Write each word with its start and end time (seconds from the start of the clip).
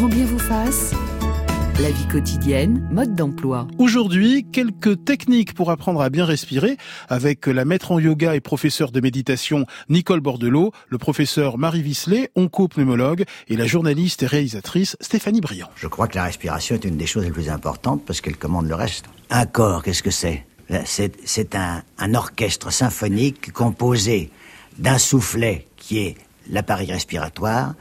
Grand 0.00 0.08
bien 0.08 0.24
vous 0.24 0.38
fasse. 0.38 0.94
La 1.78 1.90
vie 1.90 2.08
quotidienne, 2.08 2.88
mode 2.90 3.14
d'emploi. 3.14 3.68
Aujourd'hui, 3.76 4.46
quelques 4.50 5.04
techniques 5.04 5.52
pour 5.52 5.70
apprendre 5.70 6.00
à 6.00 6.08
bien 6.08 6.24
respirer 6.24 6.78
avec 7.10 7.46
la 7.46 7.66
maître 7.66 7.92
en 7.92 7.98
yoga 7.98 8.34
et 8.34 8.40
professeur 8.40 8.92
de 8.92 9.00
méditation 9.02 9.66
Nicole 9.90 10.20
Bordelot, 10.20 10.72
le 10.88 10.96
professeur 10.96 11.58
Marie 11.58 11.82
Vislet, 11.82 12.30
onco-pneumologue 12.34 13.24
et 13.48 13.56
la 13.58 13.66
journaliste 13.66 14.22
et 14.22 14.26
réalisatrice 14.26 14.96
Stéphanie 15.02 15.42
Briand. 15.42 15.68
Je 15.76 15.86
crois 15.86 16.08
que 16.08 16.16
la 16.16 16.24
respiration 16.24 16.76
est 16.76 16.84
une 16.86 16.96
des 16.96 17.04
choses 17.04 17.24
les 17.24 17.30
plus 17.30 17.50
importantes 17.50 18.02
parce 18.06 18.22
qu'elle 18.22 18.38
commande 18.38 18.68
le 18.68 18.76
reste. 18.76 19.04
Un 19.28 19.44
corps, 19.44 19.82
qu'est-ce 19.82 20.02
que 20.02 20.10
c'est 20.10 20.46
C'est 20.86 21.54
un, 21.54 21.82
un 21.98 22.14
orchestre 22.14 22.72
symphonique 22.72 23.52
composé 23.52 24.30
d'un 24.78 24.96
soufflet 24.96 25.66
qui 25.76 25.98
est 25.98 26.16
l'appareil 26.48 26.90
respiratoire, 26.90 27.74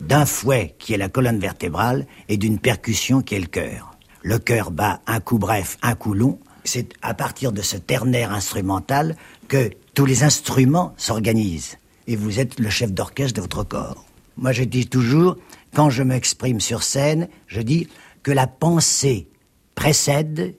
d'un 0.00 0.26
fouet 0.26 0.74
qui 0.78 0.92
est 0.92 0.98
la 0.98 1.08
colonne 1.08 1.38
vertébrale 1.38 2.06
et 2.28 2.36
d'une 2.36 2.58
percussion 2.58 3.22
qui 3.22 3.34
est 3.34 3.40
le 3.40 3.46
cœur. 3.46 3.96
Le 4.22 4.38
cœur 4.38 4.70
bat 4.70 5.00
un 5.06 5.20
coup 5.20 5.38
bref, 5.38 5.78
un 5.82 5.94
coup 5.94 6.14
long. 6.14 6.38
C'est 6.64 6.94
à 7.02 7.14
partir 7.14 7.52
de 7.52 7.62
ce 7.62 7.76
ternaire 7.76 8.32
instrumental 8.32 9.16
que 9.48 9.70
tous 9.94 10.06
les 10.06 10.24
instruments 10.24 10.94
s'organisent. 10.96 11.78
Et 12.06 12.16
vous 12.16 12.40
êtes 12.40 12.58
le 12.58 12.70
chef 12.70 12.92
d'orchestre 12.92 13.34
de 13.34 13.42
votre 13.42 13.64
corps. 13.64 14.04
Moi, 14.36 14.52
je 14.52 14.64
dis 14.64 14.86
toujours, 14.86 15.36
quand 15.74 15.90
je 15.90 16.02
m'exprime 16.02 16.60
sur 16.60 16.82
scène, 16.82 17.28
je 17.46 17.60
dis 17.60 17.88
que 18.22 18.32
la 18.32 18.46
pensée 18.46 19.28
précède 19.74 20.54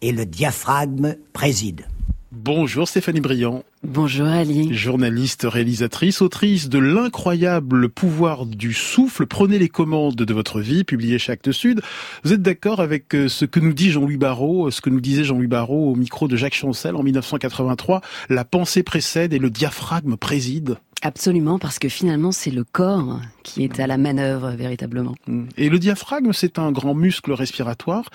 et 0.00 0.12
le 0.12 0.24
diaphragme 0.24 1.16
préside. 1.32 1.86
Bonjour 2.32 2.86
Stéphanie 2.86 3.20
Briand. 3.20 3.64
Bonjour 3.82 4.28
Ali. 4.28 4.72
Journaliste, 4.72 5.48
réalisatrice, 5.50 6.22
autrice 6.22 6.68
de 6.68 6.78
L'incroyable 6.78 7.88
pouvoir 7.88 8.46
du 8.46 8.72
souffle, 8.72 9.26
prenez 9.26 9.58
les 9.58 9.68
commandes 9.68 10.14
de 10.14 10.32
votre 10.32 10.60
vie, 10.60 10.84
publié 10.84 11.18
chez 11.18 11.32
Actes 11.32 11.50
Sud. 11.50 11.82
Vous 12.22 12.32
êtes 12.32 12.42
d'accord 12.42 12.78
avec 12.78 13.16
euh, 13.16 13.26
ce 13.26 13.44
que 13.44 13.58
nous 13.58 13.72
dit 13.72 13.90
Jean-Louis 13.90 14.16
Barrault, 14.16 14.68
euh, 14.68 14.70
ce 14.70 14.80
que 14.80 14.90
nous 14.90 15.00
disait 15.00 15.24
Jean-Louis 15.24 15.48
Barrault 15.48 15.90
au 15.90 15.96
micro 15.96 16.28
de 16.28 16.36
Jacques 16.36 16.54
Chancel 16.54 16.94
en 16.94 17.02
1983, 17.02 18.00
la 18.28 18.44
pensée 18.44 18.84
précède 18.84 19.32
et 19.32 19.40
le 19.40 19.50
diaphragme 19.50 20.16
préside 20.16 20.76
Absolument, 21.02 21.58
parce 21.58 21.78
que 21.78 21.88
finalement, 21.88 22.30
c'est 22.30 22.50
le 22.50 22.62
corps 22.62 23.20
qui 23.42 23.64
est 23.64 23.80
à 23.80 23.86
la 23.86 23.96
manœuvre 23.96 24.50
véritablement. 24.50 25.14
Et 25.56 25.70
le 25.70 25.78
diaphragme, 25.78 26.32
c'est 26.34 26.58
un 26.58 26.72
grand 26.72 26.94
muscle 26.94 27.32
respiratoire 27.32 28.10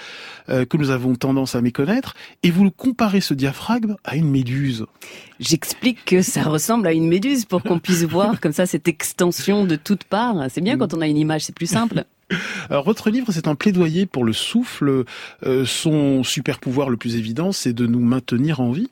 euh, 0.50 0.66
que 0.66 0.78
nous 0.78 0.92
avons 0.92 1.16
tendance 1.16 1.56
à 1.56 1.62
méconnaître. 1.62 2.14
Et 2.44 2.52
vous 2.52 2.70
comparez 2.70 3.22
ce 3.22 3.34
diaphragme 3.34 3.96
à 4.04 4.16
une 4.16 4.30
méduse. 4.30 4.86
J'explique 5.40 6.06
que 6.06 6.22
ça 6.22 6.44
ressemble 6.44 6.86
à 6.86 6.94
une 6.94 7.08
méduse 7.08 7.46
pour 7.46 7.64
qu'on 7.64 7.80
puisse 7.80 8.04
voir 8.10 8.40
comme 8.40 8.54
ça 8.54 8.68
cette 8.68 8.88
extension 8.88 9.66
de 9.66 9.76
toutes 9.76 10.04
parts. 10.04 10.46
C'est 10.50 10.62
bien 10.62 10.78
quand 10.78 10.94
on 10.94 11.02
a 11.02 11.08
une 11.08 11.18
image, 11.18 11.46
c'est 11.46 11.56
plus 11.56 11.70
simple. 11.70 12.06
Alors, 12.70 12.86
votre 12.86 13.10
livre, 13.10 13.32
c'est 13.32 13.48
un 13.48 13.56
plaidoyer 13.56 14.06
pour 14.06 14.24
le 14.26 14.34
souffle. 14.34 15.06
Euh, 15.44 15.66
son 15.66 16.24
super 16.24 16.60
pouvoir 16.60 16.90
le 16.90 16.98
plus 16.98 17.16
évident, 17.16 17.52
c'est 17.52 17.74
de 17.74 17.88
nous 17.88 18.00
maintenir 18.00 18.60
en 18.60 18.72
vie. 18.72 18.90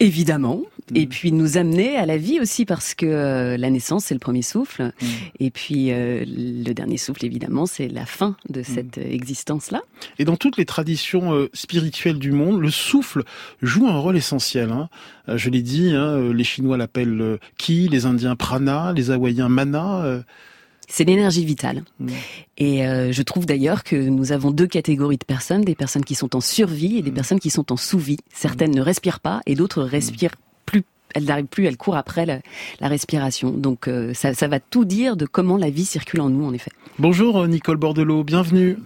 Évidemment. 0.00 0.62
Et 0.94 1.06
mm. 1.06 1.08
puis 1.08 1.32
nous 1.32 1.56
amener 1.56 1.96
à 1.96 2.06
la 2.06 2.16
vie 2.16 2.40
aussi 2.40 2.64
parce 2.64 2.94
que 2.94 3.04
euh, 3.04 3.56
la 3.56 3.68
naissance 3.68 4.06
c'est 4.06 4.14
le 4.14 4.20
premier 4.20 4.42
souffle 4.42 4.92
mm. 5.00 5.06
et 5.40 5.50
puis 5.50 5.90
euh, 5.90 6.24
le 6.26 6.72
dernier 6.72 6.96
souffle 6.96 7.26
évidemment 7.26 7.66
c'est 7.66 7.88
la 7.88 8.06
fin 8.06 8.36
de 8.48 8.60
mm. 8.60 8.64
cette 8.64 8.98
existence 8.98 9.70
là. 9.70 9.82
Et 10.18 10.24
dans 10.24 10.36
toutes 10.36 10.56
les 10.56 10.64
traditions 10.64 11.34
euh, 11.34 11.50
spirituelles 11.52 12.18
du 12.18 12.32
monde, 12.32 12.60
le 12.60 12.70
souffle 12.70 13.24
joue 13.60 13.88
un 13.88 13.98
rôle 13.98 14.16
essentiel. 14.16 14.70
Hein. 14.70 14.88
Je 15.26 15.50
l'ai 15.50 15.62
dit, 15.62 15.90
hein, 15.92 16.32
les 16.32 16.44
Chinois 16.44 16.76
l'appellent 16.76 17.38
ki, 17.58 17.88
les 17.88 18.06
Indiens 18.06 18.36
prana, 18.36 18.92
les 18.94 19.10
Hawaïens 19.10 19.48
mana. 19.48 20.22
C'est 20.88 21.04
l'énergie 21.04 21.44
vitale. 21.44 21.84
Mm. 22.00 22.08
Et 22.56 22.86
euh, 22.86 23.12
je 23.12 23.22
trouve 23.22 23.46
d'ailleurs 23.46 23.84
que 23.84 23.94
nous 23.94 24.32
avons 24.32 24.50
deux 24.50 24.66
catégories 24.66 25.18
de 25.18 25.24
personnes, 25.24 25.60
des 25.60 25.74
personnes 25.74 26.04
qui 26.04 26.14
sont 26.14 26.34
en 26.34 26.40
survie 26.40 26.96
et 26.96 27.02
des 27.02 27.10
mm. 27.10 27.14
personnes 27.14 27.40
qui 27.40 27.50
sont 27.50 27.70
en 27.70 27.76
sous-vie. 27.76 28.18
Certaines 28.32 28.74
ne 28.74 28.80
respirent 28.80 29.20
pas 29.20 29.40
et 29.46 29.54
d'autres 29.54 29.84
mm. 29.84 29.88
respirent 29.88 30.34
plus. 30.64 30.82
Elles 31.14 31.24
n'arrivent 31.24 31.46
plus, 31.46 31.66
elles 31.66 31.76
courent 31.76 31.96
après 31.96 32.26
la, 32.26 32.40
respiration. 32.80 33.50
Donc 33.50 33.86
euh, 33.86 34.14
ça, 34.14 34.34
ça 34.34 34.48
va 34.48 34.60
tout 34.60 34.86
dire 34.86 35.16
de 35.16 35.26
comment 35.26 35.58
la 35.58 35.70
vie 35.70 35.84
circule 35.84 36.22
en 36.22 36.30
nous, 36.30 36.44
en 36.44 36.52
effet. 36.52 36.72
Bonjour 36.98 37.46
Nicole 37.46 37.76
Bordelot, 37.76 38.24
bienvenue. 38.24 38.78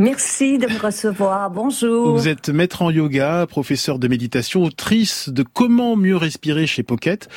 Merci 0.00 0.56
de 0.56 0.66
me 0.66 0.78
recevoir. 0.78 1.50
Bonjour. 1.50 2.16
Vous 2.16 2.26
êtes 2.26 2.48
maître 2.48 2.80
en 2.80 2.90
yoga, 2.90 3.46
professeur 3.46 3.98
de 3.98 4.08
méditation, 4.08 4.64
autrice 4.64 5.28
de 5.28 5.42
Comment 5.42 5.94
mieux 5.94 6.16
respirer 6.16 6.66
chez 6.66 6.82
Pocket. 6.82 7.28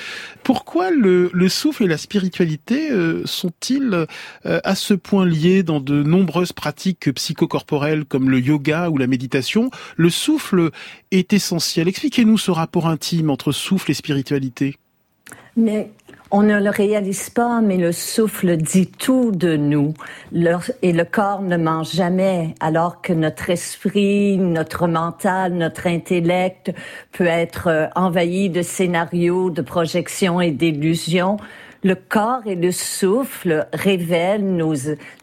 Pourquoi 0.44 0.90
le, 0.90 1.29
souffle 1.50 1.84
et 1.84 1.88
la 1.88 1.97
spiritualité 1.97 2.90
euh, 2.90 3.23
sont-ils 3.25 4.06
euh, 4.46 4.59
à 4.63 4.75
ce 4.75 4.94
point 4.94 5.25
liés 5.25 5.62
dans 5.63 5.81
de 5.81 6.03
nombreuses 6.03 6.53
pratiques 6.53 7.12
psychocorporelles 7.12 8.06
comme 8.06 8.29
le 8.29 8.40
yoga 8.40 8.90
ou 8.90 8.97
la 8.97 9.07
méditation? 9.07 9.69
Le 9.97 10.09
souffle 10.09 10.72
est 11.12 11.34
essentiel. 11.34 11.90
Expliquez-nous 11.90 12.38
ce 12.38 12.52
rapport 12.52 12.88
intime 12.88 13.29
entre 13.29 13.52
souffle 13.52 13.91
et 13.91 13.94
spiritualité. 13.94 14.78
Mais 15.57 15.91
on 16.36 16.42
ne 16.42 16.60
le 16.60 16.72
réalise 16.72 17.30
pas, 17.30 17.62
mais 17.62 17.78
le 17.78 17.92
souffle 17.92 18.58
dit 18.58 18.88
tout 18.88 19.30
de 19.32 19.56
nous. 19.56 19.94
et 20.82 20.92
le 20.92 21.04
corps 21.04 21.44
ne 21.44 21.58
ment 21.58 21.84
jamais, 21.84 22.56
alors 22.60 23.02
que 23.02 23.14
notre 23.14 23.52
esprit, 23.52 24.40
notre 24.40 24.88
mental, 24.88 25.54
notre 25.54 25.86
intellect 25.86 26.74
peut 27.12 27.28
être 27.28 27.68
euh, 27.68 27.86
envahi 27.96 28.50
de 28.50 28.64
scénarios, 28.64 29.52
de 29.52 29.62
projections 29.62 30.42
et 30.42 30.50
d'illusions. 30.50 31.38
Le 31.84 31.94
corps 31.94 32.48
et 32.48 32.56
le 32.56 32.72
souffle 32.72 33.68
révèlent 33.72 34.58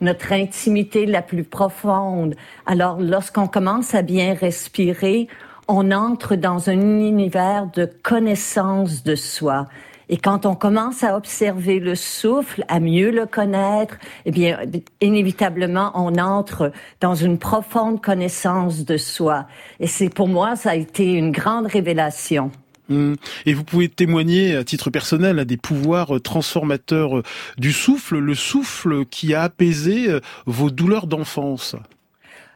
notre 0.00 0.32
intimité 0.32 1.06
la 1.06 1.22
plus 1.22 1.42
profonde. 1.42 2.36
Alors, 2.66 3.00
lorsqu'on 3.00 3.48
commence 3.48 3.96
à 3.96 4.02
bien 4.02 4.34
respirer, 4.34 5.26
on 5.66 5.90
entre 5.90 6.36
dans 6.36 6.70
un 6.70 6.80
univers 7.00 7.66
de 7.74 7.90
connaissance 8.04 9.02
de 9.02 9.16
soi. 9.16 9.66
Et 10.12 10.16
quand 10.16 10.44
on 10.44 10.56
commence 10.56 11.04
à 11.04 11.16
observer 11.16 11.78
le 11.78 11.94
souffle, 11.94 12.64
à 12.66 12.80
mieux 12.80 13.12
le 13.12 13.26
connaître, 13.26 13.96
eh 14.26 14.32
bien, 14.32 14.58
inévitablement, 15.00 15.92
on 15.94 16.18
entre 16.18 16.72
dans 17.00 17.14
une 17.14 17.38
profonde 17.38 18.02
connaissance 18.02 18.84
de 18.84 18.96
soi. 18.96 19.46
Et 19.78 19.86
c'est 19.86 20.08
pour 20.08 20.26
moi, 20.26 20.56
ça 20.56 20.70
a 20.70 20.74
été 20.74 21.12
une 21.12 21.30
grande 21.30 21.66
révélation. 21.66 22.50
Hum. 22.90 23.14
Et 23.46 23.54
vous 23.54 23.62
pouvez 23.62 23.88
témoigner 23.88 24.56
à 24.56 24.64
titre 24.64 24.90
personnel 24.90 25.38
à 25.38 25.44
des 25.44 25.56
pouvoirs 25.56 26.16
euh, 26.16 26.20
transformateurs 26.20 27.18
euh, 27.18 27.22
du 27.56 27.72
souffle, 27.72 28.18
le 28.18 28.34
souffle 28.34 29.04
qui 29.04 29.32
a 29.32 29.42
apaisé 29.42 30.08
euh, 30.08 30.20
vos 30.44 30.72
douleurs 30.72 31.06
d'enfance. 31.06 31.76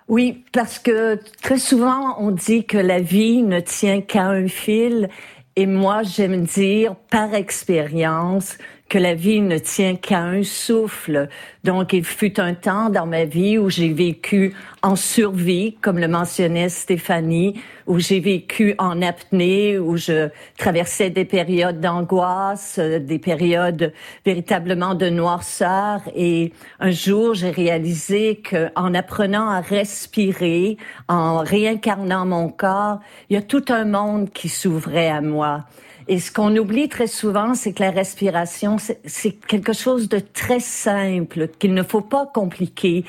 Oui, 0.09 0.43
parce 0.53 0.81
que 0.81 1.21
très 1.41 1.59
souvent 1.59 2.17
on 2.19 2.33
dit 2.33 2.67
que 2.67 2.77
la 2.77 3.01
vie 3.01 3.43
ne 3.43 3.61
tient 3.61 4.01
qu'à 4.01 4.27
un 4.27 4.49
fil 4.49 5.09
et 5.57 5.67
moi, 5.67 6.03
j'aime 6.03 6.45
dire 6.45 6.97
par 7.11 7.35
expérience 7.35 8.59
que 8.89 8.99
la 8.99 9.15
vie 9.15 9.41
ne 9.41 9.59
tient 9.59 9.97
qu'à 9.97 10.21
un 10.21 10.43
souffle. 10.43 11.29
Donc, 11.65 11.93
il 11.93 12.05
fut 12.05 12.39
un 12.39 12.55
temps 12.55 12.91
dans 12.91 13.07
ma 13.07 13.25
vie 13.25 13.59
où 13.59 13.71
j'ai 13.71 13.93
vécu 13.93 14.55
en 14.83 14.97
survie, 14.97 15.77
comme 15.81 15.99
le 15.99 16.09
mentionnait 16.09 16.69
Stéphanie, 16.69 17.61
où 17.87 17.99
j'ai 17.99 18.21
vécu 18.21 18.75
en 18.79 19.01
apnée, 19.03 19.79
où 19.79 19.97
je 19.97 20.29
traversais 20.59 21.11
des 21.11 21.25
périodes 21.25 21.81
d'angoisse, 21.81 22.79
des 22.79 23.19
périodes 23.19 23.93
véritablement 24.25 24.95
de 24.95 25.09
noirceur. 25.09 26.01
Et 26.15 26.53
un 26.81 26.91
jour, 26.91 27.35
j'ai 27.35 27.51
réalisé 27.51 28.37
que 28.37 28.69
en 28.77 28.95
apprenant 28.95 29.49
à 29.49 29.61
respirer, 29.61 30.77
en 31.09 31.39
réincarnant 31.39 32.27
mon 32.27 32.49
corps, 32.49 33.01
il 33.31 33.35
y 33.35 33.37
a 33.39 33.43
tout 33.43 33.65
un 33.69 33.87
monde 33.87 34.31
qui 34.31 34.49
s'ouvrait 34.49 35.09
à 35.09 35.21
moi. 35.21 35.65
Et 36.09 36.21
ce 36.21 36.31
qu'on 36.31 36.55
oublie 36.57 36.89
très 36.89 37.07
souvent, 37.07 37.55
c'est 37.55 37.73
que 37.73 37.83
la 37.83 37.91
respiration, 37.91 38.77
c'est 39.05 39.33
quelque 39.33 39.73
chose 39.73 40.09
de 40.09 40.19
très 40.19 40.61
simple, 40.61 41.49
qu'il 41.59 41.75
ne 41.75 41.83
faut 41.83 42.03
pas 42.03 42.27
compliquer. 42.27 43.05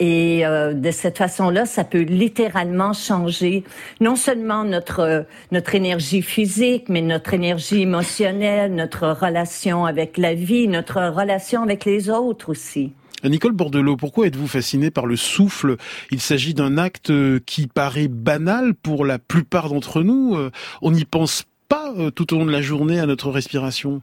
Et 0.00 0.46
euh, 0.46 0.74
de 0.74 0.90
cette 0.92 1.18
façon-là, 1.18 1.66
ça 1.66 1.82
peut 1.82 2.02
littéralement 2.02 2.92
changer 2.92 3.64
non 4.00 4.14
seulement 4.14 4.62
notre 4.62 5.26
notre 5.50 5.74
énergie 5.74 6.22
physique, 6.22 6.88
mais 6.88 7.02
notre 7.02 7.34
énergie 7.34 7.82
émotionnelle, 7.82 8.74
notre 8.74 9.08
relation 9.08 9.86
avec 9.86 10.16
la 10.16 10.34
vie, 10.34 10.68
notre 10.68 11.00
relation 11.08 11.64
avec 11.64 11.84
les 11.84 12.10
autres 12.10 12.50
aussi. 12.50 12.92
Nicole 13.24 13.52
Bordelot, 13.52 13.96
pourquoi 13.96 14.28
êtes-vous 14.28 14.46
fascinée 14.46 14.92
par 14.92 15.04
le 15.04 15.16
souffle? 15.16 15.76
Il 16.12 16.20
s'agit 16.20 16.54
d'un 16.54 16.78
acte 16.78 17.12
qui 17.40 17.66
paraît 17.66 18.06
banal 18.06 18.74
pour 18.74 19.04
la 19.04 19.18
plupart 19.18 19.68
d'entre 19.68 20.02
nous. 20.02 20.36
Euh, 20.36 20.52
on 20.82 20.92
n'y 20.92 21.04
pense 21.04 21.44
pas 21.68 21.92
euh, 21.96 22.10
tout 22.10 22.34
au 22.34 22.38
long 22.38 22.46
de 22.46 22.52
la 22.52 22.62
journée 22.62 22.98
à 23.00 23.06
notre 23.06 23.30
respiration. 23.30 24.02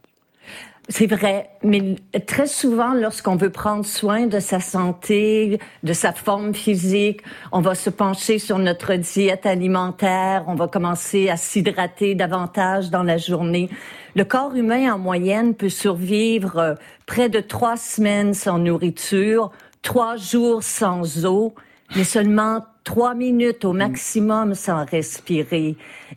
C'est 0.88 1.08
vrai, 1.08 1.50
mais 1.64 1.96
très 2.28 2.46
souvent, 2.46 2.94
lorsqu'on 2.94 3.36
veut 3.38 3.50
prendre 3.50 3.84
soin 3.84 4.28
de 4.28 4.40
sa 4.40 4.60
santé, 4.60 5.60
de 5.82 5.94
sa 5.94 6.14
forme 6.14 6.54
physique, 6.54 7.22
on 7.52 7.60
va 7.60 7.74
se 7.74 7.90
pencher 7.90 8.38
sur 8.38 8.60
notre 8.60 8.94
diète 8.94 9.48
alimentaire, 9.48 10.44
on 10.48 10.54
va 10.54 10.68
commencer 10.68 11.28
à 11.30 11.38
s'hydrater 11.38 12.14
davantage 12.14 12.92
dans 12.92 13.02
la 13.02 13.18
journée. 13.18 13.68
Le 14.16 14.26
corps 14.26 14.54
humain, 14.54 14.94
en 14.94 15.00
moyenne, 15.00 15.56
peut 15.56 15.70
survivre 15.70 16.60
euh, 16.60 16.76
près 17.08 17.30
de 17.30 17.40
trois 17.40 17.78
semaines 17.78 18.36
sans 18.36 18.60
nourriture, 18.60 19.50
trois 19.82 20.18
jours 20.18 20.62
sans 20.62 21.26
eau, 21.26 21.56
mais 21.96 22.04
seulement 22.04 22.66
trois 22.84 23.16
minutes 23.16 23.66
au 23.66 23.74
maximum 23.74 24.54
sans 24.54 24.86
respirer. 24.86 25.76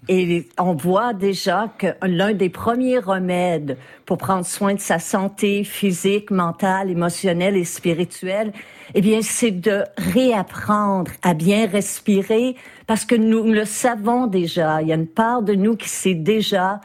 Et 0.08 0.46
on 0.58 0.74
voit 0.74 1.14
déjà 1.14 1.72
que 1.78 1.88
l'un 2.02 2.34
des 2.34 2.50
premiers 2.50 2.98
remèdes 2.98 3.76
pour 4.06 4.18
prendre 4.18 4.44
soin 4.44 4.74
de 4.74 4.80
sa 4.80 4.98
santé 4.98 5.64
physique, 5.64 6.30
mentale, 6.30 6.90
émotionnelle 6.90 7.56
et 7.56 7.64
spirituelle, 7.64 8.52
eh 8.94 9.00
bien, 9.00 9.20
c'est 9.22 9.50
de 9.50 9.82
réapprendre 9.96 11.10
à 11.22 11.34
bien 11.34 11.66
respirer 11.66 12.56
parce 12.86 13.04
que 13.04 13.14
nous 13.14 13.44
le 13.44 13.64
savons 13.64 14.26
déjà. 14.26 14.80
Il 14.82 14.88
y 14.88 14.92
a 14.92 14.96
une 14.96 15.06
part 15.06 15.42
de 15.42 15.54
nous 15.54 15.76
qui 15.76 15.88
sait 15.88 16.14
déjà 16.14 16.80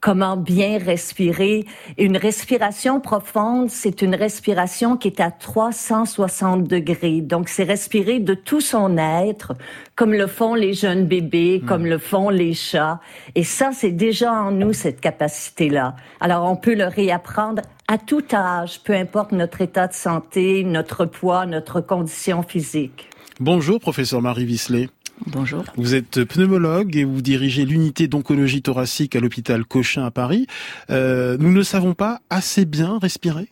comment 0.00 0.36
bien 0.36 0.78
respirer. 0.78 1.64
Une 1.96 2.16
respiration 2.16 3.00
profonde, 3.00 3.70
c'est 3.70 4.02
une 4.02 4.14
respiration 4.14 4.96
qui 4.96 5.08
est 5.08 5.20
à 5.20 5.30
360 5.30 6.64
degrés. 6.64 7.20
Donc, 7.20 7.48
c'est 7.48 7.64
respirer 7.64 8.20
de 8.20 8.34
tout 8.34 8.60
son 8.60 8.96
être, 8.98 9.54
comme 9.96 10.12
le 10.12 10.26
font 10.26 10.54
les 10.54 10.74
jeunes 10.74 11.06
bébés, 11.06 11.60
hmm. 11.62 11.66
comme 11.66 11.86
le 11.86 11.98
font 11.98 12.30
les 12.30 12.54
chats. 12.54 13.00
Et 13.34 13.44
ça, 13.44 13.70
c'est 13.72 13.92
déjà 13.92 14.32
en 14.32 14.52
nous, 14.52 14.72
cette 14.72 15.00
capacité-là. 15.00 15.96
Alors, 16.20 16.48
on 16.50 16.56
peut 16.56 16.74
le 16.74 16.86
réapprendre 16.86 17.62
à 17.88 17.98
tout 17.98 18.24
âge, 18.32 18.80
peu 18.84 18.94
importe 18.94 19.32
notre 19.32 19.60
état 19.62 19.88
de 19.88 19.94
santé, 19.94 20.62
notre 20.62 21.06
poids, 21.06 21.46
notre 21.46 21.80
condition 21.80 22.42
physique. 22.42 23.08
Bonjour, 23.40 23.78
professeur 23.78 24.20
Marie 24.20 24.44
Visley. 24.44 24.88
Bonjour. 25.26 25.64
Vous 25.76 25.94
êtes 25.94 26.24
pneumologue 26.24 26.96
et 26.96 27.04
vous 27.04 27.22
dirigez 27.22 27.64
l'unité 27.64 28.08
d'oncologie 28.08 28.62
thoracique 28.62 29.16
à 29.16 29.20
l'hôpital 29.20 29.64
Cochin 29.64 30.04
à 30.04 30.10
Paris. 30.10 30.46
Euh, 30.90 31.36
nous 31.38 31.52
ne 31.52 31.62
savons 31.62 31.94
pas 31.94 32.20
assez 32.30 32.64
bien 32.64 32.98
respirer 32.98 33.48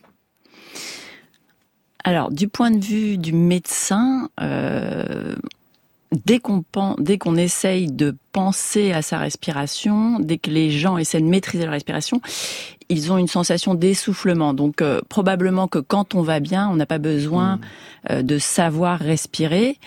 Alors, 2.03 2.31
du 2.31 2.47
point 2.47 2.71
de 2.71 2.83
vue 2.83 3.17
du 3.17 3.33
médecin, 3.33 4.29
euh, 4.41 5.35
dès 6.25 6.39
qu'on 6.39 6.63
dès 6.99 7.17
qu'on 7.17 7.35
essaye 7.35 7.91
de 7.91 8.15
penser 8.31 8.91
à 8.91 9.01
sa 9.01 9.17
respiration, 9.17 10.19
dès 10.19 10.37
que 10.37 10.49
les 10.49 10.71
gens 10.71 10.97
essaient 10.97 11.21
de 11.21 11.25
maîtriser 11.25 11.65
la 11.65 11.71
respiration, 11.71 12.21
ils 12.89 13.11
ont 13.11 13.17
une 13.17 13.27
sensation 13.27 13.75
d'essoufflement. 13.75 14.53
Donc 14.53 14.81
euh, 14.81 15.01
probablement 15.09 15.67
que 15.67 15.79
quand 15.79 16.15
on 16.15 16.21
va 16.21 16.39
bien, 16.39 16.69
on 16.69 16.75
n'a 16.75 16.85
pas 16.85 16.99
besoin 16.99 17.59
mmh. 18.09 18.21
de 18.21 18.37
savoir 18.37 18.99
respirer. 18.99 19.77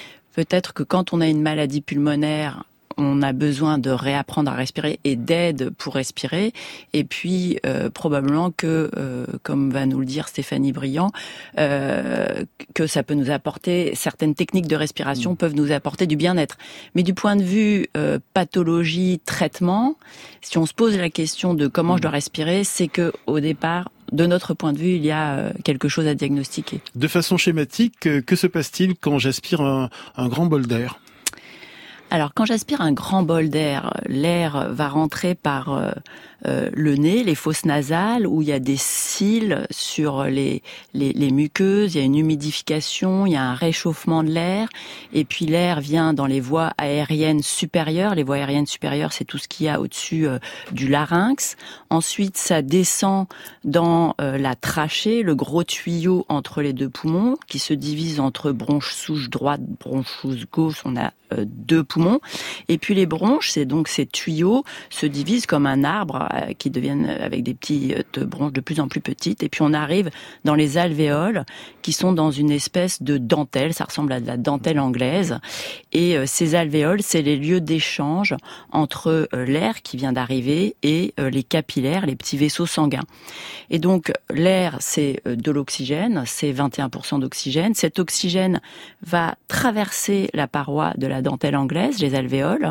Peut-être 0.41 0.73
que 0.73 0.83
quand 0.83 1.13
on 1.13 1.21
a 1.21 1.29
une 1.29 1.43
maladie 1.43 1.83
pulmonaire, 1.83 2.65
on 2.97 3.21
a 3.21 3.35
besoin 3.35 3.77
de 3.77 3.91
réapprendre 3.91 4.51
à 4.51 4.55
respirer 4.55 4.99
et 5.05 5.15
d'aide 5.15 5.69
pour 5.69 5.93
respirer. 5.93 6.55
Et 6.95 7.05
puis 7.05 7.59
euh, 7.67 7.91
probablement 7.91 8.51
que, 8.51 8.91
euh, 8.97 9.27
comme 9.43 9.71
va 9.71 9.85
nous 9.85 10.01
le 10.01 10.07
dire 10.07 10.29
Stéphanie 10.29 10.73
Briand, 10.73 11.13
euh, 11.59 12.47
que 12.73 12.87
ça 12.87 13.03
peut 13.03 13.13
nous 13.13 13.31
apporter 13.31 13.95
certaines 13.95 14.35
techniques 14.35 14.67
de 14.67 14.77
respiration 14.77 15.33
mmh. 15.33 15.37
peuvent 15.37 15.55
nous 15.55 15.73
apporter 15.73 16.07
du 16.07 16.17
bien-être. 16.17 16.57
Mais 16.95 17.03
du 17.03 17.13
point 17.13 17.37
de 17.37 17.43
vue 17.43 17.89
pathologie, 18.33 19.21
traitement, 19.27 19.97
si 20.41 20.57
on 20.57 20.65
se 20.65 20.73
pose 20.73 20.97
la 20.97 21.11
question 21.11 21.53
de 21.53 21.67
comment 21.67 21.99
je 21.99 22.03
dois 22.03 22.13
respirer, 22.13 22.65
c'est 22.65 22.89
que 22.89 23.13
au 23.27 23.41
départ 23.41 23.91
de 24.13 24.27
notre 24.27 24.55
point 24.55 24.73
de 24.73 24.79
vue, 24.79 24.95
il 24.95 25.05
y 25.05 25.11
a 25.11 25.53
quelque 25.65 25.89
chose 25.89 26.07
à 26.07 26.15
diagnostiquer. 26.15 26.81
De 26.95 27.09
façon 27.09 27.37
schématique, 27.37 28.09
que 28.25 28.37
se 28.37 28.47
passe-t-il 28.47 28.95
quand 28.97 29.19
j'aspire 29.19 29.61
un, 29.61 29.89
un 30.17 30.29
grand 30.29 30.47
bol 30.47 30.67
d'air? 30.67 30.99
Alors 32.11 32.33
quand 32.35 32.45
j'aspire 32.45 32.81
un 32.81 32.93
grand 32.93 33.23
bol 33.23 33.51
d'air, 33.51 33.95
l'air 34.07 34.69
va 34.73 34.89
rentrer 34.89 35.37
par 35.37 35.95
euh, 36.47 36.71
le 36.73 36.95
nez, 36.95 37.23
les 37.23 37.35
fosses 37.35 37.65
nasales, 37.65 38.27
où 38.27 38.43
il 38.43 38.49
y 38.49 38.53
a 38.53 38.59
des 38.59 38.77
cils 38.77 39.67
sur 39.71 40.25
les, 40.25 40.63
les, 40.95 41.13
les, 41.13 41.31
muqueuses, 41.31 41.95
il 41.95 41.99
y 41.99 42.01
a 42.01 42.05
une 42.05 42.17
humidification, 42.17 43.27
il 43.27 43.33
y 43.33 43.37
a 43.37 43.43
un 43.43 43.55
réchauffement 43.55 44.23
de 44.23 44.31
l'air, 44.31 44.69
et 45.13 45.25
puis 45.25 45.47
l'air 45.47 45.81
vient 45.81 46.15
dans 46.15 46.27
les 46.27 46.41
voies 46.41 46.73
aériennes 46.79 47.43
supérieures. 47.43 48.15
Les 48.15 48.23
voies 48.23 48.37
aériennes 48.37 48.67
supérieures, 48.67 49.13
c'est 49.13 49.25
tout 49.25 49.39
ce 49.39 49.49
qu'il 49.49 49.67
y 49.67 49.69
a 49.69 49.81
au-dessus 49.81 50.27
euh, 50.27 50.39
du 50.73 50.89
larynx. 50.89 51.57
Ensuite, 51.91 52.37
ça 52.37 52.63
descend 52.63 53.27
dans 53.65 54.15
euh, 54.21 54.39
la 54.39 54.55
trachée, 54.55 55.23
le 55.23 55.35
gros 55.35 55.65
tuyau 55.65 56.25
entre 56.29 56.63
les 56.63 56.73
deux 56.73 56.89
poumons, 56.89 57.37
qui 57.49 57.59
se 57.59 57.75
divise 57.75 58.21
entre 58.21 58.53
bronche 58.53 58.95
souche 58.95 59.29
droite, 59.29 59.61
bronche 59.63 60.09
souche 60.21 60.47
gauche. 60.51 60.83
On 60.85 60.97
a 60.97 61.13
deux 61.45 61.85
poumons. 61.85 62.21
Et 62.69 62.79
puis 62.79 62.95
les 62.95 63.07
bronches, 63.07 63.51
c'est 63.51 63.65
donc 63.65 63.89
ces 63.89 64.07
tuyaux 64.07 64.65
se 64.91 65.07
divisent 65.07 65.47
comme 65.47 65.67
un 65.67 65.85
arbre 65.85 66.27
qui 66.59 66.71
deviennent 66.71 67.09
avec 67.09 67.43
des 67.43 67.55
petites 67.55 68.19
euh, 68.19 68.25
bronches 68.25 68.53
de 68.53 68.61
plus 68.61 68.81
en 68.81 68.89
plus 68.89 69.01
petites. 69.01 69.43
Et 69.43 69.49
puis 69.49 69.63
on 69.63 69.73
arrive 69.73 70.11
dans 70.45 70.55
les 70.55 70.79
alvéoles 70.79 71.45
qui 71.83 71.93
sont 71.93 72.13
dans 72.13 72.31
une 72.31 72.51
espèce 72.51 73.03
de 73.03 73.19
dentelle. 73.19 73.75
Ça 73.75 73.85
ressemble 73.85 74.13
à 74.13 74.21
de 74.21 74.27
la 74.27 74.37
dentelle 74.37 74.81
anglaise. 74.81 75.39
Et 75.93 76.17
euh, 76.17 76.25
ces 76.27 76.55
alvéoles, 76.55 77.03
c'est 77.03 77.23
les 77.23 77.37
lieux 77.37 77.61
d'échange 77.61 78.35
entre 78.73 79.29
l'air 79.33 79.83
qui 79.83 79.97
vient 79.97 80.13
d'arriver 80.13 80.77
et 80.83 81.15
les 81.19 81.43
capillaires, 81.43 82.07
les 82.07 82.17
petits 82.17 82.37
vaisseaux 82.37 82.67
sanguins. 82.67 83.05
Et 83.71 83.79
donc 83.79 84.13
l'air, 84.31 84.77
c'est 84.81 85.23
de 85.25 85.51
l'oxygène, 85.51 86.25
c'est 86.27 86.53
21% 86.53 87.21
d'oxygène. 87.21 87.75
Cet 87.75 87.99
oxygène 87.99 88.61
va 89.03 89.35
traverser 89.49 90.31
la 90.35 90.47
paroi 90.47 90.93
de 90.97 91.07
la 91.07 91.23
dentelle 91.23 91.57
anglaise, 91.57 92.01
les 92.01 92.15
alvéoles, 92.15 92.71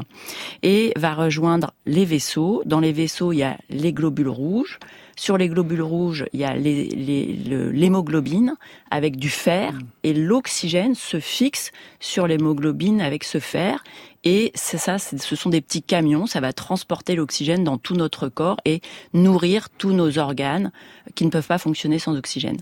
et 0.63 0.93
va 0.95 1.13
rejoindre 1.13 1.73
les 1.85 2.05
vaisseaux. 2.05 2.61
Dans 2.65 2.79
les 2.79 2.91
vaisseaux, 2.91 3.31
il 3.33 3.37
y 3.37 3.43
a 3.43 3.48
les 3.69 3.93
globules 3.93 4.29
rouges. 4.29 4.79
Sur 5.15 5.37
les 5.37 5.49
globules 5.49 5.81
rouges, 5.81 6.25
il 6.33 6.39
y 6.39 6.45
a 6.45 6.55
l'hémoglobine 6.55 8.55
avec 8.89 9.17
du 9.17 9.29
fer 9.29 9.73
mm. 9.73 9.79
et 10.03 10.13
l'oxygène 10.13 10.95
se 10.95 11.19
fixe 11.19 11.71
sur 11.99 12.27
l'hémoglobine 12.27 13.01
avec 13.01 13.23
ce 13.23 13.39
fer. 13.39 13.83
Et 14.23 14.51
c'est 14.55 14.77
ça, 14.77 14.97
ce 14.99 15.35
sont 15.35 15.49
des 15.49 15.61
petits 15.61 15.81
camions, 15.81 16.25
ça 16.25 16.41
va 16.41 16.51
transporter 16.51 17.15
l'oxygène 17.15 17.63
dans 17.63 17.77
tout 17.77 17.95
notre 17.95 18.27
corps 18.27 18.57
et 18.65 18.81
nourrir 19.13 19.69
tous 19.69 19.93
nos 19.93 20.17
organes 20.17 20.71
qui 21.15 21.25
ne 21.25 21.29
peuvent 21.29 21.47
pas 21.47 21.57
fonctionner 21.57 21.99
sans 21.99 22.17
oxygène. 22.17 22.57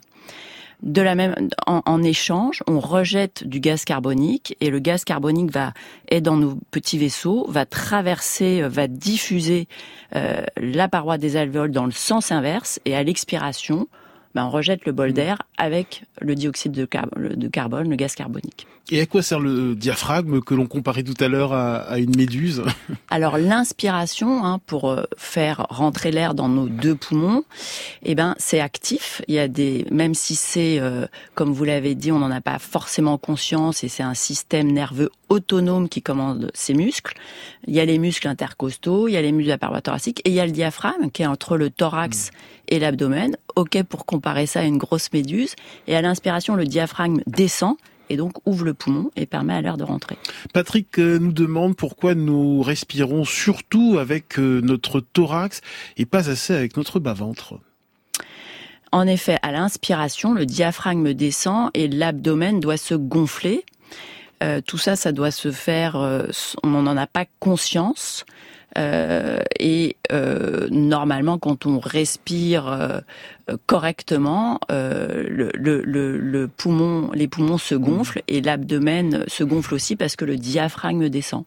De 0.84 1.02
la 1.02 1.16
même, 1.16 1.36
en, 1.66 2.04
échange, 2.04 2.62
on 2.68 2.80
rejette 2.80 3.44
du 3.48 3.60
gaz 3.60 3.84
carbonique 3.84 4.56
et 4.62 4.70
le 4.70 4.78
gaz 4.78 5.04
carbonique 5.04 5.52
va 5.52 5.74
est 6.10 6.22
dans 6.22 6.38
nos 6.38 6.60
petits 6.70 7.00
vaisseaux, 7.00 7.48
va 7.50 7.66
traverser, 7.66 8.62
euh, 8.62 8.70
va 8.70 8.88
diffuser 8.88 9.68
euh, 10.16 10.44
la 10.56 10.88
paroi 10.88 11.18
des 11.18 11.36
alvéoles 11.36 11.72
dans 11.72 11.86
le 11.86 11.92
sens 11.92 12.32
inverse 12.32 12.80
et 12.86 12.96
à 12.96 13.02
l'expiration, 13.02 13.88
ben, 14.38 14.46
on 14.46 14.52
rejette 14.52 14.86
le 14.86 14.92
bol 14.92 15.10
mmh. 15.10 15.14
d'air 15.14 15.42
avec 15.58 16.04
le 16.22 16.36
dioxyde 16.36 16.72
de, 16.72 16.86
carbone, 16.86 17.90
le 17.90 17.96
gaz 17.96 18.14
carbonique. 18.14 18.68
Et 18.92 19.02
à 19.02 19.08
quoi 19.08 19.24
sert 19.24 19.40
le 19.40 19.74
diaphragme 19.74 20.42
que 20.42 20.54
l'on 20.54 20.68
comparait 20.68 21.02
tout 21.02 21.16
à 21.20 21.28
l'heure 21.28 21.54
à, 21.54 21.98
une 21.98 22.16
méduse? 22.16 22.62
Alors 23.10 23.40
l'inspiration, 23.40 24.46
hein, 24.46 24.60
pour 24.68 24.92
euh, 24.92 25.06
faire 25.18 25.66
rentrer 25.72 26.12
l'air 26.12 26.36
dans 26.36 26.50
nos 26.50 26.70
deux 26.70 26.94
poumons, 26.94 27.46
eh 28.04 28.14
ben 28.14 28.36
c'est 28.38 28.60
actif. 28.60 29.24
Il 29.28 29.34
y 29.34 29.40
a 29.40 29.48
des, 29.48 29.88
même 29.90 30.14
si 30.14 30.36
c'est, 30.36 30.80
euh, 30.80 31.08
comme 31.34 31.52
vous 31.52 31.64
l'avez 31.64 31.96
dit, 31.96 32.12
on 32.12 32.20
n'en 32.20 32.30
a 32.30 32.40
pas 32.40 32.60
forcément 32.60 33.18
conscience 33.18 33.84
et 33.84 33.88
c'est 33.88 34.04
un 34.04 34.14
système 34.14 34.72
nerveux 34.72 35.10
autonome 35.30 35.90
qui 35.90 36.02
commande 36.02 36.52
ses 36.54 36.74
muscles. 36.74 37.16
Il 37.68 37.74
y 37.74 37.80
a 37.80 37.86
les 37.86 38.00
muscles 38.00 38.28
intercostaux, 38.28 39.08
il 39.08 39.14
y 39.14 39.18
a 39.18 39.22
les 39.22 39.32
muscles 39.32 39.48
de 39.48 39.54
la 39.54 39.58
paroi 39.58 39.82
thoracique 39.82 40.22
et 40.26 40.30
il 40.30 40.36
y 40.36 40.40
a 40.40 40.46
le 40.46 40.52
diaphragme 40.52 41.10
qui 41.10 41.24
est 41.24 41.28
entre 41.28 41.58
le 41.58 41.70
thorax 41.70 42.30
mmh. 42.30 42.34
et 42.70 42.80
l'abdomen. 42.80 43.38
Ok 43.56 43.82
pour 43.84 44.06
comparer 44.06 44.46
ça 44.46 44.62
à 44.62 44.64
une 44.64 44.78
grosse 44.78 45.12
méduse. 45.14 45.56
Et 45.88 45.96
à 45.96 46.02
l'inspiration, 46.02 46.56
le 46.56 46.66
diaphragme 46.66 47.22
descend 47.28 47.76
et 48.10 48.18
donc 48.18 48.34
ouvre 48.46 48.66
le 48.66 48.74
poumon 48.74 49.12
et 49.16 49.26
permet 49.26 49.54
à 49.54 49.62
l'air 49.62 49.78
de 49.78 49.84
rentrer. 49.84 50.18
Patrick 50.54 51.00
euh, 51.00 51.20
nous 51.20 51.34
demande 51.34 51.76
pourquoi 51.76 52.16
nous 52.16 52.62
respirons 52.62 53.26
surtout 53.26 53.98
avec 54.00 54.40
euh, 54.40 54.62
notre 54.62 55.00
thorax 55.00 55.62
et 55.98 56.06
pas 56.06 56.30
assez 56.30 56.54
avec 56.54 56.78
notre 56.78 57.00
bas-ventre. 57.00 57.60
En 58.92 59.06
effet, 59.06 59.38
à 59.42 59.52
l'inspiration, 59.52 60.34
le 60.34 60.46
diaphragme 60.46 61.14
descend 61.14 61.70
et 61.74 61.88
l'abdomen 61.88 62.60
doit 62.60 62.78
se 62.78 62.96
gonfler. 62.96 63.66
Euh, 64.44 64.62
tout 64.66 64.78
ça, 64.78 64.96
ça 64.96 65.12
doit 65.12 65.32
se 65.32 65.52
faire, 65.52 65.96
on 66.64 66.68
n'en 66.68 66.98
a 66.98 67.08
pas 67.08 67.26
conscience. 67.40 68.26
Euh, 68.78 69.40
et 69.60 69.96
euh, 70.12 70.68
normalement, 70.70 71.38
quand 71.38 71.66
on 71.66 71.80
respire 71.80 72.68
euh, 72.68 73.00
correctement, 73.66 74.60
le, 74.70 75.52
le, 75.54 75.82
le, 75.84 76.48
poumon, 76.48 77.12
les 77.14 77.28
poumons 77.28 77.58
se 77.58 77.76
gonflent 77.76 78.22
et 78.28 78.42
l'abdomen 78.42 79.24
se 79.28 79.44
gonfle 79.44 79.74
aussi 79.74 79.96
parce 79.96 80.16
que 80.16 80.26
le 80.26 80.36
diaphragme 80.36 81.10
descend. 81.10 81.46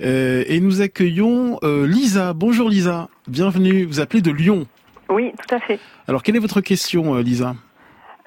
et 0.00 0.60
nous 0.60 0.80
accueillons 0.80 1.58
Lisa. 1.62 2.32
Bonjour 2.32 2.70
Lisa, 2.70 3.08
bienvenue. 3.28 3.84
Vous 3.84 4.00
appelez 4.00 4.22
de 4.22 4.30
Lyon. 4.30 4.66
Oui, 5.10 5.32
tout 5.46 5.54
à 5.54 5.60
fait. 5.60 5.78
Alors, 6.08 6.22
quelle 6.22 6.36
est 6.36 6.40
votre 6.40 6.62
question, 6.62 7.16
Lisa? 7.16 7.54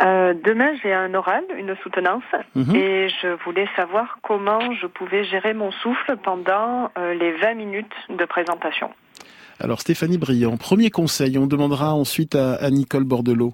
Euh, 0.02 0.34
demain, 0.34 0.72
j'ai 0.84 0.94
un 0.94 1.14
oral, 1.14 1.44
une 1.58 1.76
soutenance, 1.82 2.24
mhm. 2.56 2.76
et 2.76 3.08
je 3.22 3.44
voulais 3.46 3.68
savoir 3.76 4.18
comment 4.22 4.74
je 4.74 4.88
pouvais 4.88 5.24
gérer 5.24 5.54
mon 5.54 5.72
souffle 5.72 6.18
pendant 6.24 6.92
euh, 6.98 7.14
les 7.14 7.32
20 7.32 7.54
minutes 7.54 7.94
de 8.10 8.26
présentation. 8.26 8.90
Alors 9.60 9.80
Stéphanie 9.80 10.18
Briand, 10.18 10.58
premier 10.58 10.90
conseil, 10.90 11.38
on 11.38 11.48
demandera 11.48 11.94
ensuite 11.94 12.36
à, 12.36 12.70
Nicole 12.70 13.06
Bordelot. 13.06 13.54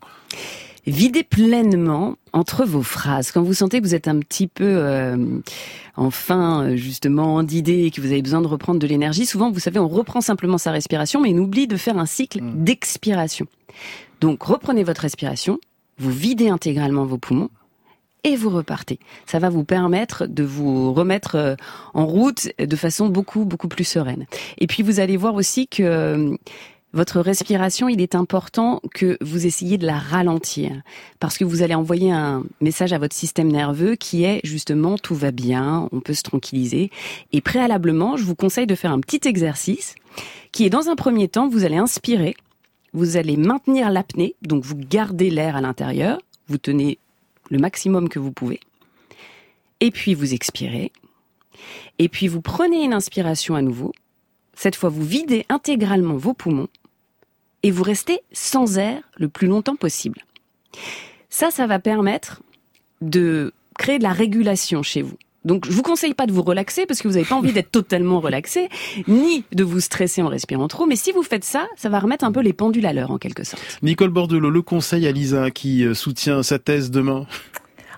Videz 0.88 1.24
pleinement 1.24 2.16
entre 2.34 2.66
vos 2.66 2.82
phrases. 2.82 3.32
Quand 3.32 3.44
vous 3.44 3.54
sentez 3.54 3.80
que 3.80 3.86
vous 3.86 3.94
êtes 3.94 4.08
un 4.08 4.18
petit 4.18 4.48
peu 4.48 4.66
euh, 4.66 5.16
en 5.96 6.10
fin 6.10 6.76
justement 6.76 7.44
d'idées 7.44 7.84
et 7.86 7.92
que 7.92 8.02
vous 8.02 8.12
avez 8.12 8.24
besoin 8.24 8.42
de 8.42 8.48
reprendre 8.48 8.80
de 8.80 8.88
l'énergie, 8.88 9.28
souvent 9.28 9.52
vous 9.52 9.60
savez 9.60 9.78
on 9.78 9.88
reprend 9.88 10.22
simplement 10.22 10.58
sa 10.58 10.72
respiration 10.72 11.22
mais 11.22 11.36
on 11.36 11.38
oublie 11.38 11.68
de 11.68 11.78
faire 11.78 12.00
un 12.00 12.08
cycle 12.08 12.42
mm. 12.42 12.64
d'expiration. 12.64 13.46
Donc 14.22 14.42
reprenez 14.42 14.84
votre 14.84 15.02
respiration, 15.02 15.60
vous 15.98 16.12
videz 16.12 16.50
intégralement 16.50 17.06
vos 17.06 17.18
poumons 17.18 17.50
et 18.24 18.36
vous 18.36 18.50
repartez. 18.50 19.00
Ça 19.26 19.40
va 19.40 19.50
vous 19.50 19.64
permettre 19.64 20.28
de 20.28 20.44
vous 20.44 20.94
remettre 20.94 21.36
euh, 21.36 21.56
en 21.94 22.06
route 22.06 22.50
de 22.60 22.76
façon 22.76 23.10
beaucoup 23.10 23.46
beaucoup 23.46 23.68
plus 23.68 23.84
sereine. 23.84 24.26
Et 24.60 24.68
puis 24.68 24.84
vous 24.84 25.00
allez 25.00 25.18
voir 25.18 25.36
aussi 25.36 25.68
que 25.68 25.84
euh, 25.84 26.36
votre 26.94 27.22
respiration, 27.22 27.88
il 27.88 28.02
est 28.02 28.16
important 28.16 28.82
que 28.94 29.18
vous 29.22 29.46
essayiez 29.46 29.78
de 29.78 29.86
la 29.86 29.98
ralentir 29.98 30.82
parce 31.20 31.38
que 31.38 31.46
vous 31.46 31.62
allez 31.64 31.74
envoyer 31.74 32.12
un 32.12 32.44
message 32.60 32.92
à 32.92 32.98
votre 32.98 33.16
système 33.16 33.50
nerveux 33.50 33.96
qui 33.96 34.26
est 34.26 34.42
justement 34.44 34.98
tout 34.98 35.16
va 35.16 35.32
bien, 35.32 35.88
on 35.94 36.02
peut 36.02 36.14
se 36.14 36.24
tranquilliser. 36.24 36.92
Et 37.32 37.40
préalablement, 37.40 38.18
je 38.18 38.26
vous 38.26 38.36
conseille 38.36 38.68
de 38.68 38.76
faire 38.76 38.92
un 38.92 39.00
petit 39.00 39.26
exercice 39.28 39.96
qui 40.52 40.66
est 40.66 40.70
dans 40.70 40.90
un 40.90 40.98
premier 40.98 41.30
temps, 41.30 41.48
vous 41.48 41.64
allez 41.64 41.78
inspirer, 41.78 42.36
vous 42.94 43.18
allez 43.18 43.38
maintenir 43.38 43.90
l'apnée, 43.90 44.36
donc 44.42 44.64
vous 44.64 44.76
gardez 44.76 45.30
l'air 45.30 45.56
à 45.56 45.62
l'intérieur, 45.62 46.20
vous 46.48 46.58
tenez 46.58 46.98
le 47.50 47.60
maximum 47.60 48.10
que 48.10 48.20
vous 48.20 48.32
pouvez. 48.32 48.60
Et 49.80 49.92
puis 49.92 50.14
vous 50.14 50.34
expirez. 50.34 50.92
Et 52.00 52.10
puis 52.10 52.28
vous 52.28 52.42
prenez 52.42 52.84
une 52.84 52.94
inspiration 52.94 53.56
à 53.56 53.62
nouveau. 53.62 53.92
Cette 54.56 54.76
fois, 54.76 54.90
vous 54.90 55.04
videz 55.04 55.46
intégralement 55.50 56.16
vos 56.16 56.34
poumons 56.34 56.68
et 57.64 57.72
vous 57.72 57.84
restez 57.84 58.20
sans 58.32 58.78
air 58.78 59.02
le 59.18 59.28
plus 59.28 59.48
longtemps 59.48 59.76
possible. 59.76 60.22
Ça, 61.30 61.52
ça 61.52 61.68
va 61.68 61.80
permettre 61.80 62.42
de 63.02 63.54
créer 63.78 63.98
de 63.98 64.04
la 64.04 64.14
régulation 64.14 64.84
chez 64.84 65.02
vous. 65.02 65.18
Donc, 65.44 65.66
je 65.66 65.72
vous 65.72 65.82
conseille 65.82 66.14
pas 66.14 66.28
de 66.28 66.32
vous 66.32 66.44
relaxer 66.44 66.86
parce 66.86 67.02
que 67.02 67.08
vous 67.08 67.16
n'avez 67.16 67.26
pas 67.26 67.36
envie 67.36 67.52
d'être 67.52 67.72
totalement 67.72 68.20
relaxé, 68.20 68.70
ni 69.08 69.44
de 69.52 69.64
vous 69.64 69.80
stresser 69.80 70.22
en 70.22 70.28
respirant 70.28 70.68
trop. 70.68 70.86
Mais 70.86 70.96
si 70.96 71.12
vous 71.12 71.24
faites 71.24 71.44
ça, 71.44 71.68
ça 71.76 71.90
va 71.90 72.00
remettre 72.00 72.24
un 72.26 72.32
peu 72.32 72.42
les 72.42 72.54
pendules 72.54 72.86
à 72.86 72.94
l'heure, 72.94 73.12
en 73.12 73.18
quelque 73.18 73.44
sorte. 73.44 73.80
Nicole 73.82 74.10
Bordelot, 74.10 74.52
le 74.52 74.62
conseil 74.62 75.08
à 75.08 75.12
Lisa 75.12 75.50
qui 75.50 75.84
euh, 75.84 75.94
soutient 75.96 76.44
sa 76.44 76.60
thèse 76.60 76.92
demain. 76.92 77.26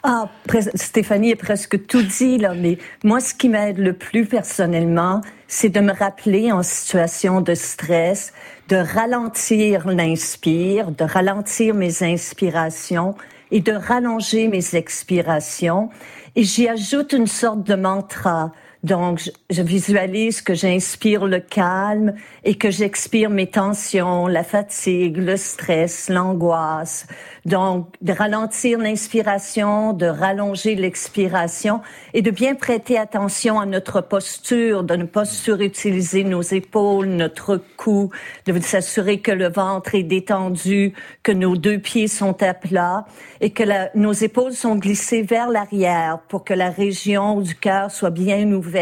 Ah, 0.05 0.29
Stéphanie 0.75 1.31
est 1.31 1.35
presque 1.35 1.85
tout 1.87 2.01
dit, 2.01 2.37
là, 2.37 2.53
mais 2.53 2.77
moi, 3.05 3.21
ce 3.21 3.33
qui 3.33 3.47
m'aide 3.47 3.77
le 3.77 3.93
plus 3.93 4.25
personnellement, 4.25 5.21
c'est 5.47 5.69
de 5.69 5.79
me 5.79 5.93
rappeler 5.93 6.51
en 6.51 6.61
situation 6.61 7.39
de 7.39 7.53
stress, 7.55 8.33
de 8.67 8.75
ralentir 8.75 9.87
l'inspire, 9.87 10.91
de 10.91 11.05
ralentir 11.05 11.73
mes 11.73 12.03
inspirations 12.03 13.15
et 13.51 13.61
de 13.61 13.71
rallonger 13.71 14.49
mes 14.49 14.75
expirations. 14.75 15.89
Et 16.35 16.43
j'y 16.43 16.67
ajoute 16.67 17.13
une 17.13 17.27
sorte 17.27 17.63
de 17.63 17.75
mantra. 17.75 18.51
Donc, 18.83 19.31
je, 19.49 19.61
visualise 19.61 20.41
que 20.41 20.53
j'inspire 20.53 21.25
le 21.25 21.39
calme 21.39 22.15
et 22.43 22.55
que 22.55 22.69
j'expire 22.69 23.29
mes 23.29 23.47
tensions, 23.47 24.27
la 24.27 24.43
fatigue, 24.43 25.15
le 25.15 25.37
stress, 25.37 26.09
l'angoisse. 26.09 27.07
Donc, 27.45 27.87
de 28.01 28.11
ralentir 28.11 28.79
l'inspiration, 28.79 29.93
de 29.93 30.05
rallonger 30.05 30.75
l'expiration 30.75 31.79
et 32.13 32.21
de 32.21 32.29
bien 32.29 32.55
prêter 32.55 32.97
attention 32.97 33.57
à 33.57 33.65
notre 33.65 34.01
posture, 34.01 34.83
de 34.83 34.97
ne 34.97 35.05
pas 35.05 35.23
surutiliser 35.23 36.25
nos 36.25 36.41
épaules, 36.41 37.07
notre 37.07 37.61
cou, 37.77 38.09
de 38.45 38.59
s'assurer 38.59 39.21
que 39.21 39.31
le 39.31 39.47
ventre 39.47 39.95
est 39.95 40.03
détendu, 40.03 40.93
que 41.23 41.31
nos 41.31 41.55
deux 41.55 41.79
pieds 41.79 42.09
sont 42.09 42.43
à 42.43 42.53
plat 42.53 43.05
et 43.39 43.51
que 43.51 43.63
nos 43.97 44.11
épaules 44.13 44.53
sont 44.53 44.75
glissées 44.75 45.21
vers 45.21 45.49
l'arrière 45.49 46.19
pour 46.27 46.43
que 46.43 46.53
la 46.53 46.69
région 46.69 47.39
du 47.39 47.55
cœur 47.55 47.89
soit 47.89 48.09
bien 48.09 48.51
ouverte 48.51 48.72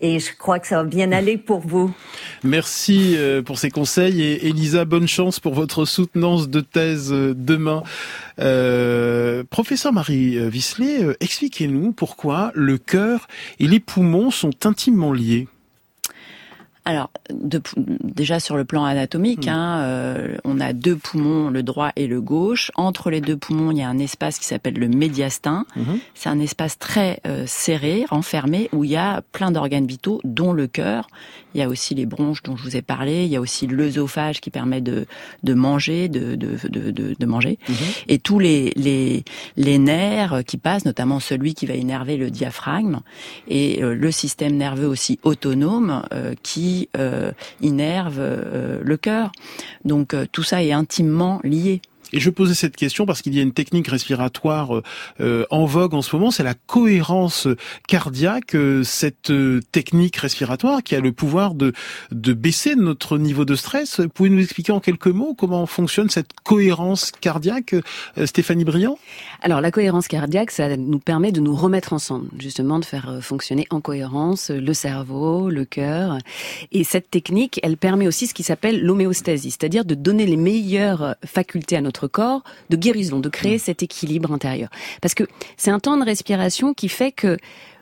et 0.00 0.18
je 0.18 0.36
crois 0.36 0.58
que 0.58 0.66
ça 0.66 0.76
va 0.76 0.84
bien 0.84 1.12
aller 1.12 1.36
pour 1.36 1.60
vous. 1.60 1.94
Merci 2.44 3.14
euh, 3.16 3.42
pour 3.42 3.58
ces 3.58 3.70
conseils 3.70 4.22
et 4.22 4.46
Elisa, 4.46 4.84
bonne 4.84 5.08
chance 5.08 5.40
pour 5.40 5.54
votre 5.54 5.84
soutenance 5.84 6.48
de 6.48 6.60
thèse 6.60 7.12
euh, 7.12 7.34
demain. 7.36 7.82
Euh, 8.38 9.44
professeur 9.48 9.92
Marie 9.92 10.48
Visselet, 10.48 11.16
expliquez-nous 11.20 11.92
pourquoi 11.92 12.52
le 12.54 12.78
cœur 12.78 13.28
et 13.58 13.66
les 13.66 13.80
poumons 13.80 14.30
sont 14.30 14.66
intimement 14.66 15.12
liés. 15.12 15.48
Alors, 16.88 17.10
déjà 17.30 18.38
sur 18.38 18.56
le 18.56 18.64
plan 18.64 18.84
anatomique, 18.84 19.46
hmm. 19.46 19.50
hein, 19.50 19.80
euh, 19.80 20.36
on 20.44 20.60
a 20.60 20.72
deux 20.72 20.94
poumons, 20.94 21.50
le 21.50 21.64
droit 21.64 21.90
et 21.96 22.06
le 22.06 22.20
gauche. 22.20 22.70
Entre 22.76 23.10
les 23.10 23.20
deux 23.20 23.36
poumons, 23.36 23.72
il 23.72 23.78
y 23.78 23.82
a 23.82 23.88
un 23.88 23.98
espace 23.98 24.38
qui 24.38 24.44
s'appelle 24.44 24.74
le 24.74 24.86
médiastin. 24.86 25.66
Hmm. 25.74 25.96
C'est 26.14 26.28
un 26.28 26.38
espace 26.38 26.78
très 26.78 27.18
euh, 27.26 27.42
serré, 27.48 28.04
renfermé, 28.08 28.68
où 28.72 28.84
il 28.84 28.90
y 28.90 28.96
a 28.96 29.22
plein 29.32 29.50
d'organes 29.50 29.88
vitaux, 29.88 30.20
dont 30.22 30.52
le 30.52 30.68
cœur. 30.68 31.08
Il 31.54 31.60
y 31.60 31.62
a 31.64 31.68
aussi 31.68 31.96
les 31.96 32.06
bronches 32.06 32.44
dont 32.44 32.56
je 32.56 32.62
vous 32.62 32.76
ai 32.76 32.82
parlé. 32.82 33.24
Il 33.24 33.30
y 33.32 33.36
a 33.36 33.40
aussi 33.40 33.66
l'œsophage 33.66 34.40
qui 34.40 34.50
permet 34.50 34.80
de, 34.80 35.06
de 35.42 35.54
manger, 35.54 36.08
de, 36.08 36.36
de, 36.36 36.56
de, 36.68 37.16
de 37.18 37.26
manger. 37.26 37.58
Hmm. 37.68 37.72
Et 38.06 38.20
tous 38.20 38.38
les, 38.38 38.72
les, 38.76 39.24
les 39.56 39.78
nerfs 39.78 40.44
qui 40.46 40.56
passent, 40.56 40.84
notamment 40.84 41.18
celui 41.18 41.54
qui 41.54 41.66
va 41.66 41.74
énerver 41.74 42.16
le 42.16 42.30
diaphragme, 42.30 43.00
et 43.48 43.82
euh, 43.82 43.92
le 43.92 44.10
système 44.12 44.56
nerveux 44.56 44.86
aussi 44.86 45.18
autonome 45.24 46.04
qui 46.44 46.75
euh, 46.96 47.32
innerve 47.60 48.18
euh, 48.18 48.80
le 48.82 48.96
cœur. 48.96 49.32
Donc 49.84 50.14
euh, 50.14 50.26
tout 50.30 50.42
ça 50.42 50.62
est 50.62 50.72
intimement 50.72 51.40
lié. 51.44 51.80
Et 52.12 52.20
je 52.20 52.30
posais 52.30 52.54
cette 52.54 52.76
question 52.76 53.04
parce 53.04 53.20
qu'il 53.20 53.34
y 53.34 53.40
a 53.40 53.42
une 53.42 53.52
technique 53.52 53.88
respiratoire 53.88 54.80
euh, 55.20 55.44
en 55.50 55.64
vogue 55.64 55.94
en 55.94 56.02
ce 56.02 56.14
moment, 56.14 56.30
c'est 56.30 56.44
la 56.44 56.54
cohérence 56.54 57.48
cardiaque, 57.88 58.54
euh, 58.54 58.84
cette 58.84 59.30
euh, 59.30 59.60
technique 59.72 60.16
respiratoire 60.16 60.82
qui 60.82 60.94
a 60.94 61.00
le 61.00 61.12
pouvoir 61.12 61.54
de, 61.54 61.72
de 62.12 62.32
baisser 62.32 62.76
notre 62.76 63.18
niveau 63.18 63.44
de 63.44 63.56
stress. 63.56 64.00
Pouvez 64.14 64.30
nous 64.30 64.40
expliquer 64.40 64.72
en 64.72 64.80
quelques 64.80 65.08
mots 65.08 65.34
comment 65.34 65.66
fonctionne 65.66 66.08
cette 66.08 66.32
cohérence 66.44 67.10
cardiaque, 67.10 67.74
Stéphanie 68.24 68.64
Briand? 68.64 68.98
Alors 69.42 69.60
la 69.60 69.70
cohérence 69.70 70.06
cardiaque, 70.06 70.52
ça 70.52 70.76
nous 70.76 71.00
permet 71.00 71.32
de 71.32 71.40
nous 71.40 71.56
remettre 71.56 71.92
ensemble, 71.92 72.28
justement 72.38 72.78
de 72.78 72.84
faire 72.84 73.18
fonctionner 73.20 73.66
en 73.70 73.80
cohérence 73.80 74.50
le 74.50 74.74
cerveau, 74.74 75.50
le 75.50 75.64
cœur. 75.64 76.18
Et 76.70 76.84
cette 76.84 77.10
technique, 77.10 77.58
elle 77.62 77.76
permet 77.76 78.06
aussi 78.06 78.26
ce 78.26 78.34
qui 78.34 78.42
s'appelle 78.42 78.80
l'homéostasie, 78.80 79.50
c'est-à-dire 79.50 79.84
de 79.84 79.94
donner 79.94 80.26
les 80.26 80.36
meilleures 80.36 81.16
facultés 81.24 81.76
à 81.76 81.80
notre 81.80 81.95
corps 82.04 82.42
de 82.70 82.76
guérison, 82.76 83.18
de 83.20 83.28
créer 83.28 83.56
mm. 83.56 83.60
cet 83.60 83.82
équilibre 83.82 84.32
intérieur. 84.32 84.68
Parce 85.00 85.14
que 85.14 85.24
c'est 85.56 85.70
un 85.70 85.78
temps 85.78 85.96
de 85.96 86.04
respiration 86.04 86.74
qui 86.74 86.88
fait 86.88 87.12
que 87.12 87.38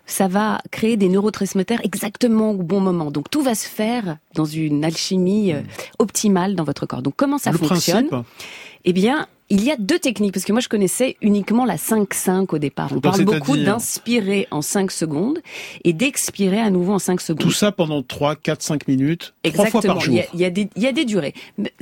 ça 0.07 0.29
va 0.29 0.61
créer 0.71 0.97
des 0.97 1.09
neurotransmetteurs 1.09 1.81
exactement 1.83 2.51
au 2.53 2.63
bon 2.63 2.81
moment. 2.81 3.11
Donc 3.11 3.31
tout 3.31 3.43
va 3.43 3.55
se 3.55 3.67
faire 3.67 4.19
dans 4.35 4.45
une 4.45 4.85
alchimie 4.85 5.53
euh, 5.53 5.61
mm. 5.61 5.67
optimale 5.99 6.55
dans 6.55 6.65
votre 6.65 6.87
corps. 6.87 7.03
Donc 7.03 7.15
comment 7.17 7.39
ça 7.39 7.53
fonctionne? 7.53 8.09
Eh 8.85 8.93
bien, 8.93 9.27
il 9.51 9.63
y 9.63 9.71
a 9.71 9.77
deux 9.79 9.99
techniques, 9.99 10.33
parce 10.33 10.47
que 10.47 10.53
moi 10.53 10.63
je 10.63 10.69
connaissais 10.69 11.17
uniquement 11.21 11.67
la 11.67 11.77
5-5 11.77 12.55
au 12.55 12.59
départ. 12.59 12.91
On 12.95 13.01
parle 13.01 13.25
beaucoup 13.25 13.59
d'inspirer 13.59 14.49
en 14.51 14.63
5 14.63 14.91
secondes 14.91 15.41
et 15.85 15.93
d'expirer 15.93 16.61
à 16.61 16.71
nouveau 16.71 16.95
en 16.95 16.99
5 16.99 17.21
secondes. 17.21 17.43
Tout 17.43 17.51
ça 17.51 17.71
pendant 17.71 18.03
3, 18.03 18.37
4, 18.37 18.63
5 18.63 18.89
minutes, 18.89 19.35
Exactement. 19.45 19.83
fois 19.83 19.83
par 19.83 20.01
jour. 20.01 20.15
Il 20.33 20.41
y, 20.41 20.45
a, 20.47 20.51
des, 20.51 20.71
il 20.77 20.83
y 20.83 20.87
a 20.87 20.93
des 20.93 21.05
durées. 21.05 21.35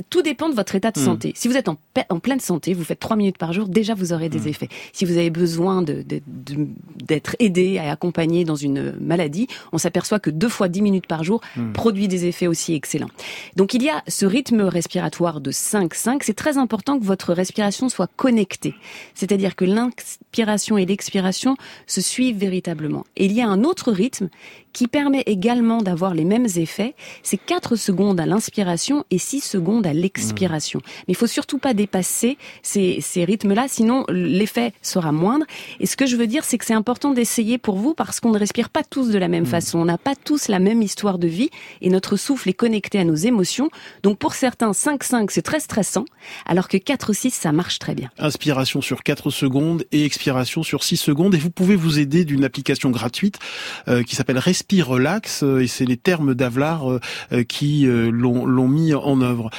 Tout 0.09 0.21
dépend 0.21 0.49
de 0.49 0.55
votre 0.55 0.75
état 0.75 0.91
de 0.91 0.99
hmm. 0.99 1.05
santé. 1.05 1.31
Si 1.35 1.47
vous 1.47 1.55
êtes 1.55 1.69
en, 1.69 1.77
en, 2.09 2.19
pleine 2.19 2.41
santé, 2.41 2.73
vous 2.73 2.83
faites 2.83 2.99
3 2.99 3.15
minutes 3.15 3.37
par 3.37 3.53
jour, 3.53 3.69
déjà 3.69 3.93
vous 3.93 4.11
aurez 4.11 4.27
des 4.27 4.41
hmm. 4.41 4.49
effets. 4.49 4.69
Si 4.91 5.05
vous 5.05 5.17
avez 5.17 5.29
besoin 5.29 5.81
d'être 5.81 6.25
de, 6.27 6.67
de, 7.07 7.21
aidé 7.39 7.61
et 7.61 7.79
accompagné 7.79 8.43
dans 8.43 8.57
une 8.57 8.93
maladie, 8.99 9.47
on 9.71 9.77
s'aperçoit 9.77 10.19
que 10.19 10.29
deux 10.29 10.49
fois 10.49 10.67
10 10.67 10.81
minutes 10.81 11.07
par 11.07 11.23
jour 11.23 11.39
hmm. 11.55 11.71
produit 11.71 12.09
des 12.09 12.25
effets 12.25 12.47
aussi 12.47 12.73
excellents. 12.73 13.11
Donc 13.55 13.73
il 13.73 13.83
y 13.83 13.89
a 13.89 14.03
ce 14.09 14.25
rythme 14.25 14.63
respiratoire 14.63 15.39
de 15.39 15.51
5-5. 15.51 16.19
C'est 16.23 16.33
très 16.33 16.57
important 16.57 16.99
que 16.99 17.05
votre 17.05 17.31
respiration 17.33 17.53
soit 17.71 18.09
connectée. 18.15 18.73
C'est-à-dire 19.13 19.55
que 19.55 19.65
l'inspiration 19.65 20.77
et 20.77 20.85
l'expiration 20.85 21.55
se 21.87 22.01
suivent 22.01 22.37
véritablement. 22.37 23.05
Et 23.15 23.25
il 23.25 23.33
y 23.33 23.41
a 23.41 23.47
un 23.47 23.63
autre 23.63 23.91
rythme 23.91 24.29
qui 24.73 24.87
permet 24.87 25.23
également 25.25 25.81
d'avoir 25.81 26.13
les 26.13 26.25
mêmes 26.25 26.47
effets, 26.55 26.95
c'est 27.21 27.37
4 27.37 27.75
secondes 27.75 28.19
à 28.19 28.25
l'inspiration 28.25 29.05
et 29.11 29.19
6 29.19 29.41
secondes 29.41 29.87
à 29.87 29.93
l'expiration. 29.93 30.79
Mmh. 30.79 30.89
Mais 31.07 31.13
il 31.13 31.15
faut 31.15 31.27
surtout 31.27 31.59
pas 31.59 31.73
dépasser 31.73 32.37
ces, 32.63 32.99
ces 33.01 33.23
rythmes-là, 33.23 33.67
sinon 33.67 34.05
l'effet 34.09 34.73
sera 34.81 35.11
moindre. 35.11 35.45
Et 35.79 35.85
ce 35.85 35.95
que 35.95 36.05
je 36.05 36.15
veux 36.15 36.27
dire, 36.27 36.43
c'est 36.43 36.57
que 36.57 36.65
c'est 36.65 36.73
important 36.73 37.11
d'essayer 37.11 37.57
pour 37.57 37.75
vous 37.75 37.93
parce 37.93 38.19
qu'on 38.19 38.31
ne 38.31 38.39
respire 38.39 38.69
pas 38.69 38.83
tous 38.83 39.09
de 39.09 39.17
la 39.17 39.27
même 39.27 39.43
mmh. 39.43 39.47
façon. 39.47 39.79
On 39.79 39.85
n'a 39.85 39.97
pas 39.97 40.15
tous 40.15 40.47
la 40.47 40.59
même 40.59 40.81
histoire 40.81 41.19
de 41.19 41.27
vie 41.27 41.49
et 41.81 41.89
notre 41.89 42.17
souffle 42.17 42.49
est 42.49 42.53
connecté 42.53 42.99
à 42.99 43.03
nos 43.03 43.15
émotions. 43.15 43.69
Donc 44.01 44.17
pour 44.17 44.33
certains, 44.33 44.71
5-5, 44.71 45.27
c'est 45.29 45.41
très 45.43 45.59
stressant, 45.59 46.05
alors 46.45 46.67
que 46.67 46.77
4-6, 46.77 47.29
ça 47.31 47.51
marche 47.51 47.79
très 47.79 47.93
bien. 47.95 48.09
Inspiration 48.17 48.81
sur 48.81 49.03
4 49.03 49.29
secondes 49.29 49.85
et 49.91 50.05
expiration 50.05 50.63
sur 50.63 50.83
6 50.83 50.97
secondes. 50.97 51.35
Et 51.35 51.37
vous 51.37 51.51
pouvez 51.51 51.75
vous 51.75 51.99
aider 51.99 52.25
d'une 52.25 52.43
application 52.43 52.89
gratuite 52.89 53.39
euh, 53.87 54.03
qui 54.03 54.15
s'appelle 54.15 54.39
relax, 54.81 55.43
et 55.43 55.67
c'est 55.67 55.85
les 55.85 55.97
termes 55.97 56.33
d'Avlar 56.33 56.99
qui 57.47 57.85
l'ont 57.87 58.67
mis 58.67 58.93
en 58.93 59.21
œuvre. 59.21 59.49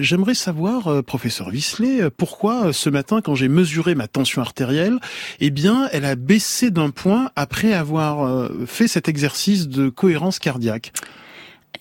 J'aimerais 0.00 0.34
savoir, 0.34 1.02
professeur 1.04 1.48
Wisley, 1.48 2.10
pourquoi 2.10 2.72
ce 2.72 2.90
matin, 2.90 3.20
quand 3.20 3.34
j'ai 3.34 3.48
mesuré 3.48 3.94
ma 3.94 4.08
tension 4.08 4.42
artérielle, 4.42 4.98
eh 5.40 5.50
bien, 5.50 5.88
elle 5.92 6.04
a 6.04 6.14
baissé 6.14 6.70
d'un 6.70 6.90
point 6.90 7.30
après 7.36 7.72
avoir 7.72 8.50
fait 8.66 8.88
cet 8.88 9.08
exercice 9.08 9.68
de 9.68 9.88
cohérence 9.88 10.38
cardiaque. 10.38 10.92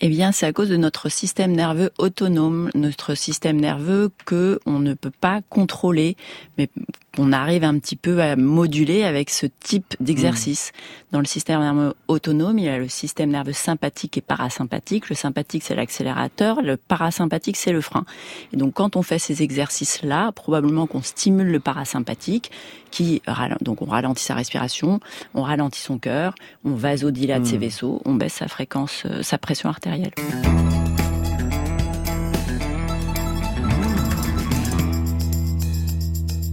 Eh 0.03 0.09
bien, 0.09 0.31
c'est 0.31 0.47
à 0.47 0.53
cause 0.53 0.69
de 0.69 0.77
notre 0.77 1.09
système 1.09 1.51
nerveux 1.51 1.91
autonome, 1.99 2.71
notre 2.73 3.13
système 3.13 3.59
nerveux 3.59 4.09
que 4.25 4.59
on 4.65 4.79
ne 4.79 4.95
peut 4.95 5.11
pas 5.11 5.41
contrôler, 5.49 6.15
mais 6.57 6.69
on 7.17 7.33
arrive 7.33 7.63
un 7.63 7.77
petit 7.77 7.95
peu 7.95 8.21
à 8.21 8.35
moduler 8.35 9.03
avec 9.03 9.29
ce 9.29 9.45
type 9.45 9.95
d'exercice. 9.99 10.71
Dans 11.11 11.19
le 11.19 11.25
système 11.25 11.59
nerveux 11.59 11.93
autonome, 12.07 12.57
il 12.57 12.65
y 12.65 12.69
a 12.69 12.77
le 12.77 12.87
système 12.87 13.31
nerveux 13.31 13.51
sympathique 13.51 14.17
et 14.17 14.21
parasympathique. 14.21 15.09
Le 15.09 15.15
sympathique, 15.15 15.63
c'est 15.63 15.75
l'accélérateur. 15.75 16.61
Le 16.61 16.77
parasympathique, 16.77 17.57
c'est 17.57 17.73
le 17.73 17.81
frein. 17.81 18.05
Et 18.53 18.57
donc, 18.57 18.73
quand 18.75 18.95
on 18.95 19.01
fait 19.01 19.19
ces 19.19 19.43
exercices-là, 19.43 20.31
probablement 20.31 20.87
qu'on 20.87 21.01
stimule 21.01 21.51
le 21.51 21.59
parasympathique, 21.59 22.51
qui 22.91 23.21
donc 23.61 23.81
on 23.81 23.85
ralentit 23.85 24.23
sa 24.23 24.35
respiration, 24.35 24.99
on 25.33 25.43
ralentit 25.43 25.81
son 25.81 25.97
cœur, 25.97 26.35
on 26.63 26.75
vasodilate 26.75 27.45
ses 27.45 27.57
hmm. 27.57 27.61
vaisseaux, 27.61 28.01
on 28.05 28.13
baisse 28.15 28.33
sa 28.33 28.47
fréquence, 28.47 29.03
euh, 29.05 29.21
sa 29.21 29.37
pression 29.37 29.69
artérielle. 29.69 30.11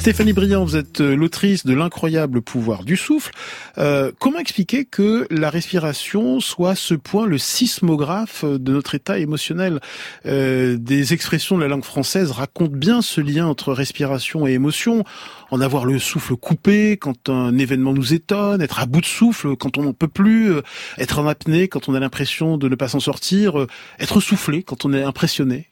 Stéphanie 0.09 0.33
Briand, 0.33 0.65
vous 0.65 0.77
êtes 0.77 1.03
euh, 1.03 1.15
l'autrice 1.15 1.67
de 1.67 1.75
L'incroyable 1.75 2.41
pouvoir 2.41 2.83
du 2.83 2.97
souffle. 2.97 3.31
Euh, 3.77 4.11
comment 4.19 4.39
expliquer 4.39 4.87
que 4.87 5.27
la 5.31 5.51
respiration 5.51 6.41
soit 6.41 6.75
ce 6.75 6.95
point 6.95 7.27
le 7.27 7.37
sismographe 7.37 8.43
de 8.43 8.73
notre 8.73 8.95
état 8.95 9.19
émotionnel? 9.19 9.81
Euh, 10.25 10.79
Des 10.79 11.13
expressions 11.13 11.59
de 11.59 11.63
la 11.63 11.69
langue 11.69 11.85
française 11.85 12.31
racontent 12.31 12.75
bien 12.75 13.03
ce 13.03 13.21
lien 13.21 13.47
entre 13.47 13.75
respiration 13.75 14.47
et 14.47 14.53
émotion. 14.53 15.05
En 15.51 15.61
avoir 15.61 15.85
le 15.85 15.99
souffle 15.99 16.37
coupé 16.37 16.97
quand 16.97 17.29
un 17.29 17.59
événement 17.59 17.93
nous 17.93 18.15
étonne, 18.15 18.63
être 18.63 18.81
à 18.81 18.87
bout 18.87 19.03
de 19.03 19.07
souffle 19.07 19.57
quand 19.57 19.77
on 19.77 19.83
n'en 19.83 19.93
peut 19.93 20.09
plus, 20.09 20.53
être 20.97 21.19
en 21.19 21.27
apnée 21.27 21.69
quand 21.69 21.91
on 21.91 21.95
a 21.95 22.01
l'impression 22.01 22.57
de 22.57 22.67
ne 22.67 22.77
pas 22.77 22.89
s'en 22.89 23.01
sortir, 23.01 23.67
être 23.99 24.21
soufflé 24.21 24.63
quand 24.63 24.87
on 24.87 24.95
est 24.95 25.03
impressionné. 25.03 25.69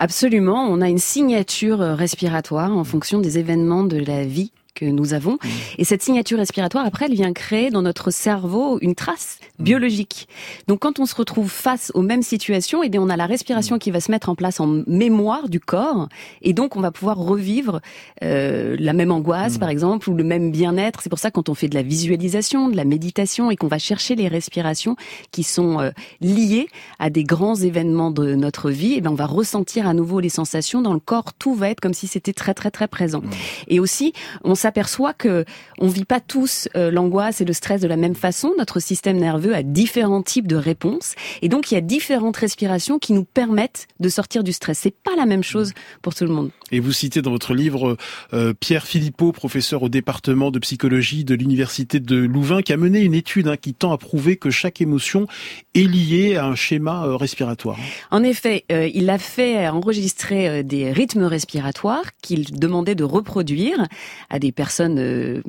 Absolument, 0.00 0.68
on 0.70 0.80
a 0.80 0.88
une 0.88 0.98
signature 0.98 1.80
respiratoire 1.80 2.70
en 2.70 2.84
fonction 2.84 3.18
des 3.18 3.38
événements 3.38 3.82
de 3.82 3.96
la 3.96 4.24
vie 4.24 4.52
que 4.78 4.84
nous 4.84 5.14
avons. 5.14 5.34
Mmh. 5.34 5.48
Et 5.78 5.84
cette 5.84 6.02
signature 6.02 6.38
respiratoire, 6.38 6.86
après, 6.86 7.06
elle 7.06 7.14
vient 7.14 7.32
créer 7.32 7.70
dans 7.70 7.82
notre 7.82 8.10
cerveau 8.10 8.78
une 8.80 8.94
trace 8.94 9.38
mmh. 9.58 9.64
biologique. 9.64 10.28
Donc, 10.68 10.80
quand 10.80 11.00
on 11.00 11.06
se 11.06 11.14
retrouve 11.14 11.50
face 11.50 11.90
aux 11.94 12.02
mêmes 12.02 12.22
situations, 12.22 12.82
eh 12.82 12.88
bien, 12.88 13.02
on 13.02 13.08
a 13.08 13.16
la 13.16 13.26
respiration 13.26 13.76
mmh. 13.76 13.80
qui 13.80 13.90
va 13.90 14.00
se 14.00 14.10
mettre 14.10 14.28
en 14.28 14.34
place 14.34 14.60
en 14.60 14.66
mémoire 14.86 15.48
du 15.48 15.60
corps, 15.60 16.08
et 16.42 16.52
donc 16.52 16.76
on 16.76 16.80
va 16.80 16.90
pouvoir 16.90 17.16
revivre 17.16 17.80
euh, 18.22 18.76
la 18.78 18.92
même 18.92 19.10
angoisse, 19.10 19.58
par 19.58 19.68
exemple, 19.68 20.08
ou 20.10 20.14
le 20.14 20.24
même 20.24 20.50
bien-être. 20.50 21.00
C'est 21.02 21.10
pour 21.10 21.18
ça 21.18 21.30
quand 21.30 21.48
on 21.48 21.54
fait 21.54 21.68
de 21.68 21.74
la 21.74 21.82
visualisation, 21.82 22.68
de 22.68 22.76
la 22.76 22.84
méditation, 22.84 23.50
et 23.50 23.56
qu'on 23.56 23.68
va 23.68 23.78
chercher 23.78 24.14
les 24.14 24.28
respirations 24.28 24.96
qui 25.32 25.42
sont 25.42 25.80
euh, 25.80 25.90
liées 26.20 26.68
à 26.98 27.10
des 27.10 27.24
grands 27.24 27.56
événements 27.56 28.10
de 28.10 28.34
notre 28.34 28.70
vie, 28.70 28.94
eh 28.96 29.00
bien, 29.00 29.10
on 29.10 29.16
va 29.16 29.26
ressentir 29.26 29.86
à 29.88 29.94
nouveau 29.94 30.20
les 30.20 30.28
sensations 30.28 30.82
dans 30.82 30.94
le 30.94 31.00
corps. 31.00 31.32
Tout 31.34 31.54
va 31.54 31.70
être 31.70 31.80
comme 31.80 31.94
si 31.94 32.06
c'était 32.06 32.32
très 32.32 32.54
très 32.54 32.70
très 32.70 32.88
présent. 32.88 33.22
Et 33.66 33.80
aussi, 33.80 34.12
on 34.44 34.54
s'aperçoit 34.54 34.67
que 35.16 35.44
on 35.78 35.88
vit 35.88 36.04
pas 36.04 36.20
tous 36.20 36.68
euh, 36.76 36.90
l'angoisse 36.90 37.40
et 37.40 37.44
le 37.44 37.52
stress 37.52 37.80
de 37.80 37.88
la 37.88 37.96
même 37.96 38.14
façon. 38.14 38.52
Notre 38.58 38.80
système 38.80 39.18
nerveux 39.18 39.54
a 39.54 39.62
différents 39.62 40.22
types 40.22 40.46
de 40.46 40.56
réponses 40.56 41.14
et 41.42 41.48
donc 41.48 41.70
il 41.70 41.74
y 41.74 41.78
a 41.78 41.80
différentes 41.80 42.36
respirations 42.36 42.98
qui 42.98 43.12
nous 43.12 43.24
permettent 43.24 43.86
de 44.00 44.08
sortir 44.08 44.42
du 44.44 44.52
stress. 44.52 44.78
C'est 44.78 44.94
pas 44.94 45.16
la 45.16 45.26
même 45.26 45.42
chose 45.42 45.72
pour 46.02 46.14
tout 46.14 46.24
le 46.24 46.30
monde. 46.30 46.50
Et 46.70 46.80
vous 46.80 46.92
citez 46.92 47.22
dans 47.22 47.30
votre 47.30 47.54
livre 47.54 47.96
euh, 48.32 48.52
Pierre 48.58 48.84
Philippot, 48.84 49.32
professeur 49.32 49.82
au 49.82 49.88
département 49.88 50.50
de 50.50 50.58
psychologie 50.58 51.24
de 51.24 51.34
l'université 51.34 52.00
de 52.00 52.16
Louvain, 52.16 52.62
qui 52.62 52.72
a 52.72 52.76
mené 52.76 53.00
une 53.00 53.14
étude 53.14 53.48
hein, 53.48 53.56
qui 53.56 53.74
tend 53.74 53.92
à 53.92 53.98
prouver 53.98 54.36
que 54.36 54.50
chaque 54.50 54.80
émotion 54.80 55.26
est 55.74 55.84
liée 55.84 56.36
à 56.36 56.46
un 56.46 56.54
schéma 56.54 57.06
euh, 57.06 57.16
respiratoire. 57.16 57.78
En 58.10 58.22
effet, 58.22 58.64
il 58.70 59.08
a 59.10 59.18
fait 59.18 59.68
enregistrer 59.68 60.62
des 60.62 60.92
rythmes 60.92 61.24
respiratoires 61.24 62.04
qu'il 62.22 62.58
demandait 62.58 62.94
de 62.94 63.04
reproduire 63.04 63.86
à 64.30 64.38
des 64.38 64.52
personnes 64.58 64.98
euh, 64.98 65.40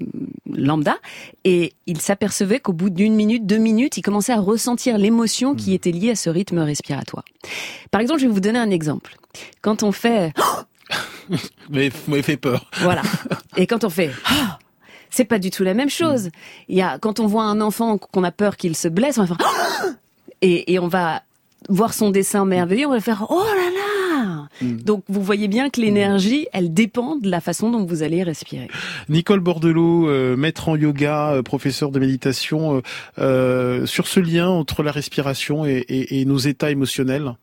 lambda 0.46 0.96
et 1.44 1.74
il 1.88 2.00
s'apercevait 2.00 2.60
qu'au 2.60 2.74
bout 2.74 2.92
d'une 2.92 3.16
minute, 3.16 3.48
deux 3.48 3.58
minutes, 3.58 3.98
il 3.98 4.04
commençait 4.04 4.34
à 4.34 4.40
ressentir 4.40 5.00
l'émotion 5.00 5.56
qui 5.56 5.72
hmm. 5.72 5.74
était 5.74 5.92
liée 5.92 6.12
à 6.12 6.16
ce 6.16 6.30
rythme 6.30 6.60
respiratoire. 6.60 7.26
Par 7.90 8.02
exemple, 8.02 8.22
je 8.22 8.28
vais 8.28 8.32
vous 8.32 8.40
donner 8.40 8.60
un 8.60 8.70
exemple. 8.70 9.18
Quand 9.62 9.82
on 9.82 9.92
fait... 9.92 10.32
Mais 11.72 11.90
vous 11.90 12.12
m'avez 12.12 12.22
fait 12.22 12.38
peur. 12.38 12.70
Voilà. 12.82 13.02
Et 13.58 13.66
quand 13.66 13.84
on 13.84 13.90
fait... 13.90 14.12
C'est 15.10 15.26
pas 15.26 15.40
du 15.40 15.50
tout 15.50 15.64
la 15.64 15.74
même 15.74 15.90
chose. 15.90 16.30
Il 16.68 16.78
y 16.78 16.84
a, 16.84 17.00
quand 17.00 17.20
on 17.20 17.26
voit 17.26 17.44
un 17.44 17.62
enfant 17.62 17.98
qu'on 17.98 18.24
a 18.24 18.32
peur 18.32 18.58
qu'il 18.58 18.76
se 18.76 18.88
blesse, 18.88 19.18
on 19.18 19.26
va 19.26 19.36
faire... 19.36 19.48
Et, 20.42 20.72
et 20.72 20.80
on 20.80 20.88
va 20.88 21.24
voir 21.68 21.94
son 21.94 22.12
dessin 22.12 22.46
merveilleux, 22.46 22.88
on 22.88 22.92
va 22.92 23.02
faire 23.02 23.26
oh 23.30 23.44
là 23.44 23.70
là. 23.72 23.89
Hmm. 24.62 24.78
Donc 24.78 25.04
vous 25.08 25.22
voyez 25.22 25.48
bien 25.48 25.70
que 25.70 25.82
l'énergie, 25.82 26.48
elle 26.54 26.74
dépend 26.74 27.16
de 27.16 27.30
la 27.30 27.42
façon 27.42 27.70
dont 27.72 27.86
vous 27.86 28.04
allez 28.04 28.24
respirer. 28.24 28.68
Nicole 29.10 29.40
Bordelot, 29.40 30.08
euh, 30.08 30.36
maître 30.36 30.70
en 30.70 30.76
yoga, 30.76 31.32
euh, 31.32 31.44
professeur 31.44 31.92
de 31.92 32.00
méditation, 32.00 32.82
euh, 33.18 33.86
sur 33.86 34.08
ce 34.08 34.20
lien 34.20 34.48
entre 34.48 34.84
la 34.84 34.92
respiration 34.92 35.66
et 35.66 36.26
nos 36.26 36.38
états 36.38 36.72
émotionnels? 36.72 37.34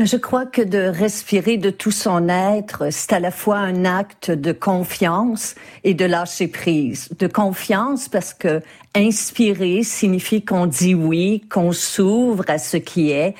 Je 0.00 0.16
crois 0.16 0.44
que 0.44 0.60
de 0.60 0.78
respirer 0.78 1.56
de 1.56 1.70
tout 1.70 1.92
son 1.92 2.28
être, 2.28 2.88
c'est 2.90 3.12
à 3.12 3.20
la 3.20 3.30
fois 3.30 3.58
un 3.58 3.84
acte 3.84 4.32
de 4.32 4.50
confiance 4.50 5.54
et 5.84 5.94
de 5.94 6.04
lâcher 6.04 6.48
prise. 6.48 7.10
De 7.16 7.28
confiance 7.28 8.08
parce 8.08 8.34
que 8.34 8.60
inspirer 8.96 9.84
signifie 9.84 10.44
qu'on 10.44 10.66
dit 10.66 10.96
oui, 10.96 11.44
qu'on 11.48 11.70
s'ouvre 11.70 12.42
à 12.48 12.58
ce 12.58 12.76
qui 12.76 13.12
est. 13.12 13.36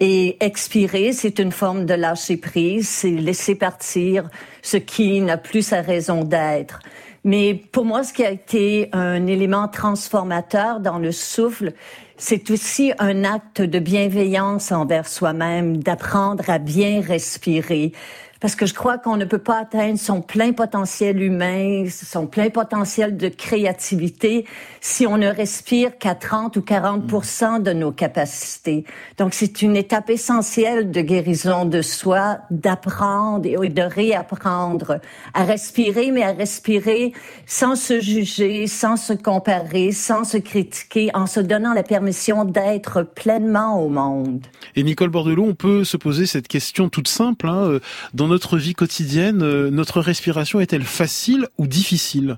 Et 0.00 0.36
expirer, 0.44 1.12
c'est 1.12 1.40
une 1.40 1.50
forme 1.50 1.84
de 1.84 1.94
lâcher 1.94 2.36
prise, 2.36 2.88
c'est 2.88 3.10
laisser 3.10 3.56
partir 3.56 4.28
ce 4.62 4.76
qui 4.76 5.20
n'a 5.20 5.36
plus 5.36 5.62
sa 5.62 5.80
raison 5.80 6.22
d'être. 6.22 6.78
Mais 7.24 7.54
pour 7.54 7.84
moi, 7.84 8.04
ce 8.04 8.12
qui 8.12 8.24
a 8.24 8.30
été 8.30 8.88
un 8.92 9.26
élément 9.26 9.66
transformateur 9.66 10.78
dans 10.78 10.98
le 10.98 11.10
souffle, 11.10 11.72
c'est 12.16 12.50
aussi 12.50 12.92
un 12.98 13.24
acte 13.24 13.60
de 13.60 13.78
bienveillance 13.78 14.72
envers 14.72 15.08
soi-même, 15.08 15.78
d'apprendre 15.82 16.48
à 16.48 16.58
bien 16.58 17.00
respirer, 17.00 17.92
parce 18.40 18.54
que 18.54 18.66
je 18.66 18.74
crois 18.74 18.98
qu'on 18.98 19.16
ne 19.16 19.24
peut 19.24 19.38
pas 19.38 19.58
atteindre 19.60 19.98
son 19.98 20.20
plein 20.20 20.52
potentiel 20.52 21.20
humain, 21.22 21.84
son 21.88 22.26
plein 22.26 22.50
potentiel 22.50 23.16
de 23.16 23.28
créativité 23.28 24.44
si 24.80 25.06
on 25.06 25.16
ne 25.16 25.28
respire 25.28 25.98
qu'à 25.98 26.14
30 26.14 26.56
ou 26.56 26.60
40% 26.60 27.62
de 27.62 27.72
nos 27.72 27.92
capacités. 27.92 28.84
Donc 29.16 29.34
c'est 29.34 29.62
une 29.62 29.76
étape 29.76 30.10
essentielle 30.10 30.90
de 30.90 31.00
guérison 31.00 31.64
de 31.64 31.82
soi, 31.82 32.38
d'apprendre 32.50 33.46
et 33.46 33.68
de 33.68 33.82
réapprendre 33.82 35.00
à 35.34 35.44
respirer, 35.44 36.10
mais 36.10 36.22
à 36.22 36.32
respirer 36.32 37.12
sans 37.46 37.74
se 37.74 38.00
juger, 38.00 38.66
sans 38.66 38.96
se 38.96 39.12
comparer, 39.12 39.92
sans 39.92 40.24
se 40.24 40.36
critiquer, 40.36 41.10
en 41.14 41.26
se 41.26 41.40
donnant 41.40 41.74
la 41.74 41.82
permission 41.82 42.44
d'être 42.44 43.02
pleinement 43.02 43.82
au 43.82 43.88
monde. 43.88 44.46
Et 44.76 44.82
Nicole 44.82 45.10
Bordelot, 45.10 45.44
on 45.44 45.54
peut 45.54 45.84
se 45.84 45.96
poser 45.96 46.26
cette 46.26 46.48
question 46.48 46.88
toute 46.88 47.08
simple. 47.08 47.48
Hein, 47.48 47.64
euh, 47.64 47.80
dans 48.28 48.34
notre 48.34 48.58
vie 48.58 48.74
quotidienne, 48.74 49.42
euh, 49.42 49.70
notre 49.70 50.02
respiration 50.02 50.60
est-elle 50.60 50.84
facile 50.84 51.46
ou 51.56 51.66
difficile? 51.66 52.36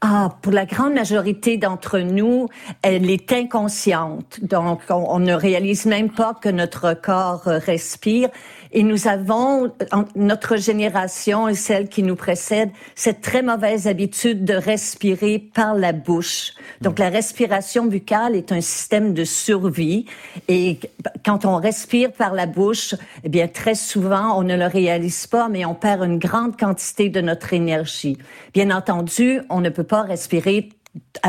Ah, 0.00 0.36
pour 0.42 0.52
la 0.52 0.66
grande 0.66 0.94
majorité 0.94 1.56
d'entre 1.56 2.00
nous, 2.00 2.48
elle 2.82 3.08
est 3.08 3.32
inconsciente. 3.32 4.40
Donc, 4.42 4.80
on, 4.90 5.20
ne 5.20 5.32
réalise 5.32 5.86
même 5.86 6.10
pas 6.10 6.34
que 6.34 6.48
notre 6.48 6.92
corps 6.92 7.44
respire. 7.44 8.28
Et 8.76 8.82
nous 8.82 9.06
avons, 9.06 9.72
notre 10.16 10.56
génération 10.56 11.46
et 11.46 11.54
celle 11.54 11.88
qui 11.88 12.02
nous 12.02 12.16
précède, 12.16 12.70
cette 12.96 13.20
très 13.20 13.40
mauvaise 13.40 13.86
habitude 13.86 14.44
de 14.44 14.54
respirer 14.54 15.38
par 15.38 15.76
la 15.76 15.92
bouche. 15.92 16.54
Donc, 16.80 16.98
la 16.98 17.08
respiration 17.08 17.86
buccale 17.86 18.34
est 18.34 18.50
un 18.50 18.60
système 18.60 19.14
de 19.14 19.22
survie. 19.22 20.06
Et 20.48 20.80
quand 21.24 21.44
on 21.44 21.54
respire 21.54 22.10
par 22.10 22.34
la 22.34 22.46
bouche, 22.46 22.96
eh 23.22 23.28
bien, 23.28 23.46
très 23.46 23.76
souvent, 23.76 24.36
on 24.36 24.42
ne 24.42 24.56
le 24.56 24.66
réalise 24.66 25.28
pas, 25.28 25.48
mais 25.48 25.64
on 25.64 25.76
perd 25.76 26.02
une 26.02 26.18
grande 26.18 26.58
quantité 26.58 27.08
de 27.08 27.20
notre 27.20 27.52
énergie. 27.52 28.18
Bien 28.54 28.72
entendu, 28.72 29.40
on 29.50 29.60
ne 29.60 29.68
peut 29.68 29.84
pas 29.84 30.02
respirer 30.02 30.70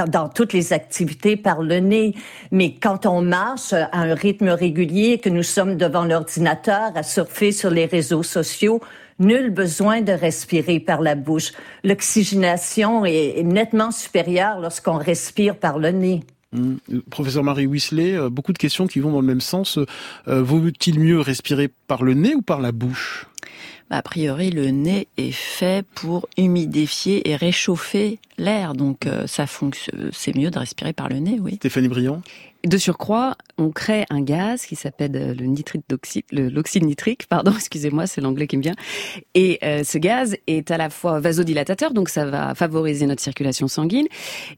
dans 0.07 0.29
toutes 0.29 0.53
les 0.53 0.73
activités 0.73 1.35
par 1.37 1.61
le 1.61 1.79
nez. 1.79 2.15
Mais 2.51 2.75
quand 2.75 3.05
on 3.05 3.21
marche 3.21 3.73
à 3.73 3.89
un 3.93 4.13
rythme 4.13 4.49
régulier, 4.49 5.17
que 5.17 5.29
nous 5.29 5.43
sommes 5.43 5.75
devant 5.75 6.05
l'ordinateur 6.05 6.91
à 6.95 7.03
surfer 7.03 7.51
sur 7.51 7.69
les 7.69 7.85
réseaux 7.85 8.23
sociaux, 8.23 8.81
nul 9.19 9.49
besoin 9.49 10.01
de 10.01 10.11
respirer 10.11 10.79
par 10.79 11.01
la 11.01 11.15
bouche. 11.15 11.51
L'oxygénation 11.83 13.05
est 13.05 13.43
nettement 13.43 13.91
supérieure 13.91 14.59
lorsqu'on 14.59 14.97
respire 14.97 15.57
par 15.57 15.79
le 15.79 15.91
nez. 15.91 16.21
Mmh. 16.51 16.99
Professeur 17.09 17.43
Marie 17.43 17.65
Whistler, 17.65 18.13
euh, 18.13 18.29
beaucoup 18.29 18.53
de 18.53 18.57
questions 18.57 18.87
qui 18.87 18.99
vont 18.99 19.11
dans 19.11 19.21
le 19.21 19.27
même 19.27 19.41
sens. 19.41 19.79
Euh, 20.27 20.41
vaut-il 20.41 20.99
mieux 20.99 21.19
respirer 21.19 21.69
par 21.87 22.03
le 22.03 22.13
nez 22.13 22.35
ou 22.35 22.41
par 22.41 22.61
la 22.61 22.71
bouche? 22.71 23.27
A 23.89 24.01
priori, 24.01 24.49
le 24.49 24.71
nez 24.71 25.07
est 25.17 25.31
fait 25.31 25.85
pour 25.95 26.27
humidifier 26.37 27.29
et 27.29 27.35
réchauffer 27.35 28.19
l'air, 28.37 28.73
donc 28.73 29.05
euh, 29.05 29.27
ça 29.27 29.45
fonctionne. 29.45 30.09
C'est 30.11 30.35
mieux 30.35 30.49
de 30.49 30.57
respirer 30.57 30.93
par 30.93 31.07
le 31.07 31.19
nez, 31.19 31.39
oui. 31.39 31.55
Stéphanie 31.55 31.87
Briand. 31.87 32.21
De 32.65 32.77
surcroît, 32.79 33.37
on 33.59 33.69
crée 33.69 34.05
un 34.09 34.21
gaz 34.21 34.65
qui 34.65 34.75
s'appelle 34.75 35.15
euh, 35.15 35.35
le 35.35 35.45
nitrite 35.45 35.83
d'oxyde, 35.87 36.23
l'oxyde 36.31 36.83
nitrique, 36.83 37.25
pardon, 37.29 37.51
excusez-moi, 37.55 38.07
c'est 38.07 38.21
l'anglais 38.21 38.47
qui 38.47 38.57
me 38.57 38.63
vient. 38.63 38.75
Et 39.35 39.59
euh, 39.63 39.83
ce 39.83 39.99
gaz 39.99 40.35
est 40.47 40.71
à 40.71 40.77
la 40.77 40.89
fois 40.89 41.19
vasodilatateur, 41.19 41.93
donc 41.93 42.09
ça 42.09 42.25
va 42.25 42.55
favoriser 42.55 43.05
notre 43.05 43.21
circulation 43.21 43.67
sanguine, 43.67 44.07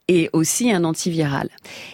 et 0.07 0.29
aussi 0.31 0.71
un 0.71 0.85
antiviral. 0.85 1.49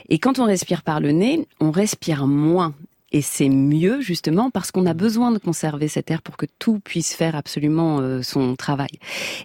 Et 0.10 0.20
quand 0.20 0.38
on 0.38 0.46
respire 0.46 0.84
par 0.84 1.00
le 1.00 1.12
nez, 1.12 1.48
on 1.60 1.72
respire 1.72 2.28
moins. 2.28 2.76
Et 3.14 3.22
c'est 3.22 3.50
mieux 3.50 4.02
justement 4.02 4.50
parce 4.50 4.72
qu'on 4.72 4.86
a 4.86 4.94
besoin 4.94 5.32
de 5.32 5.38
conserver 5.38 5.88
cet 5.88 6.12
air 6.12 6.22
pour 6.22 6.36
que 6.36 6.48
tout 6.60 6.80
puisse 6.80 7.14
faire 7.14 7.36
absolument 7.36 8.00
euh, 8.00 8.22
son 8.22 8.56
travail. 8.56 9.00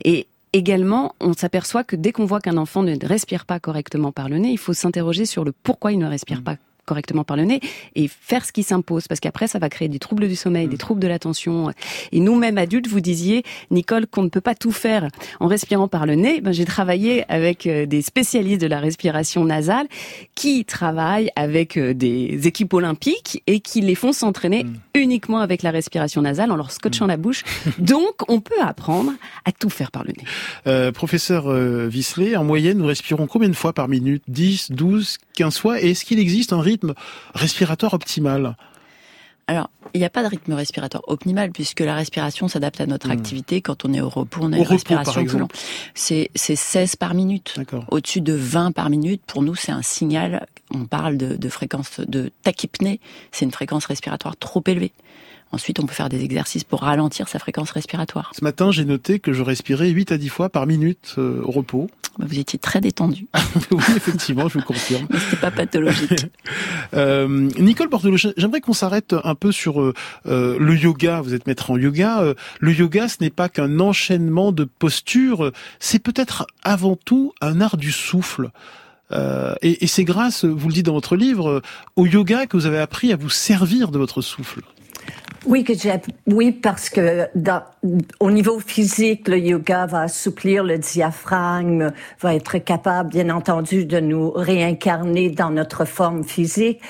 Et 0.04 0.26
également, 0.52 1.14
on 1.20 1.34
s'aperçoit 1.34 1.84
que 1.84 1.94
dès 1.94 2.12
qu'on 2.12 2.24
voit 2.24 2.40
qu'un 2.40 2.56
enfant 2.56 2.82
ne 2.82 2.96
respire 3.04 3.44
pas 3.44 3.60
correctement 3.60 4.10
par 4.10 4.28
le 4.28 4.38
nez, 4.38 4.50
il 4.50 4.58
faut 4.58 4.72
s'interroger 4.72 5.26
sur 5.26 5.44
le 5.44 5.52
pourquoi 5.52 5.92
il 5.92 5.98
ne 5.98 6.06
respire 6.06 6.40
mmh. 6.40 6.44
pas 6.44 6.56
correctement 6.88 7.24
par 7.24 7.36
le 7.36 7.44
nez 7.44 7.60
et 7.94 8.08
faire 8.08 8.44
ce 8.44 8.52
qui 8.52 8.62
s'impose 8.62 9.06
parce 9.06 9.20
qu'après 9.20 9.46
ça 9.46 9.58
va 9.58 9.68
créer 9.68 9.88
des 9.88 9.98
troubles 9.98 10.26
du 10.26 10.36
sommeil, 10.36 10.66
des 10.66 10.74
mm. 10.74 10.78
troubles 10.78 11.00
de 11.00 11.08
l'attention. 11.08 11.72
Et 12.12 12.20
nous-mêmes 12.20 12.58
adultes, 12.58 12.88
vous 12.88 13.00
disiez, 13.00 13.44
Nicole, 13.70 14.06
qu'on 14.06 14.22
ne 14.22 14.28
peut 14.28 14.40
pas 14.40 14.54
tout 14.54 14.72
faire 14.72 15.08
en 15.40 15.46
respirant 15.46 15.88
par 15.88 16.06
le 16.06 16.14
nez. 16.14 16.40
Ben, 16.40 16.52
j'ai 16.52 16.64
travaillé 16.64 17.24
avec 17.30 17.66
euh, 17.66 17.86
des 17.86 18.02
spécialistes 18.02 18.60
de 18.60 18.66
la 18.66 18.80
respiration 18.80 19.44
nasale 19.44 19.86
qui 20.34 20.64
travaillent 20.64 21.30
avec 21.36 21.76
euh, 21.76 21.94
des 21.94 22.46
équipes 22.46 22.72
olympiques 22.72 23.42
et 23.46 23.60
qui 23.60 23.80
les 23.80 23.94
font 23.94 24.12
s'entraîner 24.12 24.64
mm. 24.64 24.74
uniquement 24.94 25.40
avec 25.40 25.62
la 25.62 25.70
respiration 25.70 26.22
nasale 26.22 26.50
en 26.50 26.56
leur 26.56 26.72
scotchant 26.72 27.04
mm. 27.04 27.08
la 27.08 27.16
bouche. 27.16 27.44
Donc, 27.78 28.28
on 28.28 28.40
peut 28.40 28.60
apprendre 28.60 29.12
à 29.44 29.52
tout 29.52 29.70
faire 29.70 29.90
par 29.90 30.04
le 30.04 30.12
nez. 30.16 30.24
Euh, 30.66 30.92
professeur 30.92 31.50
euh, 31.50 31.90
en 32.36 32.44
moyenne, 32.44 32.78
nous 32.78 32.86
respirons 32.86 33.26
combien 33.26 33.48
de 33.48 33.54
fois 33.54 33.72
par 33.72 33.88
minute? 33.88 34.22
10, 34.28 34.72
12, 34.72 35.18
15 35.34 35.58
fois? 35.58 35.82
Et 35.82 35.90
est-ce 35.90 36.04
qu'il 36.04 36.18
existe 36.18 36.52
un 36.52 36.60
rythme 36.78 36.94
respiratoire 37.34 37.94
optimal 37.94 38.56
alors, 39.50 39.70
il 39.94 40.00
n'y 40.00 40.04
a 40.04 40.10
pas 40.10 40.22
de 40.22 40.28
rythme 40.28 40.52
respiratoire 40.52 41.02
optimal 41.06 41.52
puisque 41.52 41.80
la 41.80 41.94
respiration 41.94 42.48
s'adapte 42.48 42.82
à 42.82 42.86
notre 42.86 43.08
hmm. 43.08 43.12
activité. 43.12 43.62
Quand 43.62 43.86
on 43.86 43.94
est 43.94 44.00
au 44.02 44.10
repos, 44.10 44.40
on 44.42 44.52
a 44.52 44.58
une 44.58 44.62
respiration 44.62 45.24
plus 45.24 45.38
longue. 45.38 45.50
C'est 45.94 46.30
16 46.36 46.96
par 46.96 47.14
minute. 47.14 47.58
Au-dessus 47.90 48.20
de 48.20 48.34
20 48.34 48.72
par 48.72 48.90
minute, 48.90 49.22
pour 49.26 49.42
nous, 49.42 49.54
c'est 49.54 49.72
un 49.72 49.80
signal. 49.80 50.46
On 50.70 50.84
parle 50.84 51.16
de, 51.16 51.34
de 51.34 51.48
fréquence 51.48 52.00
de 52.00 52.30
tachypnée. 52.42 53.00
C'est 53.32 53.46
une 53.46 53.50
fréquence 53.50 53.86
respiratoire 53.86 54.36
trop 54.36 54.62
élevée. 54.66 54.92
Ensuite, 55.52 55.80
on 55.80 55.86
peut 55.86 55.94
faire 55.94 56.08
des 56.08 56.22
exercices 56.22 56.64
pour 56.64 56.82
ralentir 56.82 57.28
sa 57.28 57.38
fréquence 57.38 57.70
respiratoire. 57.70 58.32
Ce 58.36 58.44
matin, 58.44 58.70
j'ai 58.70 58.84
noté 58.84 59.18
que 59.18 59.32
je 59.32 59.42
respirais 59.42 59.88
8 59.88 60.12
à 60.12 60.18
10 60.18 60.28
fois 60.28 60.48
par 60.50 60.66
minute 60.66 61.14
euh, 61.18 61.42
au 61.44 61.50
repos. 61.50 61.88
Bah, 62.18 62.24
vous 62.28 62.38
étiez 62.38 62.58
très 62.58 62.80
détendu. 62.80 63.26
oui, 63.70 63.84
effectivement, 63.96 64.48
je 64.48 64.58
vous 64.58 64.64
confirme. 64.64 65.06
Mais 65.08 65.20
c'était 65.20 65.36
pas 65.36 65.52
pathologique. 65.52 66.26
euh, 66.94 67.48
Nicole 67.58 67.88
Bordelot, 67.88 68.16
j'aimerais 68.36 68.60
qu'on 68.60 68.72
s'arrête 68.72 69.14
un 69.22 69.34
peu 69.36 69.52
sur 69.52 69.80
euh, 69.80 69.94
euh, 70.26 70.58
le 70.58 70.74
yoga. 70.74 71.20
Vous 71.20 71.34
êtes 71.34 71.46
maître 71.46 71.70
en 71.70 71.78
yoga. 71.78 72.34
le 72.58 72.72
yoga, 72.72 73.08
ce 73.08 73.18
n'est 73.20 73.30
pas 73.30 73.48
qu'un 73.48 73.78
enchaînement 73.78 74.50
de 74.50 74.64
postures. 74.64 75.52
C'est 75.78 76.00
peut-être 76.00 76.46
avant 76.62 76.96
tout 76.96 77.32
un 77.40 77.60
art 77.60 77.76
du 77.76 77.92
souffle. 77.92 78.50
et, 79.62 79.84
et 79.84 79.86
c'est 79.86 80.04
grâce, 80.04 80.44
vous 80.44 80.68
le 80.68 80.74
dites 80.74 80.86
dans 80.86 80.94
votre 80.94 81.16
livre, 81.16 81.62
au 81.96 82.06
yoga 82.06 82.46
que 82.46 82.56
vous 82.56 82.66
avez 82.66 82.78
appris 82.78 83.12
à 83.12 83.16
vous 83.16 83.30
servir 83.30 83.90
de 83.90 83.98
votre 83.98 84.22
souffle. 84.22 84.62
Oui, 85.46 85.62
que 85.62 85.72
j'ai, 85.74 85.92
oui, 86.26 86.50
parce 86.50 86.90
que 86.90 87.28
dans, 87.34 87.62
au 88.18 88.30
niveau 88.30 88.58
physique, 88.58 89.28
le 89.28 89.38
yoga 89.38 89.86
va 89.86 90.02
assouplir 90.02 90.64
le 90.64 90.78
diaphragme, 90.78 91.92
va 92.20 92.34
être 92.34 92.58
capable, 92.58 93.10
bien 93.10 93.30
entendu, 93.30 93.84
de 93.84 94.00
nous 94.00 94.30
réincarner 94.30 95.30
dans 95.30 95.50
notre 95.50 95.84
forme 95.84 96.24
physique. 96.24 96.80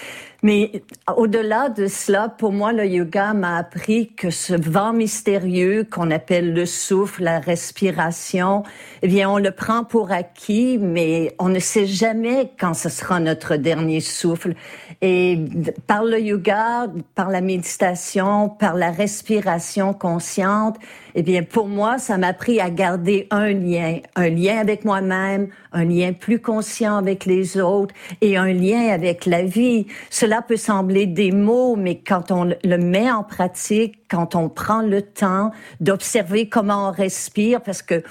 Mais 0.45 0.83
au-delà 1.17 1.69
de 1.69 1.89
cela, 1.89 2.29
pour 2.29 2.53
moi, 2.53 2.73
le 2.73 2.87
yoga 2.87 3.35
m'a 3.35 3.57
appris 3.57 4.15
que 4.15 4.31
ce 4.31 4.55
vent 4.55 4.93
mystérieux 4.93 5.85
qu'on 5.91 6.13
appelle 6.13 6.55
le 6.55 6.65
souffle, 6.65 7.25
la 7.25 7.41
respiration, 7.41 8.63
eh 9.03 9.09
bien, 9.09 9.29
on 9.29 9.39
le 9.39 9.51
prend 9.51 9.83
pour 9.83 10.13
acquis, 10.13 10.79
mais 10.79 11.35
on 11.41 11.49
ne 11.49 11.59
sait 11.59 11.87
jamais 11.87 12.53
quand 12.57 12.75
ce 12.75 12.89
sera 12.89 13.19
notre 13.19 13.57
dernier 13.57 13.99
souffle. 13.99 14.55
Et 15.03 15.45
par 15.89 16.05
le 16.05 16.21
yoga, 16.21 16.87
par 17.17 17.31
la 17.31 17.41
méditation, 17.41 18.49
par 18.49 18.77
la 18.77 18.93
respiration 18.93 19.93
consciente, 19.93 20.77
eh 21.17 21.23
bien, 21.23 21.43
pour 21.43 21.67
moi, 21.67 21.99
ça 21.99 22.17
m'a 22.17 22.29
appris 22.29 22.61
à 22.61 22.71
garder 22.71 23.27
un 23.31 23.49
lien, 23.49 23.99
un 24.15 24.29
lien 24.29 24.59
avec 24.59 24.85
moi-même, 24.85 25.49
un 25.73 25.85
lien 25.85 26.13
plus 26.13 26.39
conscient 26.39 26.97
avec 26.97 27.27
les 27.27 27.59
autres 27.59 27.93
et 28.21 28.37
un 28.37 28.53
lien 28.53 28.89
avec 28.89 29.27
la 29.27 29.43
vie. 29.43 29.87
Cela 30.29 30.43
peut 30.43 30.59
sembler 30.59 31.07
des 31.07 31.33
mots, 31.33 31.75
mais 31.75 32.03
quand 32.07 32.31
on 32.31 32.45
le 32.45 32.77
met 32.77 33.11
en 33.11 33.25
pratique, 33.25 33.97
quand 34.11 34.35
on 34.35 34.51
prend 34.51 34.83
le 34.83 35.01
temps 35.01 35.53
d'observer 35.81 36.51
comment 36.51 36.89
on 36.89 36.93
respire, 36.93 37.63
parce 37.63 37.81
que 37.81 38.03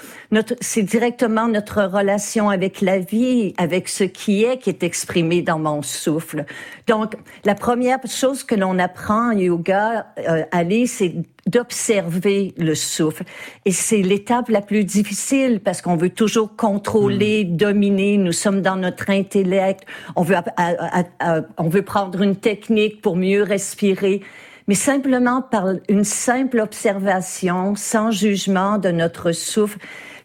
c'est 0.60 0.82
directement 0.82 1.46
notre 1.46 1.84
relation 1.84 2.50
avec 2.50 2.80
la 2.80 2.98
vie, 2.98 3.54
avec 3.56 3.88
ce 3.88 4.02
qui 4.02 4.42
est, 4.42 4.58
qui 4.58 4.68
est 4.68 4.82
exprimé 4.82 5.42
dans 5.42 5.60
mon 5.60 5.80
souffle. 5.80 6.44
Donc, 6.88 7.14
la 7.44 7.54
première 7.54 8.00
chose 8.08 8.42
que 8.42 8.56
l'on 8.56 8.80
apprend 8.80 9.28
en 9.28 9.38
yoga, 9.38 10.08
euh, 10.18 10.42
Alice, 10.50 10.96
c'est 10.98 11.14
d'observer 11.48 12.54
le 12.56 12.74
souffle. 12.74 13.24
Et 13.64 13.72
c'est 13.72 14.02
l'étape 14.02 14.48
la 14.48 14.60
plus 14.60 14.84
difficile 14.84 15.60
parce 15.60 15.82
qu'on 15.82 15.96
veut 15.96 16.10
toujours 16.10 16.54
contrôler, 16.56 17.44
hmm. 17.44 17.56
dominer. 17.56 18.16
Nous 18.18 18.32
sommes 18.32 18.62
dans 18.62 18.76
notre 18.76 19.10
intellect. 19.10 19.84
On 20.16 20.22
veut, 20.22 20.36
on 21.56 21.68
veut 21.68 21.82
prendre 21.82 22.22
une 22.22 22.36
technique 22.36 23.00
pour 23.00 23.16
mieux 23.16 23.42
respirer. 23.42 24.22
Mais 24.68 24.74
simplement 24.74 25.40
par 25.40 25.72
une 25.88 26.04
simple 26.04 26.60
observation, 26.60 27.74
sans 27.74 28.10
jugement 28.10 28.76
de 28.76 28.90
notre 28.90 29.32
souffle, 29.32 29.78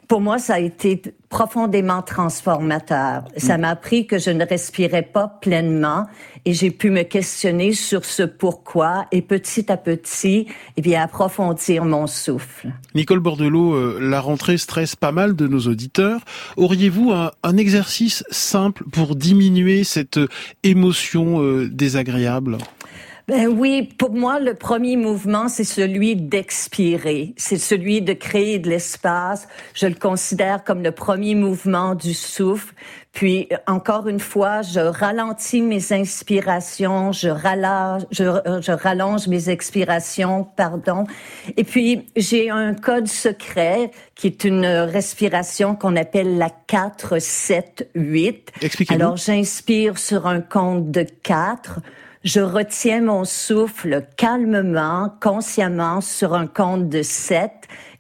pour 0.07 0.21
moi, 0.21 0.37
ça 0.37 0.55
a 0.55 0.59
été 0.59 1.01
profondément 1.29 2.01
transformateur. 2.01 3.25
Ça 3.37 3.57
mm. 3.57 3.61
m'a 3.61 3.69
appris 3.69 4.05
que 4.05 4.19
je 4.19 4.29
ne 4.29 4.45
respirais 4.45 5.01
pas 5.01 5.27
pleinement 5.27 6.05
et 6.45 6.53
j'ai 6.53 6.71
pu 6.71 6.89
me 6.89 7.03
questionner 7.03 7.73
sur 7.73 8.05
ce 8.05 8.23
pourquoi 8.23 9.05
et 9.11 9.21
petit 9.21 9.71
à 9.71 9.77
petit, 9.77 10.47
eh 10.77 10.81
bien, 10.81 11.01
approfondir 11.01 11.85
mon 11.85 12.05
souffle. 12.05 12.71
Nicole 12.95 13.19
Bordelot, 13.19 13.73
euh, 13.73 13.99
la 14.01 14.19
rentrée 14.19 14.57
stresse 14.57 14.95
pas 14.95 15.11
mal 15.11 15.35
de 15.35 15.47
nos 15.47 15.61
auditeurs. 15.61 16.21
Auriez-vous 16.57 17.11
un, 17.11 17.31
un 17.43 17.57
exercice 17.57 18.23
simple 18.29 18.83
pour 18.91 19.15
diminuer 19.15 19.83
cette 19.83 20.19
émotion 20.63 21.41
euh, 21.41 21.67
désagréable? 21.67 22.57
Ben 23.27 23.47
oui, 23.47 23.83
pour 23.83 24.11
moi, 24.11 24.39
le 24.39 24.53
premier 24.53 24.97
mouvement, 24.97 25.47
c'est 25.47 25.63
celui 25.63 26.17
d'expirer. 26.17 27.33
C'est 27.37 27.57
celui 27.57 28.01
de 28.01 28.11
créer 28.11 28.59
de 28.59 28.69
l'espace. 28.69 29.47
Je 29.73 29.87
le 29.87 29.95
considère 29.95 30.65
comme 30.65 30.83
le 30.83 30.91
premier 30.91 31.33
mouvement 31.33 31.95
du 31.95 32.13
souffle. 32.13 32.73
Puis, 33.13 33.47
encore 33.65 34.09
une 34.09 34.19
fois, 34.19 34.61
je 34.61 34.79
ralentis 34.79 35.61
mes 35.61 35.93
inspirations, 35.93 37.11
je 37.11 37.29
rallonge, 37.29 38.01
je, 38.11 38.23
je 38.61 38.71
rallonge 38.71 39.27
mes 39.27 39.49
expirations, 39.49 40.43
pardon. 40.43 41.05
Et 41.55 41.63
puis, 41.63 42.07
j'ai 42.17 42.49
un 42.49 42.73
code 42.73 43.07
secret 43.07 43.91
qui 44.15 44.27
est 44.27 44.43
une 44.43 44.65
respiration 44.65 45.75
qu'on 45.75 45.95
appelle 45.95 46.37
la 46.37 46.49
4, 46.49 47.19
7, 47.19 47.89
8. 47.95 48.51
Alors, 48.89 49.15
j'inspire 49.15 49.97
sur 49.97 50.27
un 50.27 50.41
compte 50.41 50.91
de 50.91 51.05
4. 51.23 51.79
Je 52.23 52.39
retiens 52.39 53.01
mon 53.01 53.25
souffle 53.25 54.05
calmement, 54.15 55.13
consciemment 55.19 55.99
sur 55.99 56.33
un 56.33 56.47
compte 56.47 56.87
de 56.87 57.01
7 57.01 57.51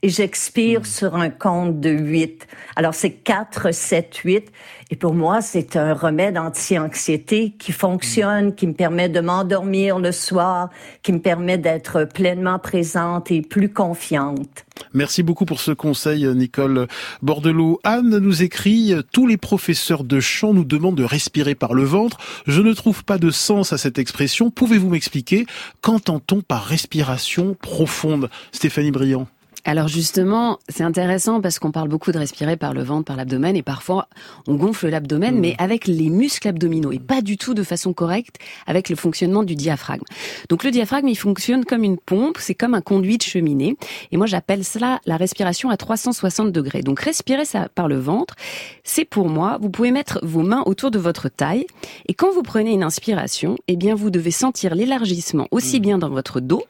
et 0.03 0.09
j'expire 0.09 0.81
hmm. 0.81 0.85
sur 0.85 1.15
un 1.15 1.29
compte 1.29 1.79
de 1.79 1.89
8. 1.89 2.45
Alors 2.75 2.93
c'est 2.93 3.13
4, 3.13 3.73
7, 3.73 4.15
8. 4.17 4.51
Et 4.91 4.95
pour 4.95 5.15
moi, 5.15 5.41
c'est 5.41 5.75
un 5.75 5.93
remède 5.93 6.37
anti-anxiété 6.37 7.55
qui 7.57 7.71
fonctionne, 7.71 8.47
hmm. 8.47 8.55
qui 8.55 8.67
me 8.67 8.73
permet 8.73 9.09
de 9.09 9.21
m'endormir 9.21 9.97
le 9.97 10.11
soir, 10.11 10.69
qui 11.01 11.13
me 11.13 11.19
permet 11.19 11.57
d'être 11.57 12.03
pleinement 12.03 12.59
présente 12.59 13.31
et 13.31 13.41
plus 13.41 13.71
confiante. 13.71 14.65
Merci 14.93 15.23
beaucoup 15.23 15.45
pour 15.45 15.61
ce 15.61 15.71
conseil, 15.71 16.27
Nicole 16.35 16.87
Bordelot. 17.21 17.79
Anne 17.83 18.17
nous 18.17 18.43
écrit, 18.43 18.93
tous 19.11 19.25
les 19.25 19.37
professeurs 19.37 20.03
de 20.03 20.19
chant 20.19 20.53
nous 20.53 20.65
demandent 20.65 20.97
de 20.97 21.03
respirer 21.03 21.55
par 21.55 21.73
le 21.73 21.83
ventre. 21.83 22.17
Je 22.45 22.61
ne 22.61 22.73
trouve 22.73 23.05
pas 23.05 23.17
de 23.17 23.31
sens 23.31 23.71
à 23.71 23.77
cette 23.77 23.97
expression. 23.97 24.51
Pouvez-vous 24.51 24.89
m'expliquer? 24.89 25.45
Qu'entend-on 25.81 26.41
par 26.41 26.65
respiration 26.65 27.55
profonde? 27.59 28.29
Stéphanie 28.51 28.91
Briand 28.91 29.27
alors 29.65 29.87
justement, 29.87 30.59
c'est 30.67 30.83
intéressant 30.83 31.39
parce 31.39 31.57
qu'on 31.57 31.71
parle 31.71 31.87
beaucoup 31.87 32.11
de 32.11 32.17
respirer 32.17 32.57
par 32.57 32.73
le 32.73 32.83
ventre, 32.83 33.05
par 33.05 33.15
l'abdomen, 33.15 33.55
et 33.55 33.63
parfois 33.63 34.09
on 34.45 34.55
gonfle 34.55 34.89
l'abdomen, 34.89 35.35
mmh. 35.35 35.39
mais 35.39 35.55
avec 35.57 35.87
les 35.87 36.09
muscles 36.09 36.49
abdominaux, 36.49 36.91
et 36.91 36.99
pas 36.99 37.21
du 37.21 37.37
tout 37.37 37.53
de 37.53 37.63
façon 37.63 37.93
correcte 37.93 38.39
avec 38.67 38.89
le 38.89 38.97
fonctionnement 38.97 39.43
du 39.43 39.55
diaphragme. 39.55 40.03
Donc 40.49 40.65
le 40.65 40.71
diaphragme, 40.71 41.07
il 41.07 41.17
fonctionne 41.17 41.63
comme 41.63 41.85
une 41.85 41.97
pompe, 41.97 42.37
c'est 42.39 42.55
comme 42.55 42.73
un 42.73 42.81
conduit 42.81 43.17
de 43.17 43.23
cheminée, 43.23 43.77
et 44.11 44.17
moi 44.17 44.27
j'appelle 44.27 44.65
cela 44.65 44.99
la 45.05 45.15
respiration 45.15 45.69
à 45.69 45.77
360 45.77 46.51
degrés. 46.51 46.81
Donc 46.81 46.99
respirer 46.99 47.45
ça 47.45 47.69
par 47.73 47.87
le 47.87 47.97
ventre, 47.97 48.35
c'est 48.83 49.05
pour 49.05 49.29
moi, 49.29 49.59
vous 49.61 49.69
pouvez 49.69 49.91
mettre 49.91 50.19
vos 50.23 50.41
mains 50.41 50.63
autour 50.65 50.91
de 50.91 50.99
votre 50.99 51.29
taille, 51.29 51.67
et 52.07 52.13
quand 52.13 52.33
vous 52.33 52.43
prenez 52.43 52.73
une 52.73 52.83
inspiration, 52.83 53.55
eh 53.69 53.77
bien 53.77 53.95
vous 53.95 54.09
devez 54.09 54.31
sentir 54.31 54.75
l'élargissement 54.75 55.47
aussi 55.51 55.79
mmh. 55.79 55.83
bien 55.83 55.97
dans 55.97 56.09
votre 56.09 56.41
dos, 56.41 56.63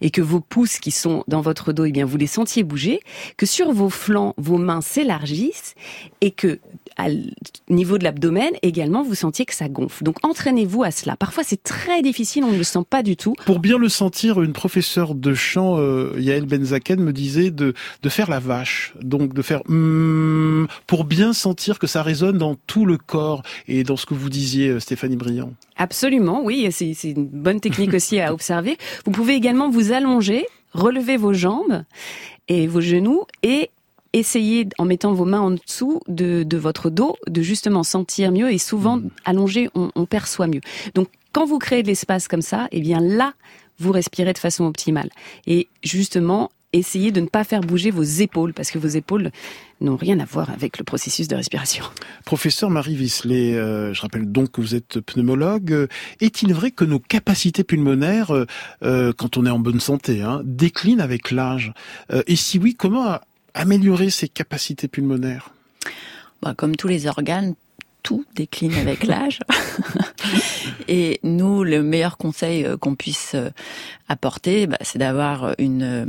et 0.00 0.10
que 0.10 0.22
vos 0.22 0.40
pouces 0.40 0.78
qui 0.78 0.90
sont 0.90 1.24
dans 1.28 1.40
votre 1.40 1.72
dos, 1.72 1.84
eh 1.84 1.92
bien, 1.92 2.04
vous 2.04 2.16
les 2.16 2.26
sentiez 2.26 2.62
bouger, 2.62 3.00
que 3.36 3.46
sur 3.46 3.72
vos 3.72 3.90
flancs, 3.90 4.34
vos 4.36 4.58
mains 4.58 4.80
s'élargissent 4.80 5.74
et 6.20 6.30
que 6.30 6.60
à 6.96 7.08
niveau 7.68 7.98
de 7.98 8.04
l'abdomen 8.04 8.50
également, 8.62 9.02
vous 9.02 9.14
sentiez 9.14 9.44
que 9.44 9.54
ça 9.54 9.68
gonfle. 9.68 10.04
Donc 10.04 10.16
entraînez-vous 10.22 10.82
à 10.82 10.90
cela. 10.90 11.16
Parfois 11.16 11.44
c'est 11.44 11.62
très 11.62 12.02
difficile, 12.02 12.44
on 12.44 12.52
ne 12.52 12.58
le 12.58 12.64
sent 12.64 12.84
pas 12.88 13.02
du 13.02 13.16
tout. 13.16 13.34
Pour 13.44 13.58
bien 13.58 13.78
le 13.78 13.88
sentir, 13.88 14.42
une 14.42 14.52
professeure 14.52 15.14
de 15.14 15.34
chant, 15.34 15.78
euh, 15.78 16.14
Yael 16.18 16.46
Benzaken, 16.46 17.00
me 17.00 17.12
disait 17.12 17.50
de, 17.50 17.74
de 18.02 18.08
faire 18.08 18.30
la 18.30 18.40
vache. 18.40 18.94
Donc 19.02 19.34
de 19.34 19.42
faire 19.42 19.62
mm, 19.68 20.66
pour 20.86 21.04
bien 21.04 21.32
sentir 21.32 21.78
que 21.78 21.86
ça 21.86 22.02
résonne 22.02 22.38
dans 22.38 22.56
tout 22.66 22.86
le 22.86 22.96
corps 22.96 23.42
et 23.68 23.84
dans 23.84 23.96
ce 23.96 24.06
que 24.06 24.14
vous 24.14 24.30
disiez, 24.30 24.68
euh, 24.68 24.80
Stéphanie 24.80 25.16
Briand. 25.16 25.52
Absolument, 25.76 26.42
oui, 26.42 26.68
c'est 26.70 26.94
une 27.04 27.26
bonne 27.26 27.60
technique 27.60 27.92
aussi 27.92 28.18
à 28.20 28.32
observer. 28.32 28.78
Vous 29.04 29.12
pouvez 29.12 29.34
également 29.34 29.68
vous 29.68 29.92
allonger, 29.92 30.46
relever 30.72 31.16
vos 31.16 31.34
jambes 31.34 31.84
et 32.48 32.66
vos 32.66 32.80
genoux 32.80 33.24
et 33.42 33.70
essayer, 34.18 34.68
en 34.78 34.84
mettant 34.84 35.12
vos 35.12 35.24
mains 35.24 35.40
en 35.40 35.52
dessous 35.52 36.00
de, 36.08 36.42
de 36.42 36.56
votre 36.56 36.90
dos, 36.90 37.16
de 37.28 37.42
justement 37.42 37.84
sentir 37.84 38.32
mieux. 38.32 38.50
Et 38.52 38.58
souvent, 38.58 38.96
mmh. 38.96 39.10
allongé, 39.24 39.68
on, 39.74 39.90
on 39.94 40.06
perçoit 40.06 40.46
mieux. 40.46 40.62
Donc, 40.94 41.08
quand 41.32 41.44
vous 41.44 41.58
créez 41.58 41.82
de 41.82 41.88
l'espace 41.88 42.28
comme 42.28 42.42
ça, 42.42 42.66
eh 42.72 42.80
bien 42.80 43.00
là, 43.00 43.34
vous 43.78 43.92
respirez 43.92 44.32
de 44.32 44.38
façon 44.38 44.64
optimale. 44.64 45.10
Et 45.46 45.68
justement, 45.84 46.50
essayez 46.72 47.12
de 47.12 47.20
ne 47.20 47.26
pas 47.26 47.44
faire 47.44 47.60
bouger 47.60 47.90
vos 47.90 48.02
épaules, 48.02 48.52
parce 48.54 48.70
que 48.70 48.78
vos 48.78 48.88
épaules 48.88 49.30
n'ont 49.80 49.96
rien 49.96 50.18
à 50.20 50.24
voir 50.24 50.50
avec 50.50 50.78
le 50.78 50.84
processus 50.84 51.28
de 51.28 51.36
respiration. 51.36 51.84
Professeur 52.24 52.70
Marie 52.70 52.96
Visselet, 52.96 53.54
euh, 53.54 53.92
je 53.92 54.00
rappelle 54.00 54.30
donc 54.32 54.52
que 54.52 54.60
vous 54.60 54.74
êtes 54.74 55.00
pneumologue. 55.00 55.88
Est-il 56.20 56.54
vrai 56.54 56.70
que 56.70 56.84
nos 56.84 56.98
capacités 56.98 57.64
pulmonaires, 57.64 58.34
euh, 58.34 58.46
euh, 58.82 59.12
quand 59.16 59.36
on 59.36 59.44
est 59.46 59.50
en 59.50 59.58
bonne 59.58 59.80
santé, 59.80 60.22
hein, 60.22 60.40
déclinent 60.44 61.00
avec 61.00 61.30
l'âge? 61.30 61.72
Et 62.26 62.36
si 62.36 62.58
oui, 62.58 62.74
comment 62.74 63.18
améliorer 63.56 64.10
ces 64.10 64.28
capacités 64.28 64.86
pulmonaires 64.86 65.50
bah, 66.42 66.54
Comme 66.56 66.76
tous 66.76 66.88
les 66.88 67.08
organes, 67.08 67.54
tout 68.02 68.24
décline 68.36 68.74
avec 68.74 69.04
l'âge. 69.06 69.40
Et 70.88 71.18
nous, 71.24 71.64
le 71.64 71.82
meilleur 71.82 72.18
conseil 72.18 72.64
euh, 72.64 72.76
qu'on 72.76 72.94
puisse 72.94 73.32
euh, 73.34 73.50
apporter, 74.08 74.68
bah, 74.68 74.78
c'est 74.82 74.98
d'avoir 74.98 75.54
une, 75.58 75.82
euh, 75.82 76.04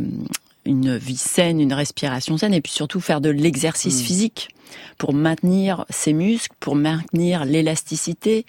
une 0.65 0.97
vie 0.97 1.17
saine, 1.17 1.60
une 1.60 1.73
respiration 1.73 2.38
saine, 2.38 2.53
et 2.53 2.62
puis 2.62 2.73
surtout 2.73 2.99
faire 2.99 3.21
de 3.21 3.29
l'exercice 3.29 4.01
mmh. 4.01 4.05
physique 4.05 4.49
pour 4.97 5.13
maintenir 5.13 5.86
ses 5.89 6.13
muscles, 6.13 6.55
pour 6.60 6.75
maintenir 6.75 7.45
l'élasticité, 7.45 8.45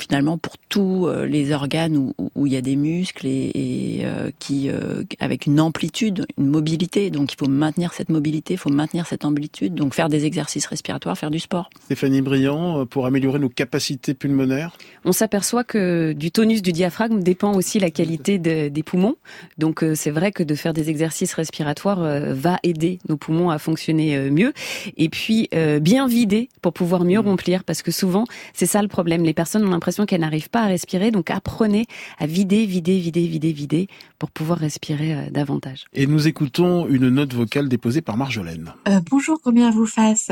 finalement 0.00 0.38
pour 0.38 0.56
tous 0.68 1.06
euh, 1.06 1.26
les 1.26 1.52
organes 1.52 1.96
où, 1.96 2.14
où, 2.34 2.46
il 2.46 2.52
y 2.52 2.56
a 2.56 2.60
des 2.60 2.76
muscles 2.76 3.26
et, 3.26 3.50
et 3.54 4.00
euh, 4.04 4.30
qui 4.38 4.70
euh, 4.70 5.02
avec 5.18 5.46
une 5.46 5.60
amplitude, 5.60 6.26
une 6.38 6.46
mobilité. 6.46 7.10
Donc 7.10 7.32
il 7.32 7.36
faut 7.36 7.48
maintenir 7.48 7.92
cette 7.92 8.08
mobilité, 8.08 8.54
il 8.54 8.58
faut 8.58 8.70
maintenir 8.70 9.06
cette 9.06 9.24
amplitude. 9.24 9.74
Donc 9.74 9.94
faire 9.94 10.08
des 10.08 10.24
exercices 10.24 10.66
respiratoires, 10.66 11.18
faire 11.18 11.30
du 11.30 11.40
sport. 11.40 11.68
Stéphanie 11.84 12.22
Briand, 12.22 12.86
pour 12.86 13.06
améliorer 13.06 13.38
nos 13.38 13.48
capacités 13.48 14.14
pulmonaires. 14.14 14.76
On 15.04 15.12
s'aperçoit 15.12 15.64
que 15.64 16.12
du 16.12 16.30
tonus 16.30 16.62
du 16.62 16.72
diaphragme 16.72 17.20
dépend 17.20 17.54
aussi 17.54 17.78
la 17.78 17.90
qualité 17.90 18.38
de, 18.38 18.68
des 18.68 18.82
poumons. 18.82 19.16
Donc 19.58 19.84
c'est 19.94 20.10
vrai 20.10 20.32
que 20.32 20.42
de 20.42 20.54
faire 20.54 20.72
des 20.72 20.90
exercices 20.90 21.34
respiratoires 21.34 22.00
va 22.00 22.58
aider 22.62 22.98
nos 23.08 23.16
poumons 23.16 23.50
à 23.50 23.58
fonctionner 23.58 24.30
mieux. 24.30 24.52
Et 24.96 25.08
puis 25.08 25.48
bien 25.80 26.06
vider 26.06 26.48
pour 26.62 26.72
pouvoir 26.72 27.04
mieux 27.04 27.20
mmh. 27.20 27.28
remplir, 27.28 27.64
parce 27.64 27.82
que 27.82 27.90
souvent 27.90 28.24
c'est 28.52 28.66
ça 28.66 28.82
le 28.82 28.88
problème. 28.88 29.24
Les 29.24 29.34
personnes 29.34 29.66
ont 29.66 29.70
l'impression 29.70 29.87
qu'elle 30.06 30.20
n'arrive 30.20 30.50
pas 30.50 30.62
à 30.62 30.66
respirer. 30.66 31.10
Donc 31.10 31.30
apprenez 31.30 31.86
à 32.18 32.26
vider, 32.26 32.66
vider, 32.66 32.98
vider, 32.98 33.26
vider, 33.26 33.52
vider 33.52 33.88
pour 34.18 34.30
pouvoir 34.30 34.58
respirer 34.58 35.14
euh, 35.14 35.30
davantage. 35.30 35.84
Et 35.92 36.06
nous 36.06 36.26
écoutons 36.26 36.86
une 36.88 37.08
note 37.08 37.34
vocale 37.34 37.68
déposée 37.68 38.02
par 38.02 38.16
Marjolaine. 38.16 38.72
Euh, 38.88 39.00
bonjour, 39.10 39.40
combien 39.42 39.70
vous 39.70 39.86
fasse? 39.86 40.30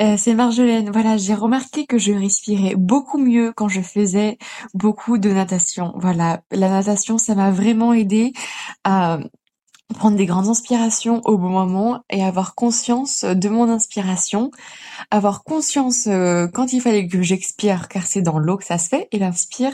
Euh, 0.00 0.16
C'est 0.16 0.34
Marjolaine. 0.34 0.90
Voilà, 0.90 1.16
j'ai 1.16 1.34
remarqué 1.34 1.86
que 1.86 1.98
je 1.98 2.12
respirais 2.12 2.74
beaucoup 2.76 3.18
mieux 3.18 3.52
quand 3.54 3.68
je 3.68 3.80
faisais 3.80 4.38
beaucoup 4.74 5.18
de 5.18 5.30
natation. 5.30 5.92
Voilà, 5.96 6.42
la 6.50 6.68
natation, 6.68 7.18
ça 7.18 7.34
m'a 7.34 7.50
vraiment 7.50 7.92
aidé 7.92 8.32
à 8.84 9.20
prendre 9.92 10.16
des 10.16 10.26
grandes 10.26 10.48
inspirations 10.48 11.20
au 11.24 11.38
bon 11.38 11.48
moment 11.48 12.04
et 12.10 12.22
avoir 12.22 12.54
conscience 12.54 13.24
de 13.24 13.48
mon 13.48 13.68
inspiration, 13.68 14.50
avoir 15.10 15.44
conscience 15.44 16.06
euh, 16.06 16.46
quand 16.48 16.72
il 16.72 16.80
fallait 16.80 17.06
que 17.06 17.22
j'expire 17.22 17.88
car 17.88 18.04
c'est 18.04 18.22
dans 18.22 18.38
l'eau 18.38 18.56
que 18.56 18.64
ça 18.64 18.78
se 18.78 18.88
fait 18.88 19.08
et 19.12 19.18
l'inspire 19.18 19.72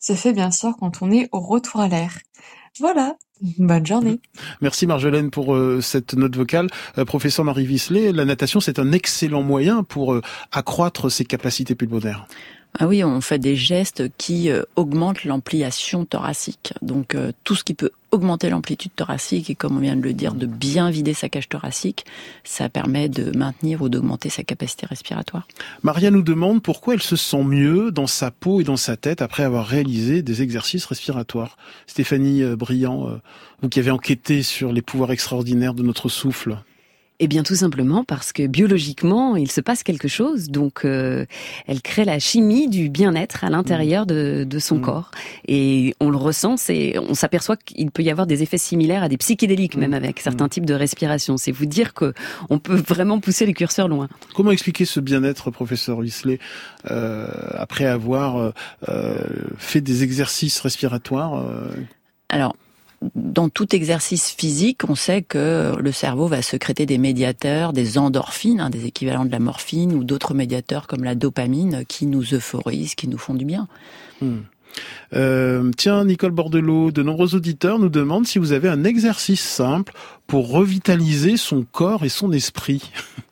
se 0.00 0.14
fait 0.14 0.32
bien 0.32 0.50
sûr 0.50 0.76
quand 0.78 1.02
on 1.02 1.10
est 1.10 1.28
au 1.32 1.40
retour 1.40 1.80
à 1.80 1.88
l'air. 1.88 2.18
Voilà, 2.80 3.16
bonne 3.58 3.86
journée. 3.86 4.20
Merci 4.60 4.86
Marjolaine 4.86 5.30
pour 5.30 5.54
euh, 5.54 5.80
cette 5.80 6.14
note 6.14 6.36
vocale. 6.36 6.68
Euh, 6.96 7.04
professeur 7.04 7.44
Marie 7.44 7.66
Visselet, 7.66 8.12
la 8.12 8.24
natation 8.24 8.60
c'est 8.60 8.78
un 8.78 8.92
excellent 8.92 9.42
moyen 9.42 9.82
pour 9.82 10.20
accroître 10.52 11.10
ses 11.10 11.24
capacités 11.24 11.74
pulmonaires. 11.74 12.26
Ah 12.78 12.86
oui, 12.86 13.02
on 13.02 13.20
fait 13.20 13.38
des 13.38 13.56
gestes 13.56 14.04
qui 14.18 14.50
euh, 14.50 14.62
augmentent 14.76 15.24
l'ampliation 15.24 16.04
thoracique. 16.04 16.74
Donc 16.82 17.14
euh, 17.14 17.32
tout 17.42 17.54
ce 17.54 17.64
qui 17.64 17.74
peut 17.74 17.90
augmenter 18.10 18.50
l'amplitude 18.50 18.92
thoracique 18.94 19.50
et 19.50 19.54
comme 19.54 19.76
on 19.76 19.80
vient 19.80 19.96
de 19.96 20.02
le 20.02 20.12
dire, 20.12 20.34
de 20.34 20.46
bien 20.46 20.90
vider 20.90 21.14
sa 21.14 21.28
cage 21.28 21.48
thoracique, 21.48 22.04
ça 22.44 22.68
permet 22.68 23.08
de 23.08 23.36
maintenir 23.36 23.82
ou 23.82 23.88
d'augmenter 23.88 24.28
sa 24.28 24.44
capacité 24.44 24.86
respiratoire. 24.86 25.48
Maria 25.82 26.10
nous 26.10 26.22
demande 26.22 26.62
pourquoi 26.62 26.94
elle 26.94 27.02
se 27.02 27.16
sent 27.16 27.42
mieux 27.42 27.90
dans 27.90 28.06
sa 28.06 28.30
peau 28.30 28.60
et 28.60 28.64
dans 28.64 28.76
sa 28.76 28.96
tête 28.96 29.22
après 29.22 29.42
avoir 29.42 29.66
réalisé 29.66 30.22
des 30.22 30.42
exercices 30.42 30.84
respiratoires. 30.84 31.56
Stéphanie 31.86 32.42
euh, 32.42 32.54
Briand, 32.54 33.18
vous 33.62 33.68
qui 33.68 33.80
avez 33.80 33.90
enquêté 33.90 34.42
sur 34.42 34.72
les 34.72 34.82
pouvoirs 34.82 35.10
extraordinaires 35.10 35.74
de 35.74 35.82
notre 35.82 36.08
souffle. 36.08 36.58
Eh 37.20 37.26
bien, 37.26 37.42
tout 37.42 37.56
simplement 37.56 38.04
parce 38.04 38.32
que 38.32 38.46
biologiquement, 38.46 39.34
il 39.34 39.50
se 39.50 39.60
passe 39.60 39.82
quelque 39.82 40.06
chose. 40.06 40.50
Donc, 40.50 40.84
euh, 40.84 41.26
elle 41.66 41.82
crée 41.82 42.04
la 42.04 42.18
chimie 42.20 42.68
du 42.68 42.88
bien-être 42.88 43.42
à 43.42 43.50
l'intérieur 43.50 44.06
de, 44.06 44.44
de, 44.48 44.58
son 44.58 44.76
mmh. 44.76 44.82
corps, 44.82 45.10
et 45.46 45.94
on 46.00 46.10
le 46.10 46.16
ressent. 46.16 46.56
C'est, 46.56 46.96
on 46.98 47.14
s'aperçoit 47.14 47.56
qu'il 47.56 47.90
peut 47.90 48.02
y 48.02 48.10
avoir 48.10 48.26
des 48.26 48.42
effets 48.42 48.58
similaires 48.58 49.02
à 49.02 49.08
des 49.08 49.16
psychédéliques, 49.16 49.76
même 49.76 49.90
mmh. 49.90 49.94
avec 49.94 50.20
certains 50.20 50.46
mmh. 50.46 50.50
types 50.50 50.66
de 50.66 50.74
respiration. 50.74 51.36
C'est 51.36 51.50
vous 51.50 51.66
dire 51.66 51.92
que 51.92 52.14
on 52.50 52.58
peut 52.58 52.80
vraiment 52.86 53.18
pousser 53.18 53.46
les 53.46 53.54
curseurs 53.54 53.88
loin. 53.88 54.08
Comment 54.34 54.52
expliquer 54.52 54.84
ce 54.84 55.00
bien-être, 55.00 55.50
professeur 55.50 55.98
Wisley, 55.98 56.38
euh, 56.90 57.26
après 57.54 57.86
avoir 57.86 58.36
euh, 58.36 58.50
euh, 58.88 59.18
fait 59.56 59.80
des 59.80 60.04
exercices 60.04 60.60
respiratoires 60.60 61.34
euh? 61.34 61.68
Alors, 62.28 62.54
dans 63.14 63.48
tout 63.48 63.74
exercice 63.74 64.30
physique, 64.30 64.82
on 64.88 64.94
sait 64.94 65.22
que 65.22 65.74
le 65.78 65.92
cerveau 65.92 66.26
va 66.26 66.42
sécréter 66.42 66.84
des 66.84 66.98
médiateurs, 66.98 67.72
des 67.72 67.96
endorphines, 67.96 68.60
hein, 68.60 68.70
des 68.70 68.86
équivalents 68.86 69.24
de 69.24 69.30
la 69.30 69.38
morphine 69.38 69.92
ou 69.92 70.02
d'autres 70.02 70.34
médiateurs 70.34 70.86
comme 70.86 71.04
la 71.04 71.14
dopamine 71.14 71.84
qui 71.86 72.06
nous 72.06 72.34
euphorisent, 72.34 72.94
qui 72.94 73.08
nous 73.08 73.18
font 73.18 73.34
du 73.34 73.44
bien. 73.44 73.68
Hmm. 74.20 74.38
Euh, 75.14 75.70
tiens, 75.76 76.04
Nicole 76.04 76.32
Bordelot, 76.32 76.90
de 76.90 77.02
nombreux 77.02 77.34
auditeurs 77.34 77.78
nous 77.78 77.88
demandent 77.88 78.26
si 78.26 78.38
vous 78.38 78.52
avez 78.52 78.68
un 78.68 78.84
exercice 78.84 79.42
simple 79.42 79.94
pour 80.26 80.50
revitaliser 80.50 81.36
son 81.36 81.64
corps 81.70 82.04
et 82.04 82.08
son 82.08 82.32
esprit. 82.32 82.90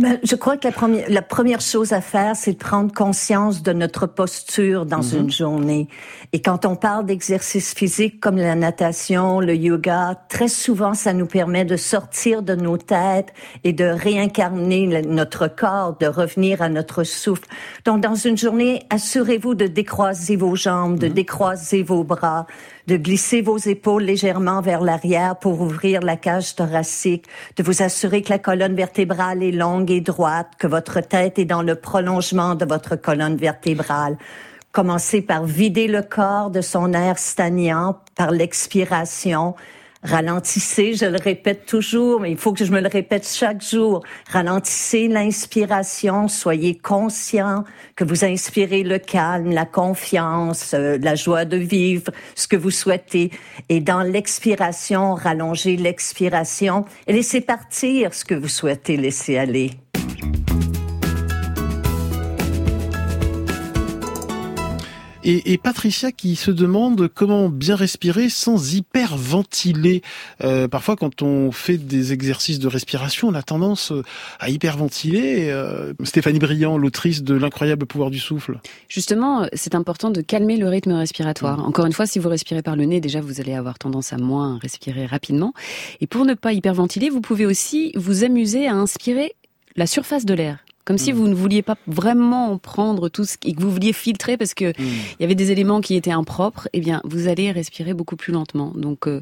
Ben, 0.00 0.18
je 0.24 0.34
crois 0.34 0.56
que 0.56 0.66
la 0.66 0.72
première, 0.72 1.08
la 1.08 1.22
première 1.22 1.60
chose 1.60 1.92
à 1.92 2.00
faire, 2.00 2.34
c'est 2.34 2.54
de 2.54 2.58
prendre 2.58 2.92
conscience 2.92 3.62
de 3.62 3.72
notre 3.72 4.06
posture 4.06 4.86
dans 4.86 5.02
mhm. 5.02 5.20
une 5.20 5.30
journée. 5.30 5.88
Et 6.32 6.42
quand 6.42 6.64
on 6.64 6.74
parle 6.74 7.06
d'exercices 7.06 7.74
physiques 7.74 8.18
comme 8.18 8.36
la 8.36 8.56
natation, 8.56 9.38
le 9.38 9.54
yoga, 9.54 10.20
très 10.28 10.48
souvent, 10.48 10.94
ça 10.94 11.12
nous 11.12 11.26
permet 11.26 11.64
de 11.64 11.76
sortir 11.76 12.42
de 12.42 12.56
nos 12.56 12.76
têtes 12.76 13.32
et 13.62 13.72
de 13.72 13.84
réincarner 13.84 15.02
notre 15.02 15.46
corps, 15.46 15.96
de 15.98 16.06
revenir 16.06 16.60
à 16.60 16.68
notre 16.68 17.04
souffle. 17.04 17.48
Donc, 17.84 18.00
dans 18.00 18.16
une 18.16 18.36
journée, 18.36 18.82
assurez-vous 18.90 19.54
de 19.54 19.68
décroiser 19.68 20.34
vos 20.34 20.56
jambes, 20.56 20.98
de 20.98 21.06
mhm. 21.06 21.14
décroiser 21.14 21.84
vos 21.84 22.02
bras, 22.02 22.46
de 22.86 22.96
glisser 22.96 23.40
vos 23.40 23.56
épaules 23.56 24.02
légèrement 24.02 24.60
vers 24.60 24.80
l'arrière 24.80 25.36
pour 25.36 25.60
ouvrir 25.60 26.00
la 26.02 26.16
cage 26.16 26.54
thoracique, 26.54 27.26
de 27.56 27.62
vous 27.62 27.82
assurer 27.82 28.22
que 28.22 28.30
la 28.30 28.38
colonne 28.38 28.74
vertébrale 28.74 29.42
est 29.42 29.52
longue 29.52 29.90
et 29.90 30.00
droite, 30.00 30.52
que 30.58 30.66
votre 30.66 31.00
tête 31.00 31.38
est 31.38 31.44
dans 31.44 31.62
le 31.62 31.74
prolongement 31.74 32.54
de 32.54 32.64
votre 32.64 32.96
colonne 32.96 33.36
vertébrale. 33.36 34.18
Commencez 34.72 35.22
par 35.22 35.44
vider 35.44 35.86
le 35.86 36.02
corps 36.02 36.50
de 36.50 36.60
son 36.60 36.92
air 36.92 37.18
stagnant 37.18 38.00
par 38.16 38.32
l'expiration. 38.32 39.54
Ralentissez, 40.04 40.92
je 40.92 41.06
le 41.06 41.16
répète 41.16 41.64
toujours, 41.64 42.20
mais 42.20 42.30
il 42.30 42.36
faut 42.36 42.52
que 42.52 42.62
je 42.62 42.70
me 42.70 42.80
le 42.80 42.88
répète 42.88 43.26
chaque 43.26 43.62
jour. 43.62 44.02
Ralentissez 44.30 45.08
l'inspiration, 45.08 46.28
soyez 46.28 46.76
conscient 46.76 47.64
que 47.96 48.04
vous 48.04 48.22
inspirez 48.22 48.82
le 48.82 48.98
calme, 48.98 49.50
la 49.50 49.64
confiance, 49.64 50.74
euh, 50.74 50.98
la 51.00 51.14
joie 51.14 51.46
de 51.46 51.56
vivre, 51.56 52.12
ce 52.34 52.46
que 52.46 52.56
vous 52.56 52.70
souhaitez. 52.70 53.30
Et 53.70 53.80
dans 53.80 54.02
l'expiration, 54.02 55.14
rallongez 55.14 55.78
l'expiration 55.78 56.84
et 57.06 57.14
laissez 57.14 57.40
partir 57.40 58.12
ce 58.12 58.26
que 58.26 58.34
vous 58.34 58.48
souhaitez 58.48 58.98
laisser 58.98 59.38
aller. 59.38 59.70
Et, 65.26 65.56
Patricia 65.56 66.12
qui 66.12 66.36
se 66.36 66.50
demande 66.50 67.08
comment 67.08 67.48
bien 67.48 67.76
respirer 67.76 68.28
sans 68.28 68.74
hyperventiler. 68.74 70.02
Euh, 70.42 70.68
parfois, 70.68 70.96
quand 70.96 71.22
on 71.22 71.50
fait 71.50 71.78
des 71.78 72.12
exercices 72.12 72.58
de 72.58 72.68
respiration, 72.68 73.28
on 73.28 73.34
a 73.34 73.42
tendance 73.42 73.90
euh, 73.92 74.02
à 74.38 74.50
hyperventiler. 74.50 75.48
Euh, 75.50 75.94
Stéphanie 76.02 76.38
Briand, 76.38 76.76
l'autrice 76.76 77.22
de 77.22 77.34
L'incroyable 77.34 77.86
pouvoir 77.86 78.10
du 78.10 78.18
souffle. 78.18 78.60
Justement, 78.88 79.46
c'est 79.54 79.74
important 79.74 80.10
de 80.10 80.20
calmer 80.20 80.58
le 80.58 80.68
rythme 80.68 80.92
respiratoire. 80.92 81.58
Mmh. 81.58 81.66
Encore 81.66 81.86
une 81.86 81.92
fois, 81.92 82.06
si 82.06 82.18
vous 82.18 82.28
respirez 82.28 82.62
par 82.62 82.76
le 82.76 82.84
nez, 82.84 83.00
déjà, 83.00 83.22
vous 83.22 83.40
allez 83.40 83.54
avoir 83.54 83.78
tendance 83.78 84.12
à 84.12 84.18
moins 84.18 84.58
respirer 84.58 85.06
rapidement. 85.06 85.54
Et 86.02 86.06
pour 86.06 86.26
ne 86.26 86.34
pas 86.34 86.52
hyperventiler, 86.52 87.08
vous 87.08 87.22
pouvez 87.22 87.46
aussi 87.46 87.92
vous 87.96 88.24
amuser 88.24 88.66
à 88.66 88.74
inspirer 88.74 89.34
la 89.76 89.86
surface 89.86 90.26
de 90.26 90.34
l'air. 90.34 90.58
Comme 90.84 90.98
si 90.98 91.12
mm. 91.12 91.16
vous 91.16 91.28
ne 91.28 91.34
vouliez 91.34 91.62
pas 91.62 91.76
vraiment 91.86 92.58
prendre 92.58 93.08
tout 93.08 93.24
ce 93.24 93.36
et 93.44 93.54
que 93.54 93.60
vous 93.60 93.70
vouliez 93.70 93.92
filtrer 93.92 94.36
parce 94.36 94.54
que 94.54 94.70
mm. 94.70 94.74
il 94.78 95.20
y 95.20 95.24
avait 95.24 95.34
des 95.34 95.50
éléments 95.50 95.80
qui 95.80 95.94
étaient 95.94 96.12
impropres. 96.12 96.68
Eh 96.72 96.80
bien, 96.80 97.00
vous 97.04 97.28
allez 97.28 97.50
respirer 97.52 97.94
beaucoup 97.94 98.16
plus 98.16 98.32
lentement. 98.32 98.72
Donc, 98.74 99.08
euh, 99.08 99.20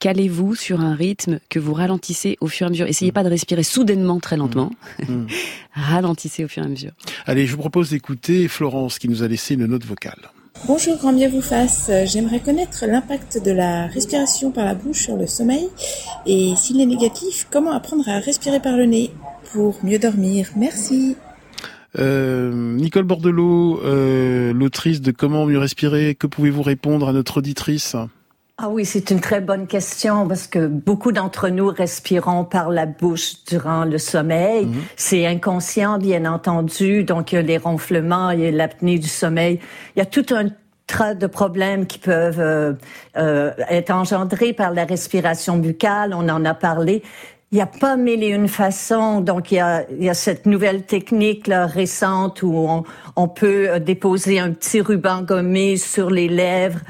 calez-vous 0.00 0.54
sur 0.54 0.80
un 0.80 0.94
rythme 0.94 1.40
que 1.48 1.58
vous 1.58 1.74
ralentissez 1.74 2.36
au 2.40 2.46
fur 2.46 2.66
et 2.66 2.68
à 2.68 2.70
mesure. 2.70 2.86
Essayez 2.86 3.10
mm. 3.10 3.14
pas 3.14 3.24
de 3.24 3.28
respirer 3.28 3.62
soudainement 3.62 4.20
très 4.20 4.36
lentement. 4.36 4.70
Ralentissez 5.74 6.44
au 6.44 6.48
fur 6.48 6.62
et 6.62 6.66
à 6.66 6.68
mesure. 6.68 6.92
Allez, 7.26 7.46
je 7.46 7.52
vous 7.52 7.58
propose 7.58 7.90
d'écouter 7.90 8.48
Florence 8.48 8.98
qui 8.98 9.08
nous 9.08 9.22
a 9.22 9.28
laissé 9.28 9.54
une 9.54 9.66
note 9.66 9.84
vocale. 9.84 10.30
Bonjour, 10.66 10.96
grand 10.96 11.12
bien 11.12 11.28
vous 11.28 11.42
fasse. 11.42 11.90
J'aimerais 12.06 12.40
connaître 12.40 12.86
l'impact 12.86 13.44
de 13.44 13.50
la 13.50 13.86
respiration 13.88 14.50
par 14.50 14.64
la 14.64 14.74
bouche 14.74 15.02
sur 15.02 15.16
le 15.16 15.26
sommeil 15.26 15.68
et 16.24 16.54
s'il 16.56 16.80
est 16.80 16.86
négatif, 16.86 17.46
comment 17.50 17.72
apprendre 17.72 18.08
à 18.08 18.18
respirer 18.18 18.60
par 18.60 18.76
le 18.76 18.86
nez? 18.86 19.10
Pour 19.54 19.76
mieux 19.84 20.00
dormir. 20.00 20.48
Merci. 20.56 21.16
Euh, 21.96 22.52
Nicole 22.52 23.04
Bordelot, 23.04 23.80
euh, 23.84 24.52
l'autrice 24.52 25.00
de 25.00 25.12
Comment 25.12 25.46
mieux 25.46 25.58
respirer, 25.58 26.16
que 26.16 26.26
pouvez-vous 26.26 26.62
répondre 26.62 27.08
à 27.08 27.12
notre 27.12 27.38
auditrice? 27.38 27.94
Ah 28.58 28.68
oui, 28.68 28.84
c'est 28.84 29.10
une 29.10 29.20
très 29.20 29.40
bonne 29.40 29.66
question 29.66 30.26
parce 30.28 30.46
que 30.46 30.66
beaucoup 30.66 31.12
d'entre 31.12 31.48
nous 31.48 31.68
respirons 31.68 32.44
par 32.44 32.70
la 32.70 32.86
bouche 32.86 33.44
durant 33.48 33.84
le 33.84 33.98
sommeil. 33.98 34.66
Mhm. 34.66 34.74
C'est 34.96 35.26
inconscient, 35.26 35.98
bien 35.98 36.24
entendu. 36.24 37.04
Donc, 37.04 37.32
il 37.32 37.36
y 37.36 37.38
a 37.38 37.42
les 37.42 37.58
ronflements, 37.58 38.30
il 38.30 38.40
y 38.40 38.46
a 38.46 38.50
l'apnée 38.50 38.98
du 38.98 39.08
sommeil. 39.08 39.60
Il 39.94 39.98
y 40.00 40.02
a 40.02 40.06
tout 40.06 40.26
un 40.34 40.48
tas 40.86 41.14
de 41.14 41.26
problèmes 41.26 41.86
qui 41.86 41.98
peuvent 41.98 42.40
euh, 42.40 42.74
euh, 43.16 43.52
être 43.68 43.90
engendrés 43.90 44.52
par 44.52 44.72
la 44.72 44.84
respiration 44.84 45.56
buccale. 45.56 46.14
On 46.14 46.28
en 46.28 46.44
a 46.44 46.54
parlé 46.54 47.02
il 47.54 47.58
n'y 47.58 47.62
a 47.62 47.66
pas 47.66 47.94
mille 47.94 48.24
et 48.24 48.30
une 48.30 48.48
façons. 48.48 49.20
Donc, 49.20 49.52
il 49.52 49.54
y 49.54 49.60
a, 49.60 49.84
il 49.88 50.02
y 50.02 50.10
a 50.10 50.14
cette 50.14 50.44
nouvelle 50.44 50.82
technique 50.82 51.46
là, 51.46 51.66
récente 51.66 52.42
où 52.42 52.52
on, 52.52 52.82
on 53.14 53.28
peut 53.28 53.68
euh, 53.68 53.78
déposer 53.78 54.40
un 54.40 54.50
petit 54.50 54.80
ruban 54.80 55.22
gommé 55.22 55.76
sur 55.76 56.10
les 56.10 56.26
lèvres. 56.26 56.80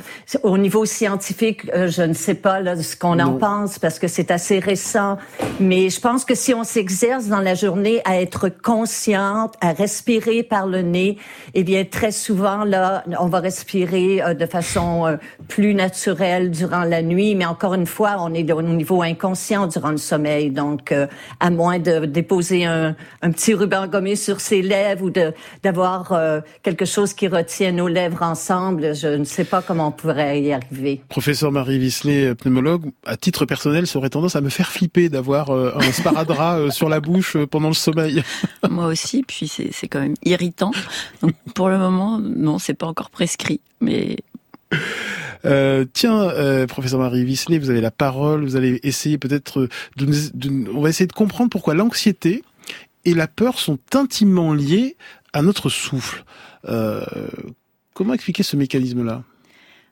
Au 0.42 0.56
niveau 0.56 0.86
scientifique, 0.86 1.70
euh, 1.74 1.88
je 1.88 2.00
ne 2.00 2.14
sais 2.14 2.32
pas 2.32 2.60
là, 2.60 2.82
ce 2.82 2.96
qu'on 2.96 3.18
en 3.18 3.34
pense 3.34 3.78
parce 3.78 3.98
que 3.98 4.08
c'est 4.08 4.30
assez 4.30 4.58
récent. 4.58 5.18
Mais 5.60 5.90
je 5.90 6.00
pense 6.00 6.24
que 6.24 6.34
si 6.34 6.54
on 6.54 6.64
s'exerce 6.64 7.26
dans 7.26 7.40
la 7.40 7.54
journée 7.54 8.00
à 8.06 8.18
être 8.18 8.48
consciente, 8.48 9.52
à 9.60 9.72
respirer 9.74 10.44
par 10.44 10.66
le 10.66 10.80
nez, 10.80 11.18
eh 11.52 11.62
bien, 11.62 11.84
très 11.84 12.10
souvent, 12.10 12.64
là, 12.64 13.04
on 13.20 13.26
va 13.26 13.40
respirer 13.40 14.22
euh, 14.22 14.32
de 14.32 14.46
façon 14.46 15.18
plus 15.46 15.74
naturelle 15.74 16.50
durant 16.50 16.84
la 16.84 17.02
nuit. 17.02 17.34
Mais 17.34 17.44
encore 17.44 17.74
une 17.74 17.84
fois, 17.84 18.16
on 18.20 18.32
est 18.32 18.50
au 18.50 18.62
niveau 18.62 19.02
inconscient 19.02 19.66
durant 19.66 19.90
le 19.90 19.98
sommeil. 19.98 20.53
Donc, 20.54 20.94
à 21.40 21.50
moins 21.50 21.78
de 21.78 22.06
déposer 22.06 22.64
un, 22.64 22.96
un 23.22 23.30
petit 23.30 23.54
ruban 23.54 23.86
gommé 23.86 24.16
sur 24.16 24.40
ses 24.40 24.62
lèvres 24.62 25.04
ou 25.04 25.10
d'avoir 25.62 26.12
euh, 26.12 26.40
quelque 26.62 26.84
chose 26.84 27.12
qui 27.12 27.28
retient 27.28 27.72
nos 27.72 27.88
lèvres 27.88 28.22
ensemble, 28.22 28.94
je 28.94 29.08
ne 29.08 29.24
sais 29.24 29.44
pas 29.44 29.62
comment 29.62 29.88
on 29.88 29.92
pourrait 29.92 30.40
y 30.40 30.52
arriver. 30.52 31.00
Professeur 31.08 31.52
Marie 31.52 31.78
Visley, 31.78 32.34
pneumologue, 32.34 32.90
à 33.06 33.16
titre 33.16 33.46
personnel, 33.46 33.86
ça 33.86 33.98
aurait 33.98 34.10
tendance 34.10 34.36
à 34.36 34.40
me 34.40 34.48
faire 34.48 34.70
flipper 34.70 35.08
d'avoir 35.08 35.50
euh, 35.50 35.72
un 35.76 35.92
sparadrap 35.92 36.58
euh, 36.58 36.70
sur 36.70 36.88
la 36.88 37.00
bouche 37.00 37.36
pendant 37.50 37.68
le 37.68 37.74
sommeil. 37.74 38.22
Moi 38.70 38.86
aussi, 38.86 39.24
puis 39.26 39.48
c'est 39.48 39.88
quand 39.88 40.00
même 40.00 40.14
irritant. 40.24 40.72
Donc 41.22 41.34
pour 41.54 41.68
le 41.68 41.78
moment, 41.78 42.18
non, 42.18 42.58
c'est 42.58 42.74
pas 42.74 42.86
encore 42.86 43.10
prescrit, 43.10 43.60
mais 43.80 44.16
tiens, 45.92 46.66
professeur 46.66 47.00
Marie 47.00 47.24
Visley, 47.24 47.58
vous 47.58 47.70
avez 47.70 47.80
la 47.80 47.90
parole. 47.90 48.44
Vous 48.44 48.56
allez 48.56 48.80
essayer 48.82 49.18
peut-être 49.18 49.68
de, 49.96 50.70
on 50.72 50.80
va 50.80 50.88
essayer 50.88 51.06
de 51.06 51.12
comprendre 51.12 51.50
pourquoi 51.50 51.74
l'anxiété 51.74 52.42
et 53.04 53.14
la 53.14 53.26
peur 53.26 53.58
sont 53.58 53.78
intimement 53.94 54.54
liées 54.54 54.96
à 55.32 55.42
notre 55.42 55.68
souffle. 55.68 56.24
Euh, 56.68 57.04
comment 57.92 58.14
expliquer 58.14 58.42
ce 58.42 58.56
mécanisme-là? 58.56 59.22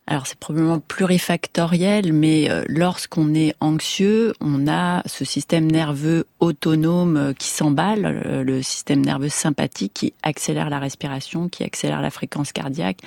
Alors 0.09 0.27
c'est 0.27 0.39
probablement 0.39 0.81
plurifactoriel, 0.81 2.13
mais 2.13 2.51
euh, 2.51 2.65
lorsqu'on 2.67 3.35
est 3.35 3.55
anxieux, 3.61 4.33
on 4.41 4.67
a 4.67 5.03
ce 5.07 5.25
système 5.25 5.71
nerveux 5.71 6.27
autonome 6.41 7.17
euh, 7.17 7.33
qui 7.33 7.49
s'emballe, 7.49 8.43
le 8.45 8.63
système 8.63 9.01
nerveux 9.01 9.29
sympathique 9.29 9.93
qui 9.95 10.13
accélère 10.23 10.71
la 10.71 10.81
respiration, 10.81 11.49
qui 11.49 11.63
accélère 11.63 12.03
la 12.03 12.11
fréquence 12.11 12.53
cardiaque, 12.53 12.99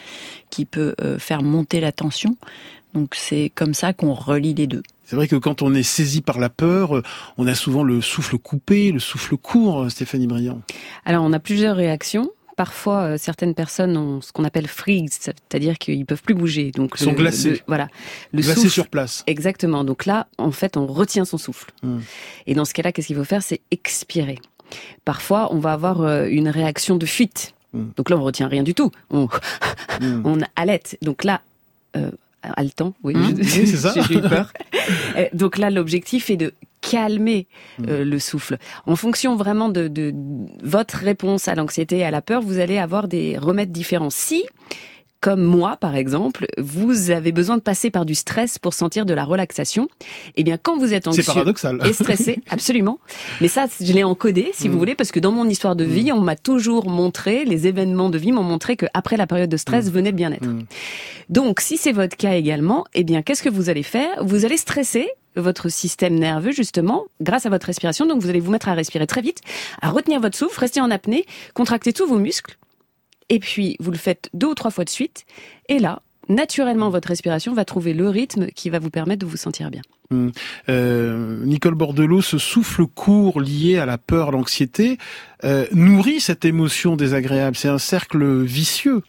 qui 0.49 0.65
peut 0.65 0.95
faire 1.19 1.43
monter 1.43 1.81
la 1.81 1.91
tension. 1.91 2.37
Donc 2.93 3.13
c'est 3.15 3.51
comme 3.53 3.73
ça 3.73 3.91
qu'on 3.91 4.13
relie 4.13 4.53
les 4.53 4.67
deux. 4.67 4.83
C'est 5.03 5.17
vrai 5.17 5.27
que 5.27 5.35
quand 5.35 5.61
on 5.61 5.73
est 5.73 5.83
saisi 5.83 6.21
par 6.21 6.39
la 6.39 6.49
peur, 6.49 7.03
on 7.37 7.45
a 7.45 7.55
souvent 7.55 7.83
le 7.83 8.01
souffle 8.01 8.37
coupé, 8.37 8.91
le 8.91 8.99
souffle 8.99 9.35
court, 9.37 9.91
Stéphanie 9.91 10.27
Briand. 10.27 10.61
Alors 11.05 11.23
on 11.23 11.33
a 11.33 11.39
plusieurs 11.39 11.75
réactions. 11.75 12.29
Parfois, 12.55 13.01
euh, 13.01 13.17
certaines 13.17 13.53
personnes 13.53 13.97
ont 13.97 14.21
ce 14.21 14.31
qu'on 14.31 14.45
appelle 14.45 14.67
freeze, 14.67 15.17
c'est-à-dire 15.19 15.77
qu'ils 15.77 16.05
peuvent 16.05 16.21
plus 16.21 16.35
bouger. 16.35 16.71
Donc, 16.71 16.95
Ils 16.99 17.03
sont 17.03 17.13
glacés. 17.13 17.61
voilà, 17.67 17.87
le 18.31 18.41
glacés 18.41 18.69
sur 18.69 18.87
place. 18.87 19.23
Exactement. 19.27 19.83
Donc 19.83 20.05
là, 20.05 20.27
en 20.37 20.51
fait, 20.51 20.77
on 20.77 20.85
retient 20.85 21.25
son 21.25 21.37
souffle. 21.37 21.71
Hmm. 21.83 21.99
Et 22.47 22.53
dans 22.53 22.65
ce 22.65 22.73
cas-là, 22.73 22.91
qu'est-ce 22.91 23.07
qu'il 23.07 23.15
faut 23.15 23.23
faire? 23.23 23.43
C'est 23.43 23.61
expirer. 23.71 24.39
Parfois, 25.03 25.53
on 25.53 25.59
va 25.59 25.73
avoir 25.73 26.01
euh, 26.01 26.27
une 26.27 26.49
réaction 26.49 26.95
de 26.95 27.05
fuite. 27.05 27.53
Hmm. 27.73 27.87
Donc 27.97 28.09
là, 28.09 28.17
on 28.17 28.23
retient 28.23 28.47
rien 28.47 28.63
du 28.63 28.73
tout. 28.73 28.91
On, 29.09 29.27
hmm. 30.01 30.21
on 30.23 30.39
halète. 30.55 30.97
Donc 31.01 31.23
là, 31.23 31.41
euh, 31.97 32.09
haletant, 32.55 32.93
oui, 33.03 33.15
mmh. 33.15 33.43
c'est 33.43 33.65
ça. 33.65 33.93
j'ai 34.07 34.15
eu 34.15 34.21
peur. 34.21 34.51
Euh, 35.17 35.25
donc 35.33 35.57
là, 35.57 35.71
l'objectif 35.71 36.29
est 36.29 36.37
de 36.37 36.53
calmer 36.89 37.47
euh, 37.87 38.03
mmh. 38.03 38.09
le 38.09 38.19
souffle. 38.19 38.57
En 38.85 38.95
fonction 38.95 39.35
vraiment 39.35 39.69
de, 39.69 39.87
de 39.87 40.13
votre 40.63 40.95
réponse 40.95 41.47
à 41.47 41.55
l'anxiété 41.55 41.97
et 41.97 42.05
à 42.05 42.11
la 42.11 42.21
peur, 42.21 42.41
vous 42.41 42.59
allez 42.59 42.77
avoir 42.77 43.07
des 43.07 43.37
remèdes 43.37 43.71
différents. 43.71 44.09
Si 44.09 44.43
comme 45.25 45.41
moi 45.41 45.75
par 45.77 45.95
exemple, 45.95 46.45
vous 46.59 47.09
avez 47.09 47.31
besoin 47.31 47.57
de 47.57 47.61
passer 47.61 47.89
par 47.89 48.05
du 48.05 48.13
stress 48.13 48.59
pour 48.59 48.75
sentir 48.75 49.07
de 49.07 49.13
la 49.15 49.23
relaxation. 49.23 49.87
Eh 50.35 50.43
bien, 50.43 50.59
quand 50.61 50.77
vous 50.77 50.93
êtes 50.93 51.07
anxieux 51.07 51.23
et 51.83 51.93
stressé, 51.93 52.41
absolument. 52.49 52.99
Mais 53.41 53.47
ça, 53.47 53.65
je 53.81 53.91
l'ai 53.91 54.03
encodé, 54.03 54.51
si 54.53 54.67
vous 54.67 54.75
mm. 54.75 54.77
voulez, 54.77 54.93
parce 54.93 55.11
que 55.11 55.19
dans 55.19 55.31
mon 55.31 55.49
histoire 55.49 55.75
de 55.75 55.83
vie, 55.83 56.11
mm. 56.11 56.15
on 56.15 56.21
m'a 56.21 56.35
toujours 56.35 56.89
montré, 56.89 57.43
les 57.43 57.65
événements 57.65 58.11
de 58.11 58.19
vie 58.19 58.33
m'ont 58.33 58.43
montré 58.43 58.75
que 58.75 58.85
après 58.93 59.17
la 59.17 59.25
période 59.25 59.49
de 59.49 59.57
stress 59.57 59.87
mm. 59.87 59.89
venait 59.89 60.11
le 60.11 60.15
bien-être. 60.15 60.47
Donc, 61.29 61.59
si 61.59 61.77
c'est 61.77 61.91
votre 61.91 62.17
cas 62.17 62.33
également, 62.35 62.85
eh 62.93 63.03
bien, 63.03 63.23
qu'est-ce 63.23 63.41
que 63.41 63.49
vous 63.49 63.71
allez 63.71 63.81
faire? 63.81 64.23
Vous 64.23 64.45
allez 64.45 64.57
stresser 64.57 65.09
votre 65.35 65.69
système 65.69 66.15
nerveux 66.15 66.51
justement 66.51 67.05
grâce 67.21 67.45
à 67.45 67.49
votre 67.49 67.67
respiration. 67.67 68.05
Donc 68.05 68.21
vous 68.21 68.29
allez 68.29 68.39
vous 68.39 68.51
mettre 68.51 68.69
à 68.69 68.73
respirer 68.73 69.07
très 69.07 69.21
vite, 69.21 69.41
à 69.81 69.89
retenir 69.89 70.19
votre 70.19 70.37
souffle, 70.37 70.59
rester 70.59 70.81
en 70.81 70.91
apnée, 70.91 71.25
contracter 71.53 71.93
tous 71.93 72.07
vos 72.07 72.19
muscles 72.19 72.57
et 73.29 73.39
puis 73.39 73.75
vous 73.79 73.91
le 73.91 73.97
faites 73.97 74.29
deux 74.33 74.47
ou 74.47 74.53
trois 74.53 74.71
fois 74.71 74.83
de 74.83 74.89
suite, 74.89 75.25
et 75.69 75.79
là, 75.79 76.01
naturellement, 76.29 76.89
votre 76.89 77.07
respiration 77.07 77.53
va 77.53 77.65
trouver 77.65 77.93
le 77.93 78.09
rythme 78.09 78.47
qui 78.47 78.69
va 78.69 78.79
vous 78.79 78.89
permettre 78.89 79.25
de 79.25 79.29
vous 79.29 79.37
sentir 79.37 79.71
bien. 79.71 79.81
Hum. 80.11 80.31
Euh, 80.69 81.43
Nicole 81.45 81.73
Bordelot, 81.73 82.21
ce 82.21 82.37
souffle 82.37 82.85
court 82.85 83.41
lié 83.41 83.77
à 83.77 83.85
la 83.85 83.97
peur, 83.97 84.31
l'anxiété, 84.31 84.97
euh, 85.43 85.65
nourrit 85.71 86.19
cette 86.19 86.45
émotion 86.45 86.95
désagréable. 86.95 87.55
C'est 87.55 87.69
un 87.69 87.79
cercle 87.79 88.43
vicieux. 88.43 89.01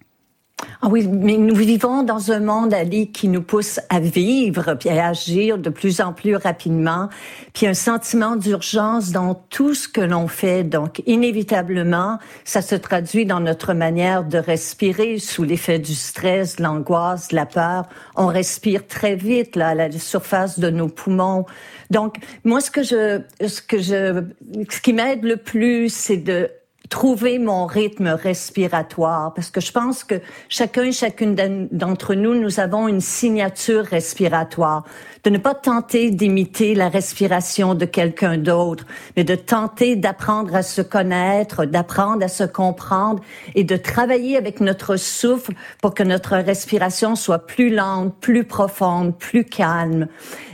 Ah 0.81 0.89
oui, 0.89 1.07
mais 1.07 1.37
nous 1.37 1.55
vivons 1.55 2.03
dans 2.03 2.33
un 2.33 2.41
monde, 2.41 2.73
Ali, 2.73 3.11
qui 3.11 3.29
nous 3.29 3.43
pousse 3.43 3.79
à 3.91 4.01
vivre 4.01 4.75
puis 4.75 4.89
à 4.89 5.09
agir 5.09 5.59
de 5.59 5.69
plus 5.69 6.01
en 6.01 6.13
plus 6.13 6.37
rapidement, 6.37 7.09
puis 7.53 7.67
un 7.67 7.75
sentiment 7.75 8.37
d'urgence 8.37 9.11
dans 9.11 9.35
tout 9.35 9.75
ce 9.75 9.87
que 9.87 10.01
l'on 10.01 10.29
fait. 10.29 10.65
Donc, 10.65 11.03
inévitablement, 11.07 12.19
ça 12.45 12.63
se 12.63 12.75
traduit 12.75 13.27
dans 13.27 13.41
notre 13.41 13.75
manière 13.75 14.25
de 14.25 14.39
respirer 14.39 15.19
sous 15.19 15.45
l'effet 15.45 15.79
du 15.79 15.95
stress, 15.95 16.57
de 16.57 16.63
l'angoisse, 16.63 17.29
de 17.29 17.37
la 17.37 17.47
peur. 17.47 17.89
On 18.15 18.29
respire 18.29 18.87
très 18.87 19.15
vite, 19.15 19.57
là, 19.57 19.69
à 19.69 19.75
la 19.75 19.91
surface 19.93 20.59
de 20.59 20.71
nos 20.71 20.89
poumons. 20.89 21.45
Donc, 21.91 22.17
moi, 22.45 22.61
ce 22.61 22.71
que 22.71 22.83
je, 22.83 23.21
ce 23.47 23.61
que 23.61 23.79
je, 23.79 24.23
ce 24.71 24.81
qui 24.81 24.93
m'aide 24.95 25.25
le 25.25 25.37
plus, 25.37 25.93
c'est 25.93 26.17
de 26.17 26.51
trouver 26.89 27.39
mon 27.39 27.67
rythme 27.67 28.09
respiratoire 28.09 29.35
parce 29.35 29.51
que 29.51 29.61
je 29.61 29.73
pense 29.73 30.05
que 30.05 30.17
chacun 30.49 30.85
et 30.85 30.93
chacune 30.93 31.35
d'entre 31.73 32.15
nous, 32.15 32.35
nous 32.35 32.61
avons 32.61 32.89
une 32.89 33.01
signature 33.01 33.85
respiratoire. 33.85 34.85
De 35.25 35.31
ne 35.31 35.39
pas 35.39 35.55
tenter 35.55 36.11
d'imiter 36.11 36.75
la 36.75 36.89
respiration 36.89 37.75
de 37.75 37.85
quelqu'un 37.85 38.39
d'autre, 38.39 38.87
mais 39.17 39.25
de 39.25 39.35
tenter 39.35 39.97
d'apprendre 39.97 40.55
à 40.55 40.63
se 40.63 40.83
connaître, 40.83 41.65
d'apprendre 41.65 42.25
à 42.25 42.29
se 42.29 42.45
comprendre 42.45 43.23
et 43.55 43.65
de 43.65 43.77
travailler 43.77 44.37
avec 44.37 44.61
notre 44.61 44.97
souffle 44.97 45.53
pour 45.83 45.95
que 45.95 46.03
notre 46.03 46.37
respiration 46.37 47.17
soit 47.17 47.47
plus 47.47 47.75
lente, 47.75 48.15
plus 48.21 48.45
profonde, 48.45 49.17
plus 49.17 49.45
calme. 49.45 50.07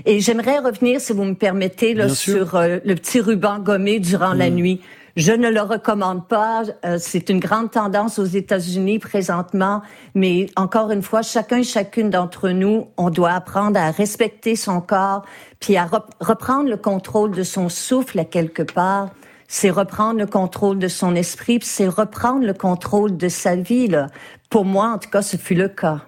Et 0.07 0.21
j'aimerais 0.21 0.59
revenir, 0.59 1.01
si 1.01 1.13
vous 1.13 1.25
me 1.25 1.35
permettez, 1.35 1.95
là, 1.95 2.09
sur 2.09 2.55
euh, 2.55 2.79
le 2.85 2.95
petit 2.95 3.21
ruban 3.21 3.59
gommé 3.59 4.01
durant 4.01 4.33
la 4.33 4.51
nuit. 4.51 4.81
Je 5.17 5.33
ne 5.33 5.51
le 5.51 5.61
recommande 5.61 6.27
pas. 6.27 6.63
Euh, 6.85 6.97
c'est 6.99 7.29
une 7.29 7.41
grande 7.41 7.71
tendance 7.71 8.19
aux 8.19 8.25
États-Unis 8.25 8.99
présentement, 8.99 9.83
mais 10.15 10.47
encore 10.57 10.91
une 10.91 11.03
fois, 11.03 11.23
chacun 11.23 11.59
et 11.59 11.65
chacune 11.65 12.09
d'entre 12.09 12.49
nous, 12.51 12.89
on 12.97 13.11
doit 13.11 13.33
apprendre 13.33 13.79
à 13.79 13.91
respecter 13.91 14.57
son 14.57 14.81
corps, 14.81 15.25
puis 15.61 15.77
à 15.77 15.89
reprendre 16.21 16.69
le 16.69 16.77
contrôle 16.77 17.33
de 17.33 17.43
son 17.43 17.69
souffle 17.69 18.19
à 18.19 18.25
quelque 18.25 18.63
part. 18.63 19.11
C'est 19.49 19.71
reprendre 19.71 20.19
le 20.19 20.27
contrôle 20.27 20.79
de 20.79 20.89
son 20.89 21.15
esprit, 21.15 21.59
c'est 21.63 21.89
reprendre 21.89 22.47
le 22.47 22.55
contrôle 22.55 23.19
de 23.19 23.29
sa 23.29 23.55
vie. 23.55 23.89
Là. 23.89 24.07
Pour 24.49 24.65
moi, 24.65 24.93
en 24.95 24.99
tout 24.99 25.11
cas, 25.11 25.21
ce 25.21 25.37
fut 25.37 25.55
le 25.55 25.69
cas. 25.69 26.01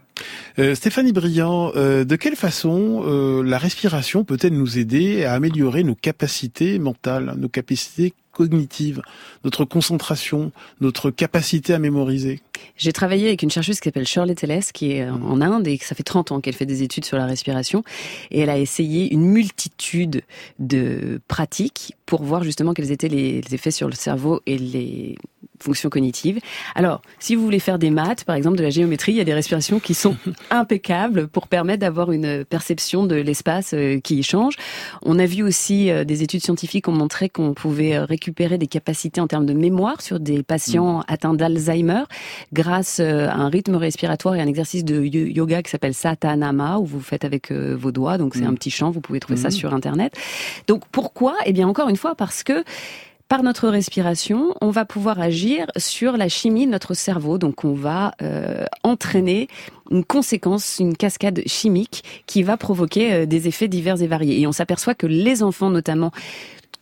Euh, 0.59 0.75
Stéphanie 0.75 1.13
Briand, 1.13 1.73
euh, 1.75 2.05
de 2.05 2.17
quelle 2.17 2.37
façon 2.37 3.03
euh, 3.05 3.43
la 3.43 3.59
respiration 3.59 4.25
peut-elle 4.25 4.55
nous 4.55 4.79
aider 4.79 5.25
à 5.25 5.35
améliorer 5.35 5.83
nos 5.83 5.95
capacités 5.95 6.79
mentales, 6.79 7.35
nos 7.37 7.49
capacités 7.49 8.15
cognitive, 8.35 9.01
notre 9.45 9.65
concentration, 9.65 10.53
notre 10.81 11.11
capacité 11.11 11.73
à 11.73 11.79
mémoriser 11.79 12.41
J'ai 12.77 12.93
travaillé 12.93 13.29
avec 13.29 13.43
une 13.43 13.51
chercheuse 13.51 13.81
qui 13.81 13.89
s'appelle 13.89 14.07
Shirley 14.07 14.35
Telles, 14.35 14.65
qui 14.73 14.93
est 14.93 15.09
en 15.09 15.41
Inde 15.41 15.67
et 15.67 15.79
que 15.79 15.87
ça 15.87 15.95
fait 15.95 16.03
30 16.03 16.33
ans 16.33 16.41
qu'elle 16.41 16.55
fait 16.55 16.67
des 16.67 16.83
études 16.83 17.05
sur 17.05 17.17
la 17.17 17.27
respiration. 17.27 17.85
Et 18.31 18.41
elle 18.41 18.51
a 18.51 18.59
essayé 18.59 19.13
une 19.13 19.25
multitude 19.25 20.23
de 20.59 21.21
pratiques 21.29 21.95
pour 22.07 22.23
voir 22.23 22.43
justement 22.43 22.75
quels 22.75 22.93
étaient 22.93 23.09
les 23.09 23.41
effets 23.53 23.71
sur 23.71 23.89
le 23.89 23.95
cerveau 23.95 24.41
et 24.47 24.59
les 24.59 25.17
fonctions 25.61 25.89
cognitives. 25.89 26.41
Alors, 26.75 27.01
si 27.19 27.35
vous 27.35 27.43
voulez 27.43 27.59
faire 27.59 27.79
des 27.79 27.91
maths, 27.91 28.25
par 28.25 28.37
exemple 28.37 28.59
de 28.59 28.63
la 28.63 28.71
géométrie, 28.71 29.13
il 29.13 29.17
y 29.17 29.21
a 29.21 29.25
des 29.25 29.35
respirations 29.35 29.81
qui 29.81 29.95
sont 29.95 30.17
impeccables 30.51 31.29
pour 31.29 31.49
permettre 31.49 31.81
d'avoir 31.81 32.13
une 32.13 32.45
perception 32.45 33.07
de 33.07 33.15
l'espace 33.15 33.73
euh, 33.73 34.01
qui 34.01 34.23
change. 34.23 34.57
On 35.03 35.19
a 35.19 35.27
vu 35.27 35.43
aussi 35.43 35.91
euh, 35.91 36.05
des 36.05 36.23
études 36.23 36.43
scientifiques 36.43 36.85
qui 36.85 36.91
ont 36.91 36.95
montré 36.95 37.29
qu'on 37.29 37.55
pouvait 37.55 37.99
récupérer 37.99 38.24
récupérer 38.25 38.57
des 38.57 38.67
capacités 38.67 39.21
en 39.21 39.27
termes 39.27 39.45
de 39.45 39.53
mémoire 39.53 40.01
sur 40.01 40.19
des 40.19 40.43
patients 40.43 41.01
mm. 41.01 41.05
atteints 41.09 41.35
d'Alzheimer 41.35 42.05
grâce 42.55 42.99
euh, 43.01 43.29
à 43.29 43.35
un 43.35 43.51
rythme 43.51 43.75
respiratoire 43.75 44.35
et 44.35 44.41
un 44.41 44.47
exercice 44.47 44.83
de 44.83 45.05
yoga 45.05 45.63
qui 45.63 45.71
s'appelle 45.71 45.93
Satanama 45.93 46.79
où 46.79 46.87
vous 46.87 47.01
faites 47.01 47.27
avec 47.27 47.51
euh, 47.51 47.77
vos 47.79 47.93
doigts. 47.93 48.17
Donc 48.17 48.35
c'est 48.35 48.41
mm. 48.41 48.49
un 48.49 48.55
petit 48.55 48.71
chant, 48.71 48.91
vous 48.91 49.03
pouvez 49.03 49.21
trouver 49.21 49.39
ça 49.39 49.49
mm. 49.49 49.53
sur 49.53 49.75
internet. 49.75 50.15
Donc 50.69 50.85
pourquoi? 50.91 51.37
Eh 51.45 51.53
bien 51.53 51.69
encore 51.69 51.91
une 51.91 51.97
fois 51.97 52.15
parce 52.15 52.43
que 52.43 52.65
par 53.29 53.43
notre 53.43 53.69
respiration, 53.69 54.55
on 54.61 54.71
va 54.71 54.85
pouvoir 54.85 55.21
agir 55.21 55.67
sur 55.77 56.17
la 56.17 56.29
chimie 56.29 56.67
de 56.67 56.71
notre 56.71 56.95
cerveau. 56.95 57.37
Donc 57.37 57.65
on 57.65 57.75
va 57.75 58.13
euh, 58.23 58.65
entraîner 58.85 59.49
une 59.91 60.05
conséquence, 60.05 60.79
une 60.79 60.97
cascade 60.97 61.43
chimique 61.47 62.05
qui 62.27 62.43
va 62.43 62.57
provoquer 62.57 63.27
des 63.27 63.49
effets 63.49 63.69
divers 63.69 64.01
et 64.01 64.07
variés. 64.07 64.41
Et 64.41 64.47
on 64.47 64.53
s'aperçoit 64.53 64.95
que 64.95 65.07
les 65.07 65.43
enfants 65.43 65.71
notamment 65.71 66.11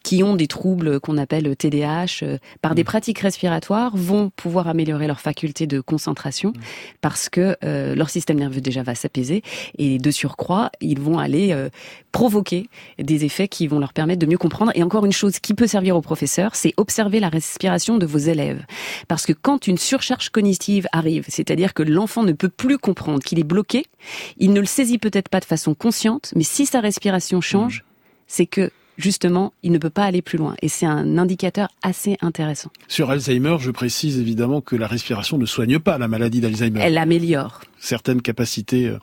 qui 0.03 0.22
ont 0.22 0.36
des 0.36 0.46
troubles 0.46 1.00
qu'on 1.00 1.18
appelle 1.18 1.55
TDAH, 1.57 2.22
euh, 2.22 2.38
par 2.61 2.74
des 2.74 2.82
mm. 2.82 2.86
pratiques 2.86 3.18
respiratoires, 3.20 3.96
vont 3.96 4.30
pouvoir 4.30 4.68
améliorer 4.68 5.07
leur 5.07 5.20
faculté 5.20 5.66
de 5.66 5.80
concentration 5.80 6.50
mm. 6.50 6.61
parce 7.00 7.28
que 7.28 7.57
euh, 7.64 7.94
leur 7.94 8.11
système 8.11 8.38
nerveux 8.38 8.61
déjà 8.61 8.82
va 8.82 8.94
s'apaiser 8.94 9.42
et 9.78 9.98
de 9.98 10.11
surcroît, 10.11 10.70
ils 10.80 11.00
vont 11.00 11.18
aller 11.18 11.53
euh, 11.53 11.68
provoquer 12.11 12.68
des 12.98 13.24
effets 13.24 13.48
qui 13.48 13.66
vont 13.66 13.78
leur 13.78 13.92
permettre 13.92 14.20
de 14.20 14.26
mieux 14.26 14.38
comprendre. 14.38 14.72
Et 14.74 14.82
encore 14.82 15.07
une 15.07 15.12
chose 15.12 15.38
qui 15.38 15.55
peut 15.55 15.66
servir 15.66 15.96
aux 15.96 16.03
professeurs, 16.03 16.55
c'est 16.55 16.74
observer 16.76 17.20
la 17.20 17.28
respiration 17.28 17.98
de 17.98 18.07
vos 18.07 18.18
élèves. 18.18 18.64
Parce 19.09 19.26
que 19.26 19.32
quand 19.32 19.66
une 19.66 19.78
surcharge 19.78 20.30
cognitive 20.30 20.86
arrive, 20.92 21.24
c'est-à-dire 21.28 21.74
que 21.74 21.82
l'enfant 21.82 22.24
ne 22.24 22.32
peut 22.32 22.48
plus 22.48 22.78
comprendre, 22.78 23.22
qu'il 23.22 23.38
est 23.38 23.44
bloqué, 23.44 23.86
il 24.38 24.53
ne 24.53 24.61
le 24.61 24.66
saisit 24.66 24.98
peut-être 24.98 25.28
pas 25.28 25.40
de 25.40 25.44
façon 25.44 25.74
consciente, 25.74 26.32
mais 26.36 26.42
si 26.42 26.66
sa 26.66 26.80
respiration 26.80 27.40
change, 27.40 27.80
mm. 27.80 27.84
c'est 28.26 28.46
que 28.46 28.70
justement, 28.99 29.53
il 29.62 29.72
ne 29.72 29.78
peut 29.78 29.90
pas 29.90 30.05
aller 30.05 30.22
plus 30.22 30.38
loin. 30.38 30.55
Et 30.62 30.68
c'est 30.68 30.86
un 30.86 31.18
indicateur 31.18 31.68
assez 31.82 32.16
intéressant. 32.20 32.70
Sur 32.88 33.11
Alzheimer, 33.11 33.57
je 33.61 33.70
précise 33.70 34.18
évidemment 34.18 34.61
que 34.61 34.76
la 34.76 34.86
respiration 34.86 35.38
ne 35.38 35.47
soigne 35.47 35.78
pas 35.78 35.99
la 35.99 36.09
maladie 36.09 36.40
d'Alzheimer. 36.40 36.80
Elle 36.82 36.99
améliore 36.99 37.61
certaines 37.78 38.22
capacités 38.22 38.88
euh, 38.88 38.99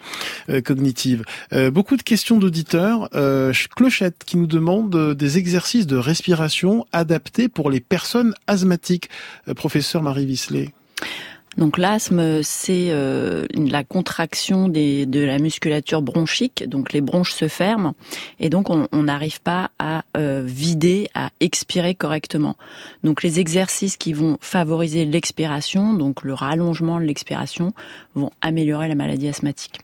euh, 0.49 0.61
cognitives. 0.61 1.23
Euh, 1.53 1.69
beaucoup 1.69 1.97
de 1.97 2.01
questions 2.01 2.37
d'auditeurs. 2.37 3.09
Clochette 3.75 4.23
qui 4.25 4.37
nous 4.37 4.47
demande 4.47 5.13
des 5.13 5.37
exercices 5.37 5.87
de 5.87 5.97
respiration 5.97 6.85
adaptés 6.91 7.49
pour 7.49 7.69
les 7.69 7.79
personnes 7.79 8.33
asthmatiques. 8.47 9.09
professeur 9.55 10.01
Marie 10.01 10.25
Visley. 10.25 10.73
Donc 11.57 11.77
l'asthme, 11.77 12.41
c'est 12.43 12.89
euh, 12.91 13.45
la 13.53 13.83
contraction 13.83 14.69
de 14.69 15.19
la 15.19 15.39
musculature 15.39 16.01
bronchique, 16.01 16.63
donc 16.67 16.93
les 16.93 17.01
bronches 17.01 17.33
se 17.33 17.47
ferment 17.47 17.95
et 18.39 18.49
donc 18.49 18.69
on 18.69 19.03
n'arrive 19.03 19.41
pas 19.41 19.71
à 19.79 20.03
euh, 20.15 20.43
vider, 20.45 21.09
à 21.15 21.31
expirer 21.39 21.95
correctement. 21.95 22.55
Donc 23.03 23.23
les 23.23 23.39
exercices 23.39 23.97
qui 23.97 24.13
vont 24.13 24.37
favoriser 24.41 25.05
l'expiration, 25.05 25.93
donc 25.93 26.23
le 26.23 26.33
rallongement 26.33 26.99
de 26.99 27.05
l'expiration, 27.05 27.73
vont 28.15 28.31
améliorer 28.41 28.87
la 28.87 28.95
maladie 28.95 29.27
asthmatique. 29.27 29.79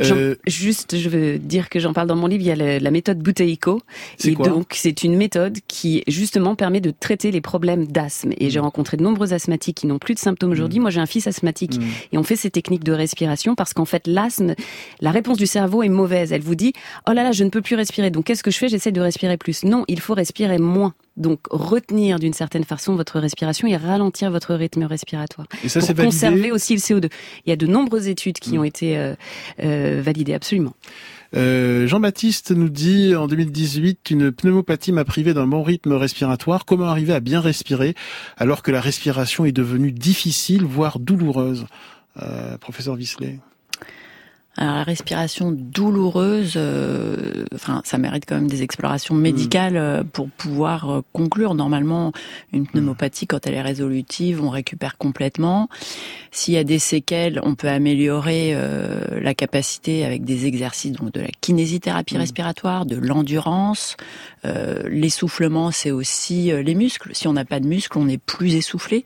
Euh, 0.00 0.34
juste, 0.46 0.98
je 0.98 1.08
veux 1.08 1.38
dire 1.38 1.68
que 1.68 1.78
j'en 1.78 1.92
parle 1.92 2.08
dans 2.08 2.16
mon 2.16 2.26
livre. 2.26 2.42
Il 2.42 2.46
y 2.46 2.50
a 2.50 2.78
la, 2.78 2.90
méthode 2.90 3.18
Buteyko. 3.18 3.80
Et 4.24 4.34
donc, 4.34 4.72
c'est 4.72 5.04
une 5.04 5.16
méthode 5.16 5.58
qui 5.68 6.02
justement 6.06 6.54
permet 6.54 6.80
de 6.80 6.90
traiter 6.90 7.30
les 7.30 7.40
problèmes 7.40 7.86
d'asthme. 7.86 8.32
Et 8.38 8.50
j'ai 8.50 8.60
mm. 8.60 8.64
rencontré 8.64 8.96
de 8.96 9.02
nombreux 9.02 9.32
asthmatiques 9.32 9.76
qui 9.78 9.86
n'ont 9.86 9.98
plus 9.98 10.14
de 10.14 10.18
symptômes 10.18 10.50
aujourd'hui. 10.50 10.78
Mm. 10.78 10.82
Moi, 10.82 10.90
j'ai 10.90 11.00
un 11.00 11.06
fils 11.06 11.26
asthmatique 11.26 11.78
mm. 11.78 11.84
et 12.12 12.18
on 12.18 12.22
fait 12.22 12.36
ces 12.36 12.50
techniques 12.50 12.84
de 12.84 12.92
respiration 12.92 13.54
parce 13.54 13.72
qu'en 13.72 13.84
fait, 13.84 14.06
l'asthme, 14.06 14.54
la 15.00 15.10
réponse 15.10 15.38
du 15.38 15.46
cerveau 15.46 15.82
est 15.82 15.88
mauvaise. 15.88 16.32
Elle 16.32 16.42
vous 16.42 16.54
dit, 16.54 16.72
oh 17.08 17.12
là 17.12 17.22
là, 17.22 17.32
je 17.32 17.44
ne 17.44 17.50
peux 17.50 17.62
plus 17.62 17.76
respirer. 17.76 18.10
Donc, 18.10 18.24
qu'est-ce 18.24 18.42
que 18.42 18.50
je 18.50 18.58
fais? 18.58 18.68
J'essaie 18.68 18.92
de 18.92 19.00
respirer 19.00 19.36
plus. 19.36 19.64
Non, 19.64 19.84
il 19.88 20.00
faut 20.00 20.14
respirer 20.14 20.58
moins. 20.58 20.94
Donc 21.16 21.40
retenir 21.50 22.18
d'une 22.18 22.32
certaine 22.32 22.64
façon 22.64 22.96
votre 22.96 23.20
respiration 23.20 23.68
et 23.68 23.76
ralentir 23.76 24.30
votre 24.30 24.54
rythme 24.54 24.82
respiratoire. 24.82 25.46
Et 25.62 25.68
ça, 25.68 25.80
pour 25.80 26.04
conserver 26.04 26.50
aussi 26.50 26.74
le 26.74 26.80
CO2. 26.80 27.08
Il 27.46 27.50
y 27.50 27.52
a 27.52 27.56
de 27.56 27.66
nombreuses 27.66 28.08
études 28.08 28.38
qui 28.38 28.58
ont 28.58 28.64
été 28.64 28.98
euh, 28.98 29.04
euh, 29.04 29.14
euh, 29.64 30.02
validé 30.02 30.34
absolument. 30.34 30.74
Euh, 31.36 31.86
Jean-Baptiste 31.86 32.52
nous 32.52 32.68
dit 32.68 33.14
en 33.14 33.26
2018 33.26 34.10
une 34.10 34.30
pneumopathie 34.30 34.92
m'a 34.92 35.04
privé 35.04 35.34
d'un 35.34 35.46
bon 35.46 35.62
rythme 35.62 35.92
respiratoire. 35.92 36.64
Comment 36.64 36.86
arriver 36.86 37.12
à 37.12 37.20
bien 37.20 37.40
respirer 37.40 37.94
alors 38.36 38.62
que 38.62 38.70
la 38.70 38.80
respiration 38.80 39.44
est 39.44 39.52
devenue 39.52 39.92
difficile, 39.92 40.64
voire 40.64 40.98
douloureuse? 40.98 41.66
Professeur 42.60 42.94
Visley. 42.94 43.40
Alors 44.56 44.76
la 44.76 44.84
respiration 44.84 45.50
douloureuse, 45.50 46.52
euh, 46.56 47.44
enfin 47.54 47.82
ça 47.84 47.98
mérite 47.98 48.24
quand 48.26 48.36
même 48.36 48.46
des 48.46 48.62
explorations 48.62 49.14
médicales 49.14 49.76
euh, 49.76 50.04
pour 50.04 50.28
pouvoir 50.28 50.90
euh, 50.90 51.00
conclure. 51.12 51.54
Normalement, 51.54 52.12
une 52.52 52.66
pneumopathie, 52.66 53.26
quand 53.26 53.48
elle 53.48 53.54
est 53.54 53.62
résolutive, 53.62 54.44
on 54.44 54.50
récupère 54.50 54.96
complètement. 54.96 55.68
S'il 56.30 56.54
y 56.54 56.58
a 56.58 56.64
des 56.64 56.78
séquelles, 56.78 57.40
on 57.42 57.56
peut 57.56 57.68
améliorer 57.68 58.56
la 59.20 59.34
capacité 59.34 60.04
avec 60.04 60.24
des 60.24 60.46
exercices, 60.46 60.90
donc 60.90 61.12
de 61.12 61.20
la 61.20 61.28
kinésithérapie 61.40 62.16
respiratoire, 62.16 62.86
de 62.86 62.96
l'endurance. 62.96 63.96
L'essoufflement, 64.42 65.70
c'est 65.70 65.92
aussi 65.92 66.50
les 66.50 66.74
muscles. 66.74 67.10
Si 67.14 67.28
on 67.28 67.34
n'a 67.34 67.44
pas 67.44 67.60
de 67.60 67.68
muscles, 67.68 67.96
on 67.98 68.08
est 68.08 68.18
plus 68.18 68.56
essoufflé. 68.56 69.04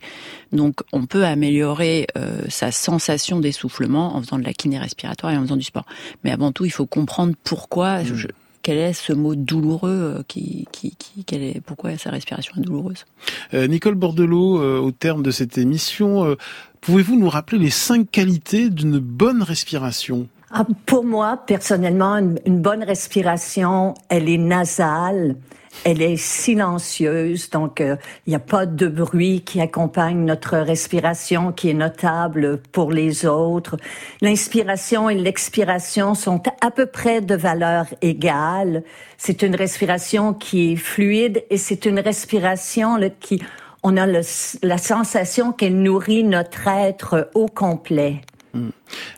Donc 0.51 0.81
on 0.91 1.05
peut 1.05 1.23
améliorer 1.23 2.07
sa 2.47 2.71
sensation 2.71 3.39
d'essoufflement 3.39 4.15
en 4.15 4.21
faisant 4.21 4.39
de 4.39 4.43
la 4.43 4.53
kiné 4.53 4.79
respiratoire 4.79 5.31
en 5.39 5.43
faisant 5.43 5.57
du 5.57 5.63
sport. 5.63 5.85
Mais 6.23 6.31
avant 6.31 6.51
tout, 6.51 6.65
il 6.65 6.71
faut 6.71 6.85
comprendre 6.85 7.33
pourquoi. 7.43 8.03
Mm. 8.03 8.27
quel 8.61 8.77
est 8.77 8.93
ce 8.93 9.13
mot 9.13 9.35
douloureux 9.35 10.23
qui, 10.27 10.67
qui, 10.71 10.95
qui 10.97 11.23
quelle 11.23 11.43
est, 11.43 11.61
pourquoi 11.61 11.97
sa 11.97 12.11
respiration 12.11 12.53
est 12.57 12.61
douloureuse. 12.61 13.05
Nicole 13.53 13.95
Bordelot, 13.95 14.81
au 14.81 14.91
terme 14.91 15.23
de 15.23 15.31
cette 15.31 15.57
émission, 15.57 16.35
pouvez-vous 16.81 17.17
nous 17.17 17.29
rappeler 17.29 17.57
les 17.57 17.69
cinq 17.69 18.11
qualités 18.11 18.69
d'une 18.69 18.99
bonne 18.99 19.41
respiration? 19.41 20.27
Ah, 20.51 20.65
Pour 20.85 21.03
moi, 21.03 21.39
personnellement, 21.45 22.17
une 22.17 22.61
bonne 22.61 22.83
respiration, 22.83 23.93
elle 24.09 24.29
est 24.29 24.37
nasale, 24.37 25.35
elle 25.85 26.01
est 26.01 26.17
silencieuse, 26.17 27.49
donc 27.49 27.79
il 27.79 27.85
euh, 27.85 27.95
n'y 28.27 28.35
a 28.35 28.39
pas 28.39 28.65
de 28.65 28.87
bruit 28.87 29.41
qui 29.41 29.61
accompagne 29.61 30.25
notre 30.25 30.57
respiration 30.57 31.51
qui 31.51 31.69
est 31.69 31.73
notable 31.73 32.61
pour 32.71 32.91
les 32.91 33.25
autres. 33.25 33.77
L'inspiration 34.21 35.09
et 35.09 35.15
l'expiration 35.15 36.15
sont 36.15 36.41
à 36.61 36.71
peu 36.71 36.85
près 36.85 37.21
de 37.21 37.35
valeur 37.35 37.85
égale. 38.01 38.83
C'est 39.17 39.41
une 39.41 39.55
respiration 39.55 40.33
qui 40.33 40.73
est 40.73 40.75
fluide 40.75 41.43
et 41.49 41.57
c'est 41.57 41.85
une 41.85 41.99
respiration 41.99 42.99
qui, 43.19 43.41
on 43.83 43.95
a 43.95 44.05
la 44.05 44.77
sensation 44.77 45.53
qu'elle 45.53 45.81
nourrit 45.81 46.23
notre 46.23 46.67
être 46.67 47.29
au 47.35 47.45
complet. 47.47 48.21
Hmm. 48.53 48.69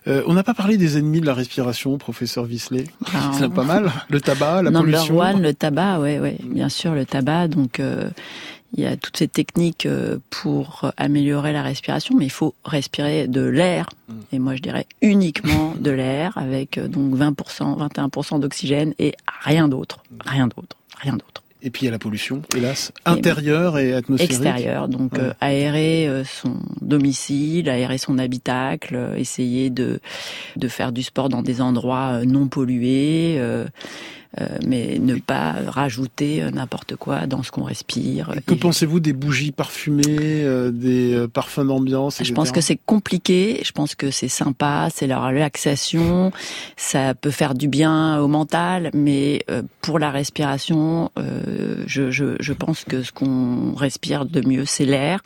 Euh, 0.07 0.23
on 0.27 0.33
n'a 0.33 0.43
pas 0.43 0.53
parlé 0.53 0.77
des 0.77 0.97
ennemis 0.97 1.21
de 1.21 1.25
la 1.25 1.33
respiration, 1.33 1.97
professeur 1.97 2.45
Visley. 2.45 2.85
Ah. 3.13 3.31
C'est 3.37 3.51
pas 3.51 3.63
mal. 3.63 3.91
Le 4.09 4.19
tabac, 4.19 4.63
la 4.63 4.71
Number 4.71 4.93
pollution. 4.93 5.19
One, 5.19 5.41
le 5.41 5.53
tabac, 5.53 5.99
ouais, 5.99 6.19
ouais, 6.19 6.37
bien 6.43 6.69
sûr, 6.69 6.93
le 6.93 7.05
tabac. 7.05 7.47
Donc, 7.47 7.79
euh, 7.79 8.09
il 8.73 8.83
y 8.83 8.85
a 8.85 8.95
toutes 8.95 9.17
ces 9.17 9.27
techniques 9.27 9.85
euh, 9.85 10.17
pour 10.29 10.91
améliorer 10.97 11.53
la 11.53 11.61
respiration, 11.61 12.15
mais 12.17 12.25
il 12.25 12.31
faut 12.31 12.55
respirer 12.65 13.27
de 13.27 13.41
l'air. 13.41 13.89
Hmm. 14.07 14.19
Et 14.33 14.39
moi, 14.39 14.55
je 14.55 14.61
dirais 14.61 14.85
uniquement 15.01 15.75
de 15.79 15.91
l'air, 15.91 16.37
avec 16.37 16.79
donc 16.79 17.15
20%, 17.15 17.89
21% 17.93 18.39
d'oxygène 18.39 18.93
et 18.99 19.13
rien 19.43 19.67
d'autre, 19.67 20.03
rien 20.25 20.47
d'autre, 20.47 20.77
rien 20.99 21.13
d'autre. 21.13 21.40
Et 21.63 21.69
puis 21.69 21.83
il 21.83 21.85
y 21.85 21.87
a 21.89 21.91
la 21.91 21.99
pollution, 21.99 22.41
hélas, 22.55 22.91
intérieure 23.05 23.77
et, 23.77 23.93
atmosphérique. 23.93 24.33
Extérieure, 24.33 24.87
donc 24.87 25.19
euh, 25.19 25.33
aérer 25.39 26.07
euh, 26.07 26.23
son 26.23 26.57
domicile, 26.81 27.69
aérer 27.69 27.99
son 27.99 28.17
habitacle, 28.17 28.95
euh, 28.95 29.15
essayer 29.15 29.69
de 29.69 29.99
de 30.55 30.67
faire 30.67 30.91
du 30.91 31.03
sport 31.03 31.29
dans 31.29 31.43
des 31.43 31.61
endroits 31.61 32.25
non 32.25 32.47
pollués. 32.47 33.35
Euh, 33.37 33.65
mais 34.65 34.97
ne 34.99 35.15
pas 35.15 35.55
rajouter 35.67 36.41
euh, 36.41 36.51
n'importe 36.51 36.95
quoi 36.95 37.27
dans 37.27 37.43
ce 37.43 37.51
qu'on 37.51 37.63
respire. 37.63 38.33
que 38.45 38.53
pensez-vous 38.53 39.01
des 39.01 39.11
bougies 39.11 39.51
parfumées, 39.51 40.05
euh, 40.09 40.71
des 40.71 41.25
parfums 41.33 41.65
d'ambiance 41.65 42.23
Je 42.23 42.33
pense 42.33 42.51
que 42.51 42.61
c'est 42.61 42.79
compliqué. 42.85 43.61
Je 43.63 43.71
pense 43.71 43.93
que 43.95 44.09
c'est 44.09 44.29
sympa, 44.29 44.87
c'est 44.93 45.07
la 45.07 45.19
relaxation, 45.19 46.31
ça 46.77 47.13
peut 47.13 47.31
faire 47.31 47.55
du 47.55 47.67
bien 47.67 48.19
au 48.19 48.27
mental, 48.27 48.89
mais 48.93 49.45
pour 49.81 49.99
la 49.99 50.11
respiration, 50.11 51.11
je, 51.85 52.11
je, 52.11 52.35
je 52.39 52.53
pense 52.53 52.83
que 52.83 53.03
ce 53.03 53.11
qu'on 53.11 53.73
respire 53.75 54.25
de 54.25 54.47
mieux, 54.47 54.65
c'est 54.65 54.85
l'air. 54.85 55.21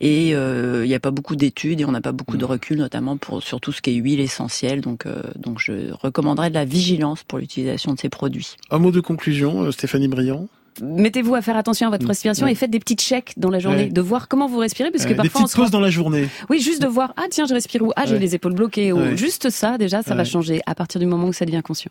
Et 0.00 0.30
il 0.30 0.88
n'y 0.88 0.94
a 0.94 1.00
pas 1.00 1.10
beaucoup 1.10 1.36
d'études 1.36 1.80
et 1.80 1.84
on 1.84 1.92
n'a 1.92 2.00
pas 2.00 2.12
beaucoup 2.12 2.36
de 2.36 2.44
mm. 2.44 2.48
recul, 2.48 2.78
notamment 2.78 3.16
pour 3.16 3.42
sur 3.42 3.60
tout 3.60 3.72
ce 3.72 3.80
qui 3.80 3.90
est 3.90 3.94
huile 3.94 4.20
essentielle. 4.20 4.80
Donc, 4.80 5.06
donc 5.36 5.58
je 5.58 5.92
recommanderais 5.92 6.50
de 6.50 6.54
la 6.54 6.64
vigilance 6.64 7.22
pour 7.22 7.38
l'utilisation 7.38 7.94
de 7.94 8.00
ces 8.00 8.08
produits. 8.08 8.41
Un 8.70 8.78
mot 8.78 8.90
de 8.90 9.00
conclusion, 9.00 9.62
euh, 9.62 9.72
Stéphanie 9.72 10.08
Briand? 10.08 10.48
Mettez-vous 10.80 11.34
à 11.34 11.42
faire 11.42 11.56
attention 11.56 11.88
à 11.88 11.90
votre 11.90 12.04
mm. 12.04 12.08
respiration 12.08 12.46
et 12.46 12.54
faites 12.54 12.70
des 12.70 12.78
petites 12.78 13.00
checks 13.00 13.32
dans 13.36 13.50
la 13.50 13.58
journée, 13.58 13.88
de 13.88 14.00
voir 14.00 14.28
comment 14.28 14.46
vous 14.46 14.58
respirez, 14.58 14.90
parce 14.90 15.04
que 15.04 15.14
parfois 15.14 15.40
des 15.40 15.44
petites 15.46 15.56
pauses 15.56 15.70
dans 15.70 15.80
la 15.80 15.90
journée. 15.90 16.28
Oui, 16.48 16.60
juste 16.60 16.82
de 16.82 16.86
voir 16.86 17.12
ah 17.16 17.24
tiens 17.30 17.46
je 17.46 17.54
respire 17.54 17.82
où 17.82 17.92
ah 17.96 18.06
j'ai 18.06 18.18
les 18.18 18.34
épaules 18.34 18.54
bloquées 18.54 18.92
ou 18.92 19.16
juste 19.16 19.50
ça 19.50 19.78
déjà 19.78 20.02
ça 20.02 20.14
va 20.14 20.24
changer 20.24 20.60
à 20.66 20.74
partir 20.74 21.00
du 21.00 21.06
moment 21.06 21.28
où 21.28 21.32
ça 21.32 21.44
devient 21.44 21.62
conscient. 21.62 21.90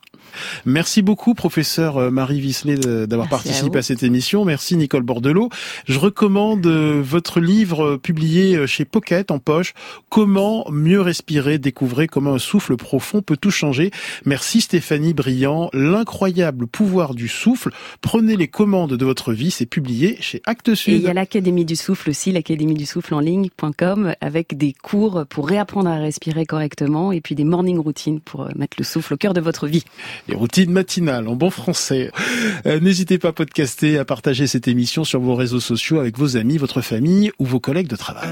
Merci 0.66 1.02
beaucoup 1.02 1.34
professeur 1.34 1.98
euh, 1.98 2.12
Marie 2.12 2.40
Visley 2.40 2.78
d'avoir 2.78 3.30
participé 3.30 3.80
à, 3.80 3.82
cette 3.82 4.04
émission. 4.04 4.46
Merci 4.46 4.76
Nicole 4.78 5.04
Bordelot. 5.04 5.50
Je 5.88 6.00
recommande 6.00 6.66
euh, 6.66 7.02
votre 7.04 7.40
livre 7.40 7.86
euh, 7.86 7.98
publié 7.98 8.66
chez 8.68 8.86
Pocket 8.86 9.32
en 9.32 9.40
poche 9.40 9.74
Comment 10.10 10.66
mieux 10.72 11.02
respirer, 11.02 11.58
découvrez 11.58 12.08
comment 12.08 12.34
un 12.34 12.40
souffle 12.40 12.78
profond 12.78 13.22
peut 13.22 13.38
tout 13.38 13.52
changer. 13.52 13.92
Merci 14.26 14.62
Stéphanie 14.62 15.14
Briand, 15.14 15.70
l'incroyable 15.74 16.68
pouvoir 16.68 17.14
du 17.14 17.28
souffle. 17.28 17.72
Prenez 18.02 18.36
les 18.36 18.48
commandes 18.48 18.71
de 18.72 19.06
votre 19.06 19.34
vie, 19.34 19.52
c'est 19.52 19.66
publié 19.66 20.18
chez 20.22 20.42
Actes 20.46 20.76
Sud. 20.76 20.94
Et 20.94 20.98
il 20.98 21.04
y 21.04 21.10
a 21.10 21.14
l'Académie 21.14 21.66
du 21.66 21.76
souffle 21.76 22.10
aussi, 22.10 22.32
l'Académie 22.32 22.74
du 22.74 22.86
souffle 22.86 23.14
en 23.14 23.20
ligne.com 23.20 24.16
avec 24.22 24.58
des 24.58 24.72
cours 24.72 25.26
pour 25.28 25.50
réapprendre 25.50 25.90
à 25.90 25.98
respirer 25.98 26.46
correctement 26.46 27.12
et 27.12 27.20
puis 27.20 27.36
des 27.36 27.44
morning 27.44 27.80
routines 27.80 28.22
pour 28.22 28.44
euh, 28.44 28.50
mettre 28.56 28.78
le 28.80 28.86
souffle 28.86 29.16
au 29.16 29.18
cœur 29.18 29.34
de 29.34 29.42
votre 29.42 29.68
vie. 29.68 29.84
Les 30.30 30.36
routines 30.36 30.72
matinales 30.72 31.28
en 31.28 31.36
bon 31.36 31.50
français. 31.50 32.12
Euh, 32.66 32.80
n'hésitez 32.80 33.18
pas 33.18 33.30
à 33.30 33.34
podcaster, 33.34 33.98
à 33.98 34.06
partager 34.06 34.48
cette 34.48 34.70
émission 34.70 35.04
sur 35.04 35.20
vos 35.20 35.36
réseaux 35.36 35.60
sociaux 35.60 36.00
avec 36.00 36.18
vos 36.18 36.38
amis, 36.38 36.58
votre 36.58 36.82
famille 36.82 37.32
ou 37.40 37.46
vos 37.46 37.60
collègues 37.60 37.90
de 37.90 37.98
travail. 37.98 38.30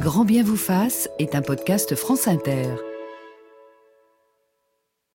Grand 0.00 0.24
bien 0.24 0.44
vous 0.44 0.56
fasse 0.56 1.08
est 1.18 1.34
un 1.34 1.42
podcast 1.42 1.96
France 1.96 2.28
Inter. 2.28 2.68